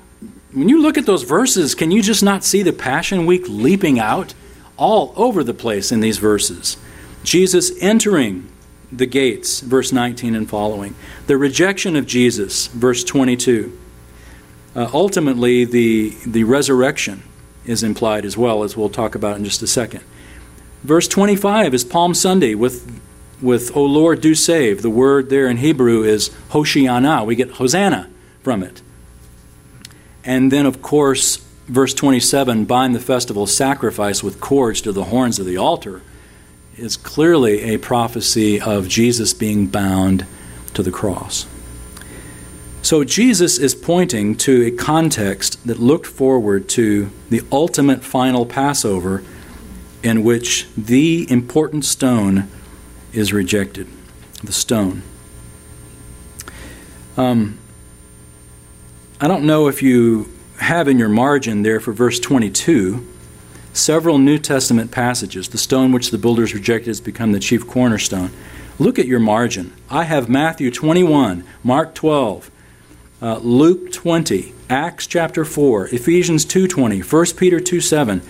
when 0.57 0.71
you 0.71 0.81
look 0.81 0.97
at 0.97 1.05
those 1.05 1.23
verses, 1.23 1.75
can 1.75 1.91
you 1.91 2.01
just 2.01 2.23
not 2.23 2.43
see 2.43 2.63
the 2.63 2.73
Passion 2.73 3.27
Week 3.27 3.45
leaping 3.47 4.01
out 4.01 4.33
all 4.79 5.13
over 5.15 5.45
the 5.45 5.53
place 5.53 5.93
in 5.93 6.01
these 6.01 6.17
verses? 6.17 6.79
Jesus 7.23 7.73
entering 7.83 8.49
the 8.91 9.05
gates, 9.05 9.61
verse 9.61 9.93
19 9.93 10.35
and 10.35 10.49
following. 10.49 10.95
The 11.27 11.37
rejection 11.37 11.95
of 11.95 12.07
Jesus, 12.07 12.69
verse 12.69 13.05
22. 13.05 13.79
Uh, 14.75 14.89
ultimately, 14.95 15.67
the, 15.67 16.17
the 16.25 16.45
resurrection 16.45 17.23
is 17.67 17.83
implied 17.83 18.25
as 18.25 18.39
well, 18.39 18.63
as 18.63 18.79
we'll 18.79 18.89
talk 18.89 19.15
about 19.15 19.37
in 19.37 19.45
just 19.45 19.61
a 19.61 19.67
second. 19.67 20.03
Verse 20.83 21.07
25 21.07 21.75
is 21.75 21.85
Palm 21.85 22.15
Sunday 22.15 22.55
with 22.55 23.03
with, 23.43 23.77
O 23.77 23.85
Lord, 23.85 24.23
do 24.23 24.35
save. 24.35 24.81
The 24.81 24.89
word 24.89 25.29
there 25.29 25.47
in 25.49 25.59
Hebrew 25.59 26.03
is 26.03 26.31
Hoshiana. 26.53 27.27
We 27.27 27.37
get 27.37 27.51
Hosanna 27.51 28.09
from 28.43 28.63
it. 28.63 28.81
And 30.27 30.51
then, 30.51 30.67
of 30.67 30.83
course, 30.83 31.37
verse 31.69 31.95
27 31.95 32.65
bind 32.65 32.95
the 32.95 33.01
festival 33.01 33.47
sacrifice 33.47 34.23
with 34.23 34.41
cords 34.41 34.81
to 34.83 34.93
the 34.93 35.05
horns 35.05 35.39
of 35.39 35.47
the 35.47 35.57
altar 35.57 36.03
is 36.77 36.97
clearly 36.97 37.63
a 37.63 37.79
prophecy 37.79 38.61
of 38.61 38.89
Jesus 38.89 39.33
being 39.33 39.67
bound 39.67 40.27
to 40.75 40.83
the 40.83 40.91
cross. 40.91 41.47
So 42.83 43.03
Jesus 43.03 43.59
is 43.59 43.75
pointing 43.75 44.37
to 44.39 44.67
a 44.67 44.71
context 44.71 45.67
that 45.67 45.79
looked 45.79 46.07
forward 46.07 46.69
to 46.71 47.11
the 47.31 47.43
ultimate 47.51 48.05
final 48.05 48.45
Passover 48.45 49.25
in 50.03 50.23
which 50.23 50.69
the 50.77 51.27
important 51.31 51.85
stone 51.85 52.49
is 53.13 53.33
rejected 53.33 53.89
the 54.45 54.53
stone. 54.53 55.03
Um, 57.17 57.59
I 59.19 59.29
don't 59.29 59.45
know 59.45 59.67
if 59.67 59.83
you 59.83 60.31
have 60.59 60.89
in 60.89 60.99
your 60.99 61.09
margin 61.09 61.63
there 61.63 61.81
for 61.81 61.93
verse 61.93 62.21
22 62.21 63.07
several 63.73 64.19
New 64.19 64.39
Testament 64.39 64.91
passages. 64.91 65.49
The 65.49 65.57
stone 65.57 65.91
which 65.91 66.11
the 66.11 66.19
builders 66.19 66.53
rejected 66.53 66.89
has 66.89 67.01
become 67.01 67.33
the 67.33 67.41
chief 67.41 67.67
cornerstone. 67.67 68.31
Look 68.79 68.99
at 68.99 69.07
your 69.07 69.21
margin. 69.21 69.73
I 69.89 70.05
have 70.05 70.29
Matthew 70.29 70.71
21, 70.71 71.45
Mark 71.65 71.95
12, 71.95 72.51
uh, 73.23 73.39
Luke 73.39 73.91
20, 73.91 74.53
Acts 74.69 75.07
chapter 75.07 75.47
4, 75.47 75.89
Ephesians 75.89 76.45
2:20, 76.45 77.01
1 77.01 77.37
Peter 77.39 77.59
2:7. 77.59 78.21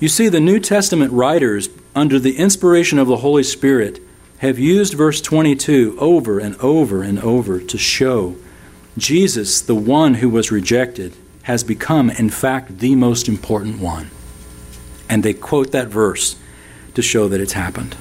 You 0.00 0.08
see 0.08 0.28
the 0.28 0.40
New 0.40 0.60
Testament 0.60 1.12
writers 1.12 1.68
under 1.94 2.18
the 2.18 2.38
inspiration 2.38 2.98
of 2.98 3.06
the 3.06 3.18
Holy 3.18 3.42
Spirit 3.42 4.00
have 4.38 4.58
used 4.58 4.94
verse 4.94 5.20
22 5.20 5.94
over 6.00 6.38
and 6.38 6.56
over 6.56 7.02
and 7.02 7.20
over 7.20 7.60
to 7.60 7.76
show 7.76 8.36
Jesus, 8.96 9.60
the 9.60 9.74
one 9.74 10.14
who 10.14 10.28
was 10.28 10.52
rejected, 10.52 11.14
has 11.44 11.64
become, 11.64 12.10
in 12.10 12.30
fact, 12.30 12.78
the 12.78 12.94
most 12.94 13.28
important 13.28 13.80
one. 13.80 14.10
And 15.08 15.22
they 15.22 15.34
quote 15.34 15.72
that 15.72 15.88
verse 15.88 16.36
to 16.94 17.02
show 17.02 17.28
that 17.28 17.40
it's 17.40 17.54
happened. 17.54 17.96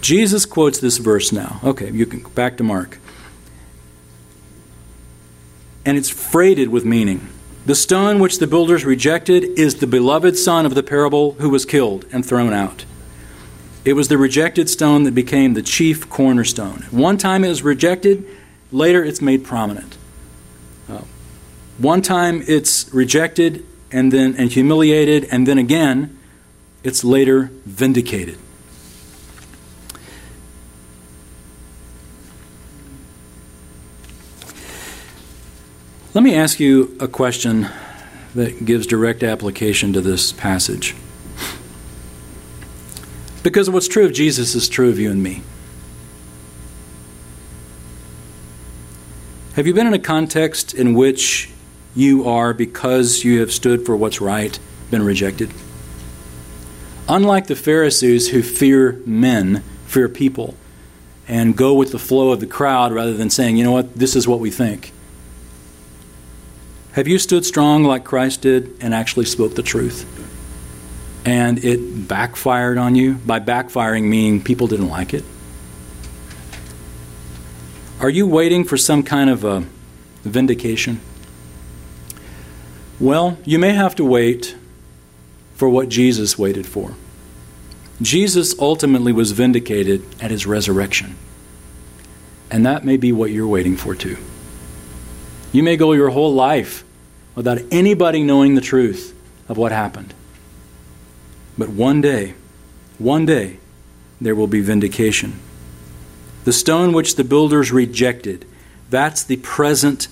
Jesus 0.00 0.46
quotes 0.46 0.78
this 0.78 0.98
verse 0.98 1.32
now. 1.32 1.60
Okay, 1.64 1.90
you 1.90 2.06
can 2.06 2.20
go 2.20 2.30
back 2.30 2.56
to 2.58 2.64
Mark. 2.64 2.98
And 5.84 5.96
it's 5.96 6.10
freighted 6.10 6.68
with 6.68 6.84
meaning. 6.84 7.28
The 7.64 7.74
stone 7.74 8.20
which 8.20 8.38
the 8.38 8.46
builders 8.46 8.84
rejected 8.84 9.42
is 9.58 9.76
the 9.76 9.86
beloved 9.86 10.36
son 10.36 10.66
of 10.66 10.74
the 10.74 10.82
parable 10.82 11.32
who 11.32 11.50
was 11.50 11.64
killed 11.64 12.04
and 12.12 12.24
thrown 12.24 12.52
out. 12.52 12.84
It 13.84 13.94
was 13.94 14.08
the 14.08 14.18
rejected 14.18 14.68
stone 14.68 15.04
that 15.04 15.14
became 15.14 15.54
the 15.54 15.62
chief 15.62 16.08
cornerstone. 16.08 16.86
One 16.90 17.18
time 17.18 17.44
it 17.44 17.48
was 17.48 17.62
rejected, 17.62 18.24
later 18.72 19.04
it's 19.04 19.20
made 19.20 19.44
prominent. 19.44 19.96
Uh, 20.88 21.02
one 21.78 22.02
time 22.02 22.42
it's 22.46 22.92
rejected 22.92 23.64
and 23.90 24.12
then 24.12 24.34
and 24.36 24.50
humiliated, 24.50 25.24
and 25.30 25.46
then 25.46 25.58
again 25.58 26.18
it's 26.82 27.04
later 27.04 27.50
vindicated. 27.64 28.38
Let 36.14 36.22
me 36.22 36.34
ask 36.34 36.58
you 36.58 36.96
a 36.98 37.08
question 37.08 37.68
that 38.34 38.64
gives 38.64 38.86
direct 38.86 39.22
application 39.22 39.92
to 39.92 40.00
this 40.00 40.32
passage. 40.32 40.94
Because 43.42 43.68
what's 43.68 43.86
true 43.86 44.06
of 44.06 44.14
Jesus 44.14 44.54
is 44.54 44.68
true 44.68 44.88
of 44.88 44.98
you 44.98 45.10
and 45.10 45.22
me. 45.22 45.42
Have 49.56 49.66
you 49.66 49.72
been 49.72 49.86
in 49.86 49.94
a 49.94 49.98
context 49.98 50.74
in 50.74 50.92
which 50.92 51.50
you 51.94 52.28
are, 52.28 52.52
because 52.52 53.24
you 53.24 53.40
have 53.40 53.50
stood 53.50 53.86
for 53.86 53.96
what's 53.96 54.20
right, 54.20 54.58
been 54.90 55.02
rejected? 55.02 55.50
Unlike 57.08 57.46
the 57.46 57.56
Pharisees 57.56 58.28
who 58.28 58.42
fear 58.42 59.00
men, 59.06 59.62
fear 59.86 60.10
people, 60.10 60.54
and 61.26 61.56
go 61.56 61.72
with 61.72 61.90
the 61.90 61.98
flow 61.98 62.32
of 62.32 62.40
the 62.40 62.46
crowd 62.46 62.92
rather 62.92 63.14
than 63.14 63.30
saying, 63.30 63.56
you 63.56 63.64
know 63.64 63.72
what, 63.72 63.94
this 63.94 64.14
is 64.14 64.28
what 64.28 64.40
we 64.40 64.50
think. 64.50 64.92
Have 66.92 67.08
you 67.08 67.18
stood 67.18 67.46
strong 67.46 67.82
like 67.82 68.04
Christ 68.04 68.42
did 68.42 68.76
and 68.80 68.92
actually 68.92 69.24
spoke 69.24 69.54
the 69.54 69.62
truth? 69.62 70.04
and 71.26 71.64
it 71.64 72.06
backfired 72.06 72.78
on 72.78 72.94
you. 72.94 73.14
By 73.14 73.40
backfiring, 73.40 74.04
meaning 74.04 74.42
people 74.42 74.68
didn't 74.68 74.88
like 74.88 75.12
it. 75.12 75.24
Are 77.98 78.10
you 78.10 78.26
waiting 78.26 78.64
for 78.64 78.76
some 78.76 79.02
kind 79.02 79.30
of 79.30 79.42
a 79.42 79.64
vindication? 80.22 81.00
Well, 83.00 83.38
you 83.44 83.58
may 83.58 83.72
have 83.72 83.94
to 83.96 84.04
wait 84.04 84.54
for 85.54 85.68
what 85.68 85.88
Jesus 85.88 86.38
waited 86.38 86.66
for. 86.66 86.94
Jesus 88.02 88.58
ultimately 88.58 89.12
was 89.12 89.32
vindicated 89.32 90.04
at 90.20 90.30
his 90.30 90.46
resurrection. 90.46 91.16
And 92.50 92.66
that 92.66 92.84
may 92.84 92.98
be 92.98 93.12
what 93.12 93.30
you're 93.30 93.48
waiting 93.48 93.76
for 93.76 93.94
too. 93.94 94.18
You 95.50 95.62
may 95.62 95.78
go 95.78 95.92
your 95.92 96.10
whole 96.10 96.34
life 96.34 96.84
without 97.34 97.60
anybody 97.70 98.22
knowing 98.22 98.54
the 98.54 98.60
truth 98.60 99.14
of 99.48 99.56
what 99.56 99.72
happened. 99.72 100.12
But 101.56 101.70
one 101.70 102.02
day, 102.02 102.34
one 102.98 103.24
day, 103.24 103.56
there 104.20 104.34
will 104.34 104.46
be 104.46 104.60
vindication. 104.60 105.40
The 106.46 106.52
stone 106.52 106.92
which 106.92 107.16
the 107.16 107.24
builders 107.24 107.72
rejected, 107.72 108.44
that's 108.88 109.24
the 109.24 109.38
present 109.38 110.06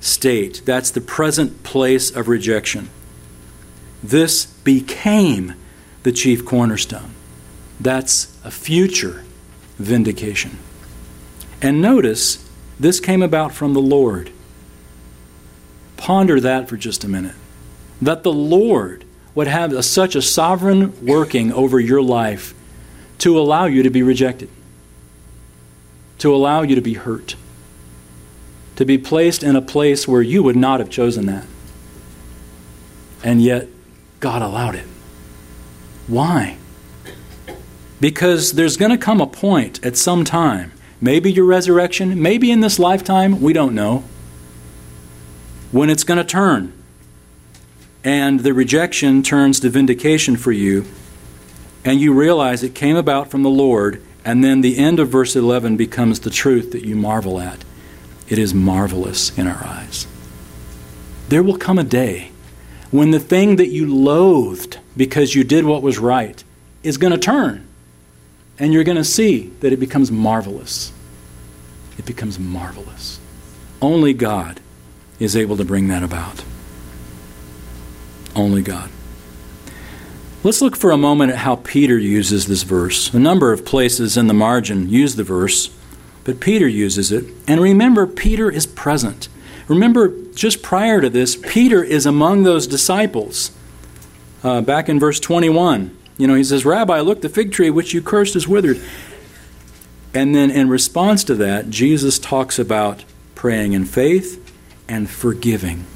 state. 0.00 0.60
That's 0.66 0.90
the 0.90 1.00
present 1.00 1.62
place 1.62 2.14
of 2.14 2.28
rejection. 2.28 2.90
This 4.02 4.44
became 4.44 5.54
the 6.02 6.12
chief 6.12 6.44
cornerstone. 6.44 7.14
That's 7.80 8.36
a 8.44 8.50
future 8.50 9.24
vindication. 9.78 10.58
And 11.62 11.80
notice, 11.80 12.46
this 12.78 13.00
came 13.00 13.22
about 13.22 13.54
from 13.54 13.72
the 13.72 13.80
Lord. 13.80 14.30
Ponder 15.96 16.38
that 16.38 16.68
for 16.68 16.76
just 16.76 17.02
a 17.02 17.08
minute. 17.08 17.36
That 18.02 18.24
the 18.24 18.32
Lord 18.32 19.06
would 19.34 19.46
have 19.46 19.72
a, 19.72 19.82
such 19.82 20.16
a 20.16 20.20
sovereign 20.20 21.06
working 21.06 21.50
over 21.50 21.80
your 21.80 22.02
life 22.02 22.52
to 23.20 23.40
allow 23.40 23.64
you 23.64 23.82
to 23.84 23.90
be 23.90 24.02
rejected, 24.02 24.50
to 26.22 26.32
allow 26.32 26.62
you 26.62 26.76
to 26.76 26.80
be 26.80 26.94
hurt, 26.94 27.34
to 28.76 28.84
be 28.84 28.96
placed 28.96 29.42
in 29.42 29.56
a 29.56 29.60
place 29.60 30.06
where 30.06 30.22
you 30.22 30.40
would 30.40 30.54
not 30.54 30.78
have 30.78 30.88
chosen 30.88 31.26
that. 31.26 31.44
And 33.24 33.42
yet, 33.42 33.66
God 34.20 34.40
allowed 34.40 34.76
it. 34.76 34.86
Why? 36.06 36.58
Because 38.00 38.52
there's 38.52 38.76
going 38.76 38.92
to 38.92 38.96
come 38.96 39.20
a 39.20 39.26
point 39.26 39.84
at 39.84 39.96
some 39.96 40.24
time, 40.24 40.70
maybe 41.00 41.32
your 41.32 41.44
resurrection, 41.44 42.22
maybe 42.22 42.52
in 42.52 42.60
this 42.60 42.78
lifetime, 42.78 43.40
we 43.40 43.52
don't 43.52 43.74
know, 43.74 44.04
when 45.72 45.90
it's 45.90 46.04
going 46.04 46.18
to 46.18 46.24
turn 46.24 46.72
and 48.04 48.40
the 48.40 48.54
rejection 48.54 49.24
turns 49.24 49.58
to 49.58 49.70
vindication 49.70 50.36
for 50.36 50.52
you, 50.52 50.84
and 51.84 52.00
you 52.00 52.12
realize 52.12 52.62
it 52.62 52.76
came 52.76 52.94
about 52.94 53.28
from 53.28 53.42
the 53.42 53.50
Lord, 53.50 54.00
And 54.24 54.42
then 54.44 54.60
the 54.60 54.78
end 54.78 55.00
of 55.00 55.08
verse 55.08 55.34
11 55.34 55.76
becomes 55.76 56.20
the 56.20 56.30
truth 56.30 56.72
that 56.72 56.84
you 56.84 56.94
marvel 56.94 57.40
at. 57.40 57.64
It 58.28 58.38
is 58.38 58.54
marvelous 58.54 59.36
in 59.36 59.46
our 59.46 59.64
eyes. 59.64 60.06
There 61.28 61.42
will 61.42 61.56
come 61.56 61.78
a 61.78 61.84
day 61.84 62.30
when 62.90 63.10
the 63.10 63.20
thing 63.20 63.56
that 63.56 63.68
you 63.68 63.92
loathed 63.92 64.78
because 64.96 65.34
you 65.34 65.44
did 65.44 65.64
what 65.64 65.82
was 65.82 65.98
right 65.98 66.42
is 66.82 66.98
going 66.98 67.12
to 67.12 67.18
turn. 67.18 67.66
And 68.58 68.72
you're 68.72 68.84
going 68.84 68.96
to 68.96 69.04
see 69.04 69.50
that 69.60 69.72
it 69.72 69.80
becomes 69.80 70.12
marvelous. 70.12 70.92
It 71.98 72.06
becomes 72.06 72.38
marvelous. 72.38 73.18
Only 73.80 74.12
God 74.12 74.60
is 75.18 75.34
able 75.34 75.56
to 75.56 75.64
bring 75.64 75.88
that 75.88 76.02
about. 76.02 76.44
Only 78.36 78.62
God. 78.62 78.90
Let's 80.44 80.60
look 80.60 80.76
for 80.76 80.90
a 80.90 80.98
moment 80.98 81.30
at 81.30 81.38
how 81.38 81.56
Peter 81.56 81.96
uses 81.96 82.46
this 82.46 82.64
verse. 82.64 83.14
A 83.14 83.18
number 83.20 83.52
of 83.52 83.64
places 83.64 84.16
in 84.16 84.26
the 84.26 84.34
margin 84.34 84.88
use 84.88 85.14
the 85.14 85.22
verse, 85.22 85.70
but 86.24 86.40
Peter 86.40 86.66
uses 86.66 87.12
it. 87.12 87.26
And 87.46 87.60
remember, 87.60 88.08
Peter 88.08 88.50
is 88.50 88.66
present. 88.66 89.28
Remember, 89.68 90.12
just 90.34 90.60
prior 90.60 91.00
to 91.00 91.08
this, 91.08 91.36
Peter 91.36 91.84
is 91.84 92.06
among 92.06 92.42
those 92.42 92.66
disciples. 92.66 93.52
Uh, 94.42 94.60
back 94.60 94.88
in 94.88 94.98
verse 94.98 95.20
21, 95.20 95.96
you 96.18 96.26
know, 96.26 96.34
he 96.34 96.42
says, 96.42 96.64
Rabbi, 96.64 96.98
look, 96.98 97.20
the 97.20 97.28
fig 97.28 97.52
tree 97.52 97.70
which 97.70 97.94
you 97.94 98.02
cursed 98.02 98.34
is 98.34 98.48
withered. 98.48 98.80
And 100.12 100.34
then 100.34 100.50
in 100.50 100.68
response 100.68 101.22
to 101.24 101.36
that, 101.36 101.70
Jesus 101.70 102.18
talks 102.18 102.58
about 102.58 103.04
praying 103.36 103.74
in 103.74 103.84
faith 103.84 104.52
and 104.88 105.08
forgiving. 105.08 105.86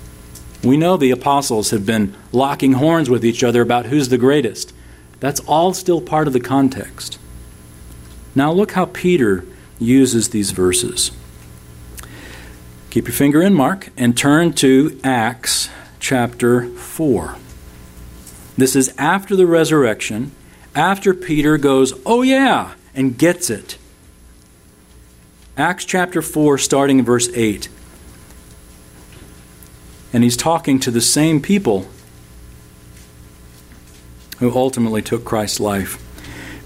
We 0.67 0.77
know 0.77 0.97
the 0.97 1.13
apostles 1.13 1.71
have 1.71 1.87
been 1.87 2.13
locking 2.33 2.73
horns 2.73 3.09
with 3.09 3.25
each 3.25 3.45
other 3.45 3.63
about 3.63 3.87
who's 3.87 4.09
the 4.09 4.19
greatest. 4.19 4.73
That's 5.21 5.39
all 5.41 5.73
still 5.73 6.01
part 6.01 6.27
of 6.27 6.33
the 6.33 6.41
context. 6.41 7.21
Now, 8.35 8.51
look 8.51 8.73
how 8.73 8.87
Peter 8.87 9.45
uses 9.79 10.31
these 10.31 10.51
verses. 10.51 11.13
Keep 12.91 13.07
your 13.07 13.15
finger 13.15 13.43
in 13.43 13.55
Mark 13.55 13.91
and 13.97 14.19
turn 14.19 14.55
to 14.55 14.99
Acts 15.05 15.71
chapter 16.01 16.67
4. 16.67 17.37
This 18.59 18.75
is 18.75 18.93
after 18.99 19.37
the 19.37 19.47
resurrection, 19.47 20.33
after 20.75 21.15
Peter 21.15 21.59
goes, 21.59 21.93
Oh, 22.05 22.23
yeah, 22.23 22.75
and 22.93 23.17
gets 23.17 23.51
it. 23.51 23.79
Acts 25.57 25.85
chapter 25.85 26.23
4, 26.23 26.59
starting 26.59 26.99
in 26.99 27.05
verse 27.05 27.29
8 27.33 27.69
and 30.13 30.25
he's 30.25 30.37
talking 30.37 30.79
to 30.81 30.91
the 30.91 31.01
same 31.01 31.41
people 31.41 31.87
who 34.39 34.55
ultimately 34.55 35.03
took 35.03 35.25
Christ's 35.25 35.61
life. 35.61 36.03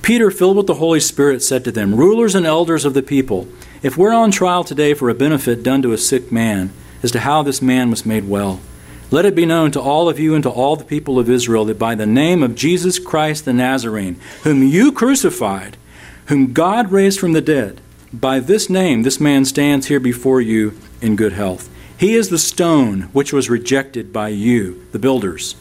Peter, 0.03 0.31
filled 0.31 0.57
with 0.57 0.67
the 0.67 0.75
Holy 0.75 1.01
Spirit, 1.01 1.43
said 1.43 1.65
to 1.65 1.73
them, 1.73 1.95
Rulers 1.95 2.35
and 2.35 2.47
elders 2.47 2.85
of 2.85 2.95
the 2.95 3.03
people, 3.03 3.49
if 3.83 3.97
we're 3.97 4.15
on 4.15 4.31
trial 4.31 4.65
today 4.65 4.95
for 4.95 5.09
a 5.09 5.15
benefit 5.15 5.63
done 5.63 5.83
to 5.83 5.93
a 5.93 5.99
sick 5.99 6.33
man, 6.33 6.73
as 7.03 7.11
to 7.13 7.21
how 7.21 7.43
this 7.43 7.63
man 7.63 7.91
was 7.91 8.07
made 8.07 8.29
well, 8.29 8.61
let 9.11 9.25
it 9.25 9.35
be 9.35 9.47
known 9.47 9.73
to 9.73 9.81
all 9.81 10.09
of 10.09 10.19
you 10.19 10.35
and 10.35 10.43
to 10.45 10.51
all 10.51 10.77
the 10.77 10.85
people 10.85 11.19
of 11.19 11.29
Israel 11.29 11.65
that 11.65 11.79
by 11.79 11.95
the 11.95 12.07
name 12.07 12.43
of 12.43 12.55
Jesus 12.55 12.99
Christ 12.99 13.45
the 13.45 13.53
Nazarene, 13.53 14.21
whom 14.43 14.63
you 14.63 14.93
crucified, 14.93 15.77
whom 16.27 16.53
God 16.53 16.93
raised 16.93 17.19
from 17.19 17.33
the 17.33 17.41
dead, 17.41 17.81
by 18.13 18.39
this 18.39 18.71
name 18.71 19.03
this 19.03 19.21
man 19.21 19.45
stands 19.45 19.87
here 19.87 20.01
before 20.01 20.41
you 20.41 20.79
in 21.01 21.17
good 21.17 21.33
health. 21.33 21.69
He 22.01 22.15
is 22.15 22.31
the 22.31 22.39
stone 22.39 23.03
which 23.13 23.31
was 23.31 23.51
rejected 23.51 24.11
by 24.11 24.29
you, 24.29 24.87
the 24.91 24.99
builders, 24.99 25.55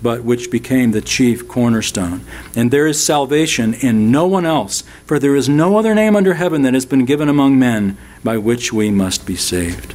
but 0.00 0.24
which 0.24 0.50
became 0.50 0.92
the 0.92 1.02
chief 1.02 1.46
cornerstone. 1.46 2.24
And 2.56 2.70
there 2.70 2.86
is 2.86 3.04
salvation 3.04 3.74
in 3.74 4.10
no 4.10 4.26
one 4.26 4.46
else, 4.46 4.84
for 5.04 5.18
there 5.18 5.36
is 5.36 5.50
no 5.50 5.76
other 5.76 5.94
name 5.94 6.16
under 6.16 6.32
heaven 6.32 6.62
that 6.62 6.72
has 6.72 6.86
been 6.86 7.04
given 7.04 7.28
among 7.28 7.58
men 7.58 7.98
by 8.24 8.38
which 8.38 8.72
we 8.72 8.90
must 8.90 9.26
be 9.26 9.36
saved. 9.36 9.94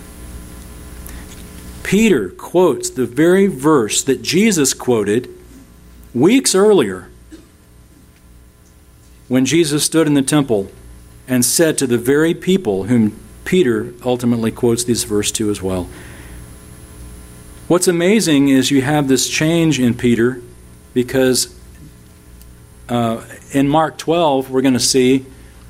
Peter 1.82 2.30
quotes 2.30 2.92
the 2.92 3.08
very 3.08 3.48
verse 3.48 4.04
that 4.04 4.22
Jesus 4.22 4.76
quoted 4.76 5.28
weeks 6.14 6.54
earlier 6.54 7.10
when 9.28 9.48
Jesus 9.48 9.84
stood 9.84 10.06
in 10.06 10.14
the 10.14 10.22
temple 10.22 10.72
and 11.28 11.44
said 11.44 11.76
to 11.80 11.88
the 11.88 11.98
very 11.98 12.36
people 12.36 12.84
whom 12.84 13.20
Peter 13.48 13.94
ultimately 14.04 14.52
quotes 14.52 14.84
this 14.84 15.06
verse 15.06 15.32
too 15.32 15.50
as 15.50 15.62
well. 15.62 15.88
What's 17.70 17.88
amazing 17.88 18.50
is 18.50 18.72
you 18.72 18.82
have 18.82 19.08
this 19.08 19.30
change 19.30 19.80
in 19.80 19.94
Peter 19.94 20.42
because 20.94 21.58
uh, 22.90 23.24
in 23.54 23.70
Mark 23.70 23.98
12, 23.98 24.52
we're 24.52 24.62
going 24.62 24.74
to 24.74 24.82
see 24.82 25.26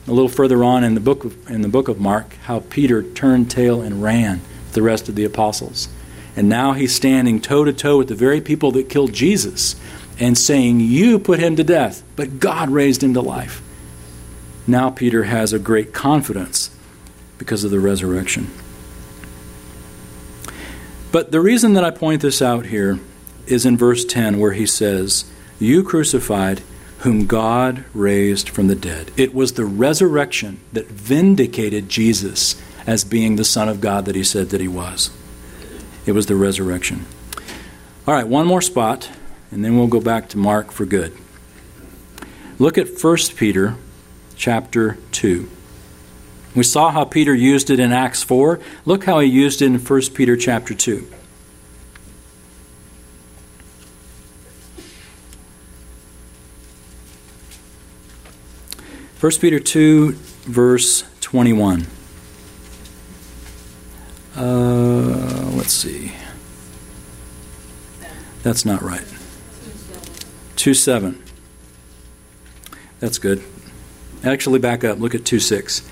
a 0.08 0.12
little 0.12 0.28
further 0.28 0.64
on 0.64 0.84
in 0.84 0.96
the, 0.96 1.00
book 1.00 1.24
of, 1.24 1.52
in 1.52 1.62
the 1.62 1.68
book 1.68 1.88
of 1.88 2.00
Mark 2.00 2.34
how 2.46 2.62
Peter 2.62 3.04
turned 3.04 3.52
tail 3.52 3.82
and 3.82 4.02
ran 4.02 4.42
with 4.66 4.74
the 4.74 4.82
rest 4.82 5.08
of 5.08 5.14
the 5.14 5.24
apostles. 5.24 5.88
And 6.36 6.50
now 6.50 6.74
he's 6.74 6.96
standing 6.96 7.40
toe 7.40 7.64
to 7.64 7.74
toe 7.74 8.00
with 8.00 8.08
the 8.08 8.16
very 8.16 8.42
people 8.42 8.72
that 8.72 8.90
killed 8.90 9.14
Jesus 9.14 9.76
and 10.20 10.36
saying, 10.36 10.80
You 10.80 11.20
put 11.20 11.40
him 11.40 11.56
to 11.58 11.64
death, 11.64 12.02
but 12.16 12.40
God 12.40 12.72
raised 12.72 13.04
him 13.04 13.14
to 13.14 13.22
life. 13.22 13.62
Now 14.66 14.90
Peter 14.90 15.26
has 15.26 15.54
a 15.54 15.60
great 15.60 15.94
confidence 15.94 16.72
because 17.38 17.64
of 17.64 17.72
the 17.72 17.80
resurrection. 17.80 18.52
But 21.12 21.32
the 21.32 21.42
reason 21.42 21.74
that 21.74 21.84
I 21.84 21.92
point 21.92 22.22
this 22.22 22.42
out 22.42 22.68
here 22.68 23.00
is 23.46 23.66
in 23.66 23.78
verse 23.78 24.04
10, 24.06 24.40
where 24.40 24.52
he 24.52 24.66
says, 24.66 25.26
You 25.60 25.84
crucified 25.84 26.62
whom 27.00 27.26
God 27.26 27.86
raised 27.94 28.50
from 28.50 28.68
the 28.68 28.76
dead. 28.76 29.12
It 29.16 29.34
was 29.34 29.54
the 29.54 29.66
resurrection 29.66 30.60
that 30.74 30.88
vindicated 30.88 31.90
Jesus 31.90 32.62
as 32.86 33.04
being 33.04 33.36
the 33.36 33.46
Son 33.46 33.70
of 33.70 33.82
God 33.82 34.06
that 34.06 34.16
he 34.16 34.24
said 34.24 34.50
that 34.50 34.62
he 34.62 34.68
was. 34.68 35.12
It 36.06 36.14
was 36.14 36.26
the 36.26 36.36
resurrection. 36.36 37.06
All 38.08 38.14
right, 38.14 38.28
one 38.28 38.48
more 38.48 38.62
spot, 38.62 39.10
and 39.52 39.64
then 39.64 39.78
we'll 39.78 39.88
go 39.88 40.00
back 40.00 40.30
to 40.30 40.38
Mark 40.38 40.72
for 40.72 40.86
good. 40.86 41.16
Look 42.60 42.78
at 42.78 43.02
1 43.02 43.18
Peter 43.36 43.76
chapter 44.36 44.98
2. 45.12 45.50
We 46.58 46.64
saw 46.64 46.90
how 46.90 47.06
Peter 47.06 47.36
used 47.36 47.70
it 47.70 47.80
in 47.80 47.92
Acts 47.92 48.24
4. 48.24 48.60
Look 48.84 49.04
how 49.04 49.20
he 49.20 49.30
used 49.30 49.62
it 49.62 49.68
in 49.68 49.78
1 49.78 50.02
Peter 50.16 50.36
chapter 50.36 50.74
2. 50.74 51.08
First 59.18 59.40
Peter 59.40 59.60
2, 59.60 60.14
verse 60.14 61.04
21. 61.22 61.86
Uh, 64.36 64.42
let's 65.54 65.74
see. 65.74 66.12
That's 68.42 68.66
not 68.66 68.82
right. 68.82 69.06
2 70.56 70.74
7. 70.74 71.24
That's 73.00 73.20
good. 73.20 73.44
Actually, 74.24 74.58
back 74.58 74.84
up. 74.84 74.98
Look 74.98 75.14
at 75.14 75.24
2 75.24 75.40
6. 75.40 75.88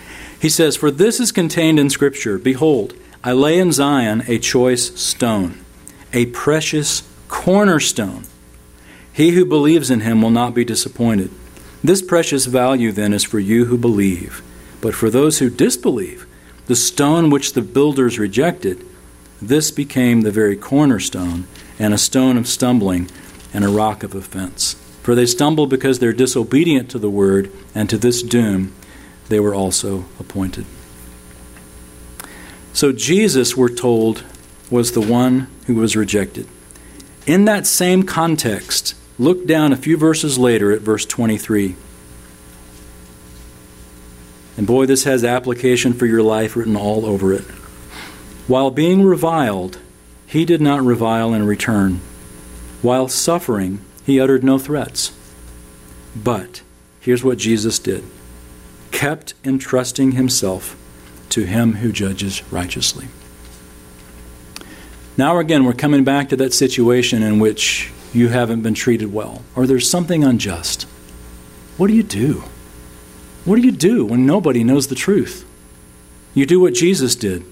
He 0.46 0.50
says, 0.50 0.78
For 0.78 0.92
this 0.92 1.20
is 1.20 1.32
contained 1.32 1.80
in 1.80 1.90
Scripture 1.90 2.38
Behold, 2.38 2.94
I 3.24 3.32
lay 3.32 3.58
in 3.58 3.72
Zion 3.72 4.24
a 4.28 4.38
choice 4.38 4.94
stone, 4.94 5.66
a 6.14 6.28
precious 6.28 7.02
cornerstone. 7.28 8.26
He 9.12 9.32
who 9.32 9.44
believes 9.44 9.90
in 9.90 10.02
him 10.02 10.22
will 10.22 10.30
not 10.30 10.54
be 10.54 10.64
disappointed. 10.64 11.32
This 11.84 12.04
precious 12.04 12.46
value, 12.46 12.92
then, 12.92 13.12
is 13.12 13.24
for 13.24 13.40
you 13.40 13.66
who 13.66 13.76
believe. 13.76 14.44
But 14.82 14.94
for 14.94 15.10
those 15.10 15.40
who 15.40 15.50
disbelieve, 15.50 16.28
the 16.68 16.76
stone 16.76 17.32
which 17.32 17.54
the 17.54 17.64
builders 17.64 18.20
rejected, 18.20 18.86
this 19.42 19.72
became 19.72 20.22
the 20.22 20.30
very 20.30 20.56
cornerstone, 20.56 21.48
and 21.80 21.92
a 21.92 21.98
stone 21.98 22.38
of 22.38 22.48
stumbling, 22.48 23.10
and 23.52 23.66
a 23.66 23.70
rock 23.70 24.04
of 24.04 24.14
offense. 24.14 24.76
For 25.02 25.16
they 25.16 25.26
stumble 25.26 25.66
because 25.66 25.98
they're 25.98 26.14
disobedient 26.14 26.92
to 26.92 27.00
the 27.00 27.10
word, 27.10 27.52
and 27.74 27.90
to 27.90 27.98
this 27.98 28.22
doom 28.22 28.76
they 29.30 29.40
were 29.40 29.56
also 29.56 30.06
appointed. 30.20 30.66
So 32.74 32.92
Jesus, 32.92 33.56
we're 33.56 33.70
told, 33.70 34.24
was 34.70 34.92
the 34.92 35.02
one 35.02 35.48
who 35.68 35.76
was 35.76 35.96
rejected. 35.96 36.48
In 37.26 37.46
that 37.46 37.66
same 37.66 38.04
context, 38.04 38.96
look 39.18 39.48
down 39.48 39.72
a 39.72 39.78
few 39.78 39.98
verses 39.98 40.38
later 40.38 40.72
at 40.72 40.82
verse 40.82 41.06
23. 41.06 41.76
And 44.58 44.68
boy, 44.68 44.86
this 44.86 45.04
has 45.06 45.24
application 45.24 45.94
for 45.94 46.06
your 46.06 46.22
life 46.22 46.56
written 46.56 46.76
all 46.76 47.06
over 47.06 47.34
it. 47.34 47.46
While 48.48 48.72
being 48.72 49.04
reviled, 49.04 49.80
he 50.28 50.46
did 50.46 50.62
not 50.62 50.84
revile 50.84 51.34
in 51.34 51.46
return. 51.46 52.00
While 52.82 53.08
suffering, 53.08 53.82
he 54.06 54.20
uttered 54.20 54.44
no 54.44 54.60
threats. 54.60 55.12
But 56.16 56.62
here's 57.00 57.24
what 57.24 57.38
Jesus 57.38 57.80
did 57.80 58.04
kept 58.96 59.34
entrusting 59.44 60.14
himself 60.14 60.78
to 61.28 61.44
him 61.44 61.74
who 61.74 61.92
judges 61.92 62.42
righteously. 62.50 63.08
Now, 65.18 65.38
again, 65.38 65.66
we're 65.66 65.74
coming 65.74 66.06
back 66.06 66.30
to 66.30 66.38
that 66.38 66.54
situation 66.54 67.22
in 67.22 67.40
which 67.40 67.92
you 68.14 68.30
haven't 68.30 68.62
been 68.62 68.74
treated 68.74 69.12
well 69.12 69.44
or 69.54 69.68
there's 69.68 69.90
something 69.90 70.24
unjust. 70.24 70.84
What 71.76 71.88
do 71.88 71.94
you 71.94 72.04
do? 72.04 72.46
What 73.44 73.58
do 73.58 73.64
you 73.64 73.74
do 73.74 74.06
when 74.06 74.26
nobody 74.26 74.64
knows 74.64 74.88
the 74.88 74.96
truth? 74.96 75.46
You 76.34 76.46
do 76.46 76.62
what 76.62 76.74
Jesus 76.74 77.16
did. 77.16 77.44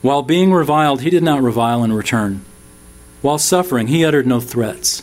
While 0.00 0.22
being 0.22 0.50
reviled, 0.50 1.02
he 1.02 1.10
did 1.10 1.22
not 1.22 1.42
revile 1.42 1.84
in 1.84 1.92
return. 1.92 2.42
While 3.20 3.38
suffering, 3.38 3.88
he 3.88 4.02
uttered 4.02 4.26
no 4.26 4.40
threats. 4.40 5.02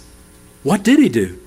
What 0.64 0.82
did 0.82 0.98
he 0.98 1.08
do? 1.08 1.40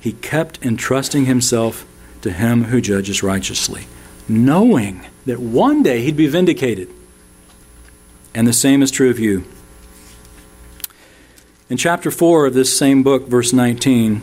He 0.00 0.12
kept 0.12 0.64
entrusting 0.64 1.26
himself 1.26 1.84
to 2.24 2.32
him 2.32 2.64
who 2.64 2.80
judges 2.80 3.22
righteously, 3.22 3.86
knowing 4.26 5.06
that 5.26 5.38
one 5.38 5.82
day 5.82 6.00
he'd 6.02 6.16
be 6.16 6.26
vindicated. 6.26 6.88
And 8.34 8.46
the 8.46 8.52
same 8.52 8.82
is 8.82 8.90
true 8.90 9.10
of 9.10 9.18
you. 9.18 9.44
In 11.68 11.76
chapter 11.76 12.10
4 12.10 12.46
of 12.46 12.54
this 12.54 12.76
same 12.76 13.02
book, 13.02 13.28
verse 13.28 13.52
19, 13.52 14.22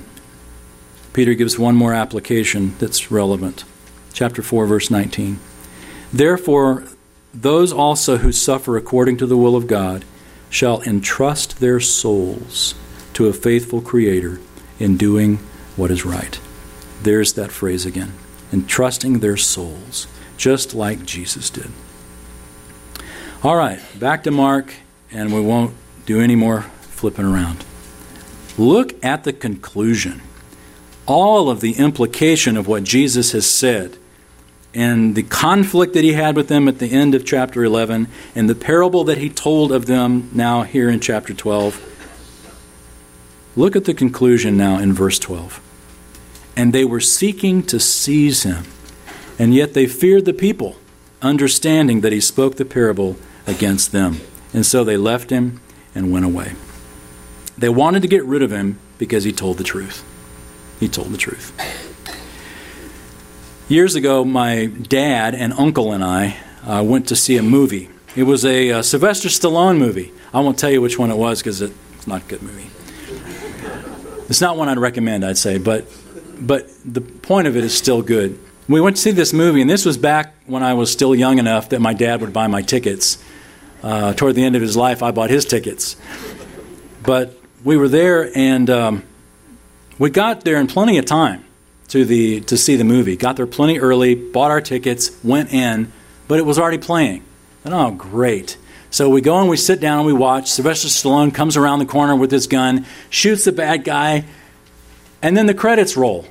Peter 1.13 1.35
gives 1.35 1.59
one 1.59 1.75
more 1.75 1.93
application 1.93 2.75
that's 2.79 3.11
relevant. 3.11 3.65
Chapter 4.13 4.41
4, 4.41 4.65
verse 4.65 4.89
19. 4.89 5.39
Therefore, 6.11 6.85
those 7.33 7.71
also 7.71 8.17
who 8.17 8.31
suffer 8.31 8.77
according 8.77 9.17
to 9.17 9.27
the 9.27 9.37
will 9.37 9.55
of 9.55 9.67
God 9.67 10.05
shall 10.49 10.81
entrust 10.81 11.59
their 11.59 11.79
souls 11.79 12.73
to 13.13 13.27
a 13.27 13.33
faithful 13.33 13.79
Creator 13.79 14.41
in 14.79 14.97
doing 14.97 15.37
what 15.75 15.91
is 15.91 16.03
right. 16.03 16.39
There's 17.01 17.33
that 17.33 17.51
phrase 17.51 17.85
again 17.85 18.13
entrusting 18.53 19.19
their 19.19 19.37
souls, 19.37 20.07
just 20.37 20.73
like 20.73 21.05
Jesus 21.05 21.49
did. 21.49 21.71
All 23.43 23.55
right, 23.55 23.79
back 23.97 24.23
to 24.23 24.31
Mark, 24.31 24.73
and 25.09 25.33
we 25.33 25.41
won't 25.41 25.73
do 26.05 26.19
any 26.19 26.35
more 26.35 26.61
flipping 26.81 27.25
around. 27.25 27.63
Look 28.57 29.03
at 29.03 29.23
the 29.23 29.33
conclusion. 29.33 30.21
All 31.07 31.49
of 31.49 31.61
the 31.61 31.73
implication 31.73 32.57
of 32.57 32.67
what 32.67 32.83
Jesus 32.83 33.31
has 33.31 33.49
said 33.49 33.97
and 34.73 35.15
the 35.15 35.23
conflict 35.23 35.93
that 35.93 36.03
he 36.03 36.13
had 36.13 36.35
with 36.35 36.47
them 36.47 36.67
at 36.67 36.79
the 36.79 36.91
end 36.91 37.15
of 37.15 37.25
chapter 37.25 37.63
11 37.63 38.07
and 38.35 38.49
the 38.49 38.55
parable 38.55 39.03
that 39.05 39.17
he 39.17 39.29
told 39.29 39.71
of 39.71 39.85
them 39.85 40.29
now 40.33 40.63
here 40.63 40.89
in 40.89 40.99
chapter 40.99 41.33
12. 41.33 41.87
Look 43.55 43.75
at 43.75 43.85
the 43.85 43.93
conclusion 43.93 44.55
now 44.55 44.77
in 44.77 44.93
verse 44.93 45.19
12. 45.19 45.61
And 46.61 46.73
they 46.73 46.85
were 46.85 46.99
seeking 46.99 47.63
to 47.63 47.79
seize 47.79 48.43
him, 48.43 48.65
and 49.39 49.51
yet 49.51 49.73
they 49.73 49.87
feared 49.87 50.25
the 50.25 50.31
people, 50.31 50.75
understanding 51.19 52.01
that 52.01 52.11
he 52.11 52.21
spoke 52.21 52.57
the 52.57 52.65
parable 52.65 53.15
against 53.47 53.91
them. 53.91 54.21
And 54.53 54.63
so 54.63 54.83
they 54.83 54.95
left 54.95 55.31
him 55.31 55.59
and 55.95 56.11
went 56.11 56.23
away. 56.23 56.53
They 57.57 57.69
wanted 57.69 58.03
to 58.03 58.07
get 58.07 58.23
rid 58.25 58.43
of 58.43 58.51
him 58.51 58.77
because 58.99 59.23
he 59.23 59.31
told 59.31 59.57
the 59.57 59.63
truth. 59.63 60.05
He 60.79 60.87
told 60.87 61.07
the 61.07 61.17
truth. 61.17 61.51
Years 63.67 63.95
ago, 63.95 64.23
my 64.23 64.67
dad 64.67 65.33
and 65.33 65.53
uncle 65.53 65.91
and 65.91 66.03
I 66.03 66.37
uh, 66.63 66.83
went 66.85 67.07
to 67.07 67.15
see 67.15 67.37
a 67.37 67.41
movie. 67.41 67.89
It 68.15 68.25
was 68.25 68.45
a 68.45 68.69
uh, 68.69 68.81
Sylvester 68.83 69.29
Stallone 69.29 69.79
movie. 69.79 70.11
I 70.31 70.41
won't 70.41 70.59
tell 70.59 70.69
you 70.69 70.79
which 70.79 70.99
one 70.99 71.09
it 71.09 71.17
was 71.17 71.39
because 71.39 71.59
it's 71.59 72.05
not 72.05 72.21
a 72.21 72.25
good 72.25 72.43
movie. 72.43 72.69
It's 74.29 74.41
not 74.41 74.57
one 74.57 74.69
I'd 74.69 74.77
recommend, 74.77 75.25
I'd 75.25 75.39
say, 75.39 75.57
but 75.57 75.87
but 76.41 76.69
the 76.83 77.01
point 77.01 77.47
of 77.47 77.55
it 77.55 77.63
is 77.63 77.77
still 77.77 78.01
good. 78.01 78.37
We 78.67 78.81
went 78.81 78.95
to 78.95 79.01
see 79.01 79.11
this 79.11 79.33
movie, 79.33 79.61
and 79.61 79.69
this 79.69 79.85
was 79.85 79.97
back 79.97 80.33
when 80.45 80.63
I 80.63 80.73
was 80.73 80.91
still 80.91 81.13
young 81.13 81.39
enough 81.39 81.69
that 81.69 81.79
my 81.79 81.93
dad 81.93 82.21
would 82.21 82.33
buy 82.33 82.47
my 82.47 82.61
tickets. 82.61 83.23
Uh, 83.83 84.13
toward 84.13 84.35
the 84.35 84.43
end 84.43 84.55
of 84.55 84.61
his 84.61 84.77
life, 84.77 85.01
I 85.01 85.11
bought 85.11 85.29
his 85.29 85.45
tickets. 85.45 85.95
But 87.03 87.35
we 87.63 87.77
were 87.77 87.87
there, 87.87 88.35
and 88.35 88.69
um, 88.69 89.03
we 89.97 90.09
got 90.09 90.43
there 90.43 90.57
in 90.57 90.67
plenty 90.67 90.97
of 90.97 91.05
time 91.05 91.43
to 91.89 92.05
the 92.05 92.41
to 92.41 92.57
see 92.57 92.75
the 92.75 92.83
movie. 92.83 93.15
Got 93.17 93.37
there 93.37 93.47
plenty 93.47 93.79
early, 93.79 94.15
bought 94.15 94.51
our 94.51 94.61
tickets, 94.61 95.11
went 95.23 95.51
in, 95.51 95.91
but 96.27 96.37
it 96.39 96.45
was 96.45 96.59
already 96.59 96.77
playing. 96.77 97.23
And 97.65 97.73
oh, 97.73 97.91
great! 97.91 98.57
So 98.91 99.09
we 99.09 99.21
go 99.21 99.39
and 99.39 99.49
we 99.49 99.57
sit 99.57 99.79
down 99.79 99.99
and 99.99 100.05
we 100.05 100.13
watch. 100.13 100.49
Sylvester 100.49 100.87
Stallone 100.87 101.33
comes 101.33 101.57
around 101.57 101.79
the 101.79 101.85
corner 101.85 102.15
with 102.15 102.31
his 102.31 102.47
gun, 102.47 102.85
shoots 103.09 103.45
the 103.45 103.51
bad 103.51 103.83
guy, 103.83 104.25
and 105.21 105.37
then 105.37 105.45
the 105.45 105.53
credits 105.53 105.95
roll. 105.95 106.25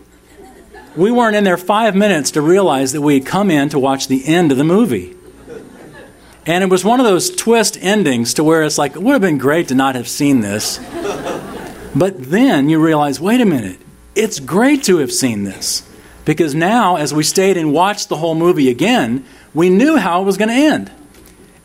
We 0.97 1.11
weren't 1.11 1.37
in 1.37 1.45
there 1.45 1.57
five 1.57 1.95
minutes 1.95 2.33
to 2.33 2.43
realize 2.43 2.93
that 2.93 3.01
we 3.01 3.15
had 3.15 3.27
come 3.27 3.51
in 3.51 3.69
to 3.69 3.79
watch 3.79 4.09
the 4.09 4.27
end 4.27 4.51
of 4.51 4.59
the 4.59 4.65
movie. 4.65 5.17
And 6.47 6.65
it 6.65 6.71
was 6.71 6.85
one 6.85 6.99
of 6.99 7.07
those 7.07 7.31
twist 7.31 7.79
endings 7.81 8.35
to 8.35 8.45
where 8.45 8.63
it's 8.63 8.79
like, 8.79 8.97
it 8.97 9.03
would 9.03 9.13
have 9.13 9.21
been 9.21 9.39
great 9.39 9.69
to 9.69 9.75
not 9.75 9.95
have 9.95 10.09
seen 10.09 10.41
this. 10.41 10.81
But 11.95 12.31
then 12.31 12.69
you 12.69 12.83
realize, 12.83 13.21
wait 13.21 13.41
a 13.41 13.45
minute, 13.45 13.79
it's 14.15 14.41
great 14.41 14.83
to 14.85 14.99
have 14.99 15.13
seen 15.13 15.45
this 15.45 15.89
because 16.25 16.55
now, 16.55 16.97
as 16.97 17.15
we 17.15 17.23
stayed 17.23 17.57
and 17.57 17.73
watched 17.73 18.09
the 18.09 18.17
whole 18.17 18.35
movie 18.35 18.69
again, 18.69 19.25
we 19.55 19.69
knew 19.69 19.97
how 19.97 20.23
it 20.23 20.25
was 20.25 20.37
going 20.37 20.49
to 20.49 20.55
end. 20.55 20.91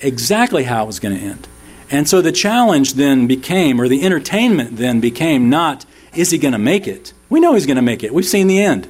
Exactly 0.02 0.64
how 0.64 0.84
it 0.84 0.88
was 0.88 1.00
going 1.00 1.18
to 1.18 1.24
end. 1.24 1.48
And 1.90 2.10
so 2.10 2.22
the 2.22 2.32
challenge 2.32 2.94
then 2.94 3.28
became, 3.28 3.80
or 3.80 3.88
the 3.88 4.04
entertainment 4.04 4.78
then 4.78 5.00
became, 5.00 5.50
not 5.50 5.86
is 6.16 6.32
he 6.32 6.38
going 6.38 6.54
to 6.54 6.58
make 6.58 6.88
it? 6.88 7.14
We 7.30 7.40
know 7.40 7.54
he's 7.54 7.66
going 7.66 7.76
to 7.76 7.82
make 7.82 8.04
it. 8.04 8.14
We've 8.14 8.26
seen 8.26 8.48
the 8.48 8.62
end. 8.62 8.88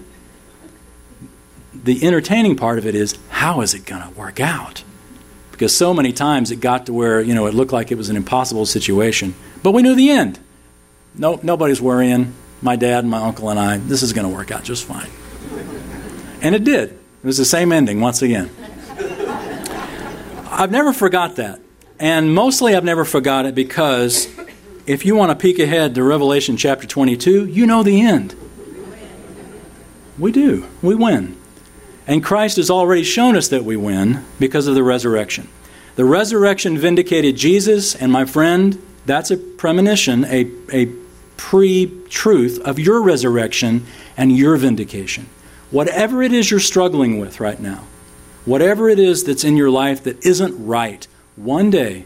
The 1.73 2.05
entertaining 2.05 2.55
part 2.55 2.77
of 2.77 2.85
it 2.85 2.95
is 2.95 3.17
how 3.29 3.61
is 3.61 3.73
it 3.73 3.85
going 3.85 4.01
to 4.01 4.09
work 4.11 4.39
out? 4.39 4.83
Because 5.51 5.75
so 5.75 5.93
many 5.93 6.11
times 6.11 6.51
it 6.51 6.57
got 6.57 6.87
to 6.87 6.93
where, 6.93 7.21
you 7.21 7.33
know, 7.33 7.45
it 7.45 7.53
looked 7.53 7.71
like 7.71 7.91
it 7.91 7.95
was 7.95 8.09
an 8.09 8.15
impossible 8.15 8.65
situation. 8.65 9.35
But 9.63 9.71
we 9.71 9.81
knew 9.81 9.95
the 9.95 10.09
end. 10.09 10.39
No, 11.15 11.39
nobody's 11.41 11.81
worrying 11.81 12.33
my 12.61 12.75
dad 12.75 13.03
and 13.03 13.09
my 13.09 13.19
uncle 13.19 13.49
and 13.49 13.59
I, 13.59 13.77
this 13.77 14.01
is 14.01 14.13
going 14.13 14.27
to 14.27 14.33
work 14.33 14.51
out 14.51 14.63
just 14.63 14.85
fine. 14.85 15.09
And 16.41 16.53
it 16.55 16.63
did. 16.63 16.91
It 16.91 17.23
was 17.23 17.37
the 17.37 17.45
same 17.45 17.71
ending 17.71 18.01
once 18.01 18.21
again. 18.21 18.49
I've 20.47 20.71
never 20.71 20.93
forgot 20.93 21.37
that. 21.37 21.59
And 21.99 22.33
mostly 22.33 22.75
I've 22.75 22.83
never 22.83 23.05
forgot 23.05 23.45
it 23.45 23.55
because 23.55 24.27
if 24.85 25.05
you 25.05 25.15
want 25.15 25.31
to 25.31 25.35
peek 25.35 25.59
ahead 25.59 25.95
to 25.95 26.03
Revelation 26.03 26.57
chapter 26.57 26.87
22, 26.87 27.45
you 27.47 27.65
know 27.65 27.83
the 27.83 28.01
end. 28.01 28.35
We 30.17 30.31
do. 30.31 30.67
We 30.81 30.95
win. 30.95 31.37
And 32.07 32.23
Christ 32.23 32.57
has 32.57 32.69
already 32.69 33.03
shown 33.03 33.35
us 33.35 33.47
that 33.47 33.65
we 33.65 33.75
win 33.75 34.23
because 34.39 34.67
of 34.67 34.75
the 34.75 34.83
resurrection. 34.83 35.49
The 35.95 36.05
resurrection 36.05 36.77
vindicated 36.77 37.35
Jesus, 37.35 37.95
and 37.95 38.11
my 38.11 38.25
friend, 38.25 38.81
that's 39.05 39.31
a 39.31 39.37
premonition, 39.37 40.25
a, 40.25 40.49
a 40.71 40.87
pre 41.37 41.91
truth 42.09 42.59
of 42.59 42.79
your 42.79 43.01
resurrection 43.01 43.85
and 44.15 44.35
your 44.35 44.55
vindication. 44.57 45.27
Whatever 45.71 46.21
it 46.21 46.31
is 46.31 46.51
you're 46.51 46.59
struggling 46.59 47.19
with 47.19 47.39
right 47.39 47.59
now, 47.59 47.85
whatever 48.45 48.87
it 48.89 48.99
is 48.99 49.23
that's 49.23 49.43
in 49.43 49.57
your 49.57 49.71
life 49.71 50.03
that 50.03 50.23
isn't 50.25 50.65
right, 50.65 51.07
one 51.35 51.69
day, 51.69 52.05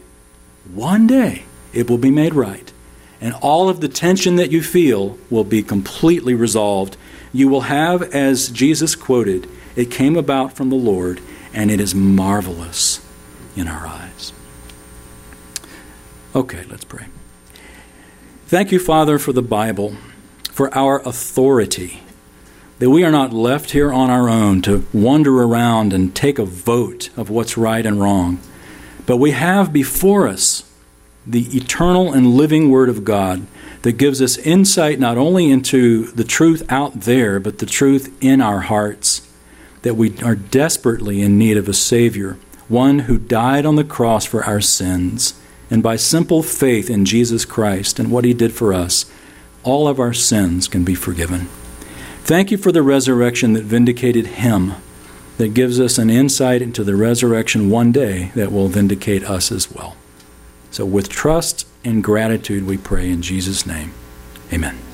one 0.72 1.06
day, 1.06 1.44
it 1.72 1.88
will 1.88 1.98
be 1.98 2.10
made 2.10 2.34
right. 2.34 2.72
And 3.20 3.34
all 3.34 3.68
of 3.68 3.80
the 3.80 3.88
tension 3.88 4.36
that 4.36 4.50
you 4.50 4.62
feel 4.62 5.18
will 5.28 5.44
be 5.44 5.62
completely 5.62 6.34
resolved. 6.34 6.96
You 7.32 7.48
will 7.48 7.62
have, 7.62 8.02
as 8.14 8.48
Jesus 8.48 8.94
quoted, 8.94 9.48
it 9.76 9.90
came 9.90 10.16
about 10.16 10.54
from 10.54 10.70
the 10.70 10.76
Lord, 10.76 11.20
and 11.52 11.70
it 11.70 11.80
is 11.80 11.94
marvelous 11.94 13.06
in 13.56 13.68
our 13.68 13.86
eyes. 13.86 14.32
Okay, 16.34 16.64
let's 16.70 16.84
pray. 16.84 17.06
Thank 18.46 18.72
you, 18.72 18.78
Father, 18.78 19.18
for 19.18 19.32
the 19.32 19.42
Bible, 19.42 19.96
for 20.50 20.72
our 20.76 21.00
authority, 21.06 22.00
that 22.78 22.90
we 22.90 23.04
are 23.04 23.10
not 23.10 23.32
left 23.32 23.72
here 23.72 23.92
on 23.92 24.10
our 24.10 24.28
own 24.28 24.62
to 24.62 24.86
wander 24.92 25.42
around 25.42 25.92
and 25.92 26.14
take 26.14 26.38
a 26.38 26.44
vote 26.44 27.10
of 27.16 27.30
what's 27.30 27.58
right 27.58 27.84
and 27.84 28.00
wrong, 28.00 28.40
but 29.06 29.18
we 29.18 29.32
have 29.32 29.72
before 29.72 30.26
us 30.26 30.69
the 31.30 31.56
eternal 31.56 32.12
and 32.12 32.34
living 32.34 32.70
Word 32.70 32.88
of 32.88 33.04
God 33.04 33.46
that 33.82 33.92
gives 33.92 34.20
us 34.20 34.38
insight 34.38 34.98
not 34.98 35.16
only 35.16 35.50
into 35.50 36.06
the 36.12 36.24
truth 36.24 36.62
out 36.68 37.00
there, 37.00 37.40
but 37.40 37.58
the 37.58 37.66
truth 37.66 38.14
in 38.20 38.40
our 38.40 38.60
hearts, 38.60 39.26
that 39.82 39.94
we 39.94 40.18
are 40.22 40.34
desperately 40.34 41.22
in 41.22 41.38
need 41.38 41.56
of 41.56 41.68
a 41.68 41.74
Savior, 41.74 42.36
one 42.68 43.00
who 43.00 43.18
died 43.18 43.64
on 43.64 43.76
the 43.76 43.84
cross 43.84 44.24
for 44.24 44.44
our 44.44 44.60
sins 44.60 45.34
and 45.70 45.82
by 45.82 45.96
simple 45.96 46.42
faith 46.42 46.90
in 46.90 47.04
Jesus 47.04 47.44
Christ 47.44 47.98
and 47.98 48.10
what 48.10 48.24
He 48.24 48.34
did 48.34 48.52
for 48.52 48.74
us, 48.74 49.10
all 49.62 49.86
of 49.86 50.00
our 50.00 50.12
sins 50.12 50.66
can 50.66 50.84
be 50.84 50.94
forgiven. 50.94 51.48
Thank 52.24 52.50
you 52.50 52.58
for 52.58 52.72
the 52.72 52.82
resurrection 52.82 53.52
that 53.54 53.64
vindicated 53.64 54.26
Him, 54.26 54.74
that 55.38 55.54
gives 55.54 55.80
us 55.80 55.96
an 55.96 56.10
insight 56.10 56.60
into 56.60 56.84
the 56.84 56.96
resurrection 56.96 57.70
one 57.70 57.92
day 57.92 58.32
that 58.34 58.52
will 58.52 58.68
vindicate 58.68 59.24
us 59.24 59.50
as 59.52 59.70
well. 59.70 59.96
So, 60.70 60.84
with 60.84 61.08
trust 61.08 61.66
and 61.84 62.02
gratitude, 62.02 62.66
we 62.66 62.76
pray 62.76 63.10
in 63.10 63.22
Jesus' 63.22 63.66
name. 63.66 63.92
Amen. 64.52 64.89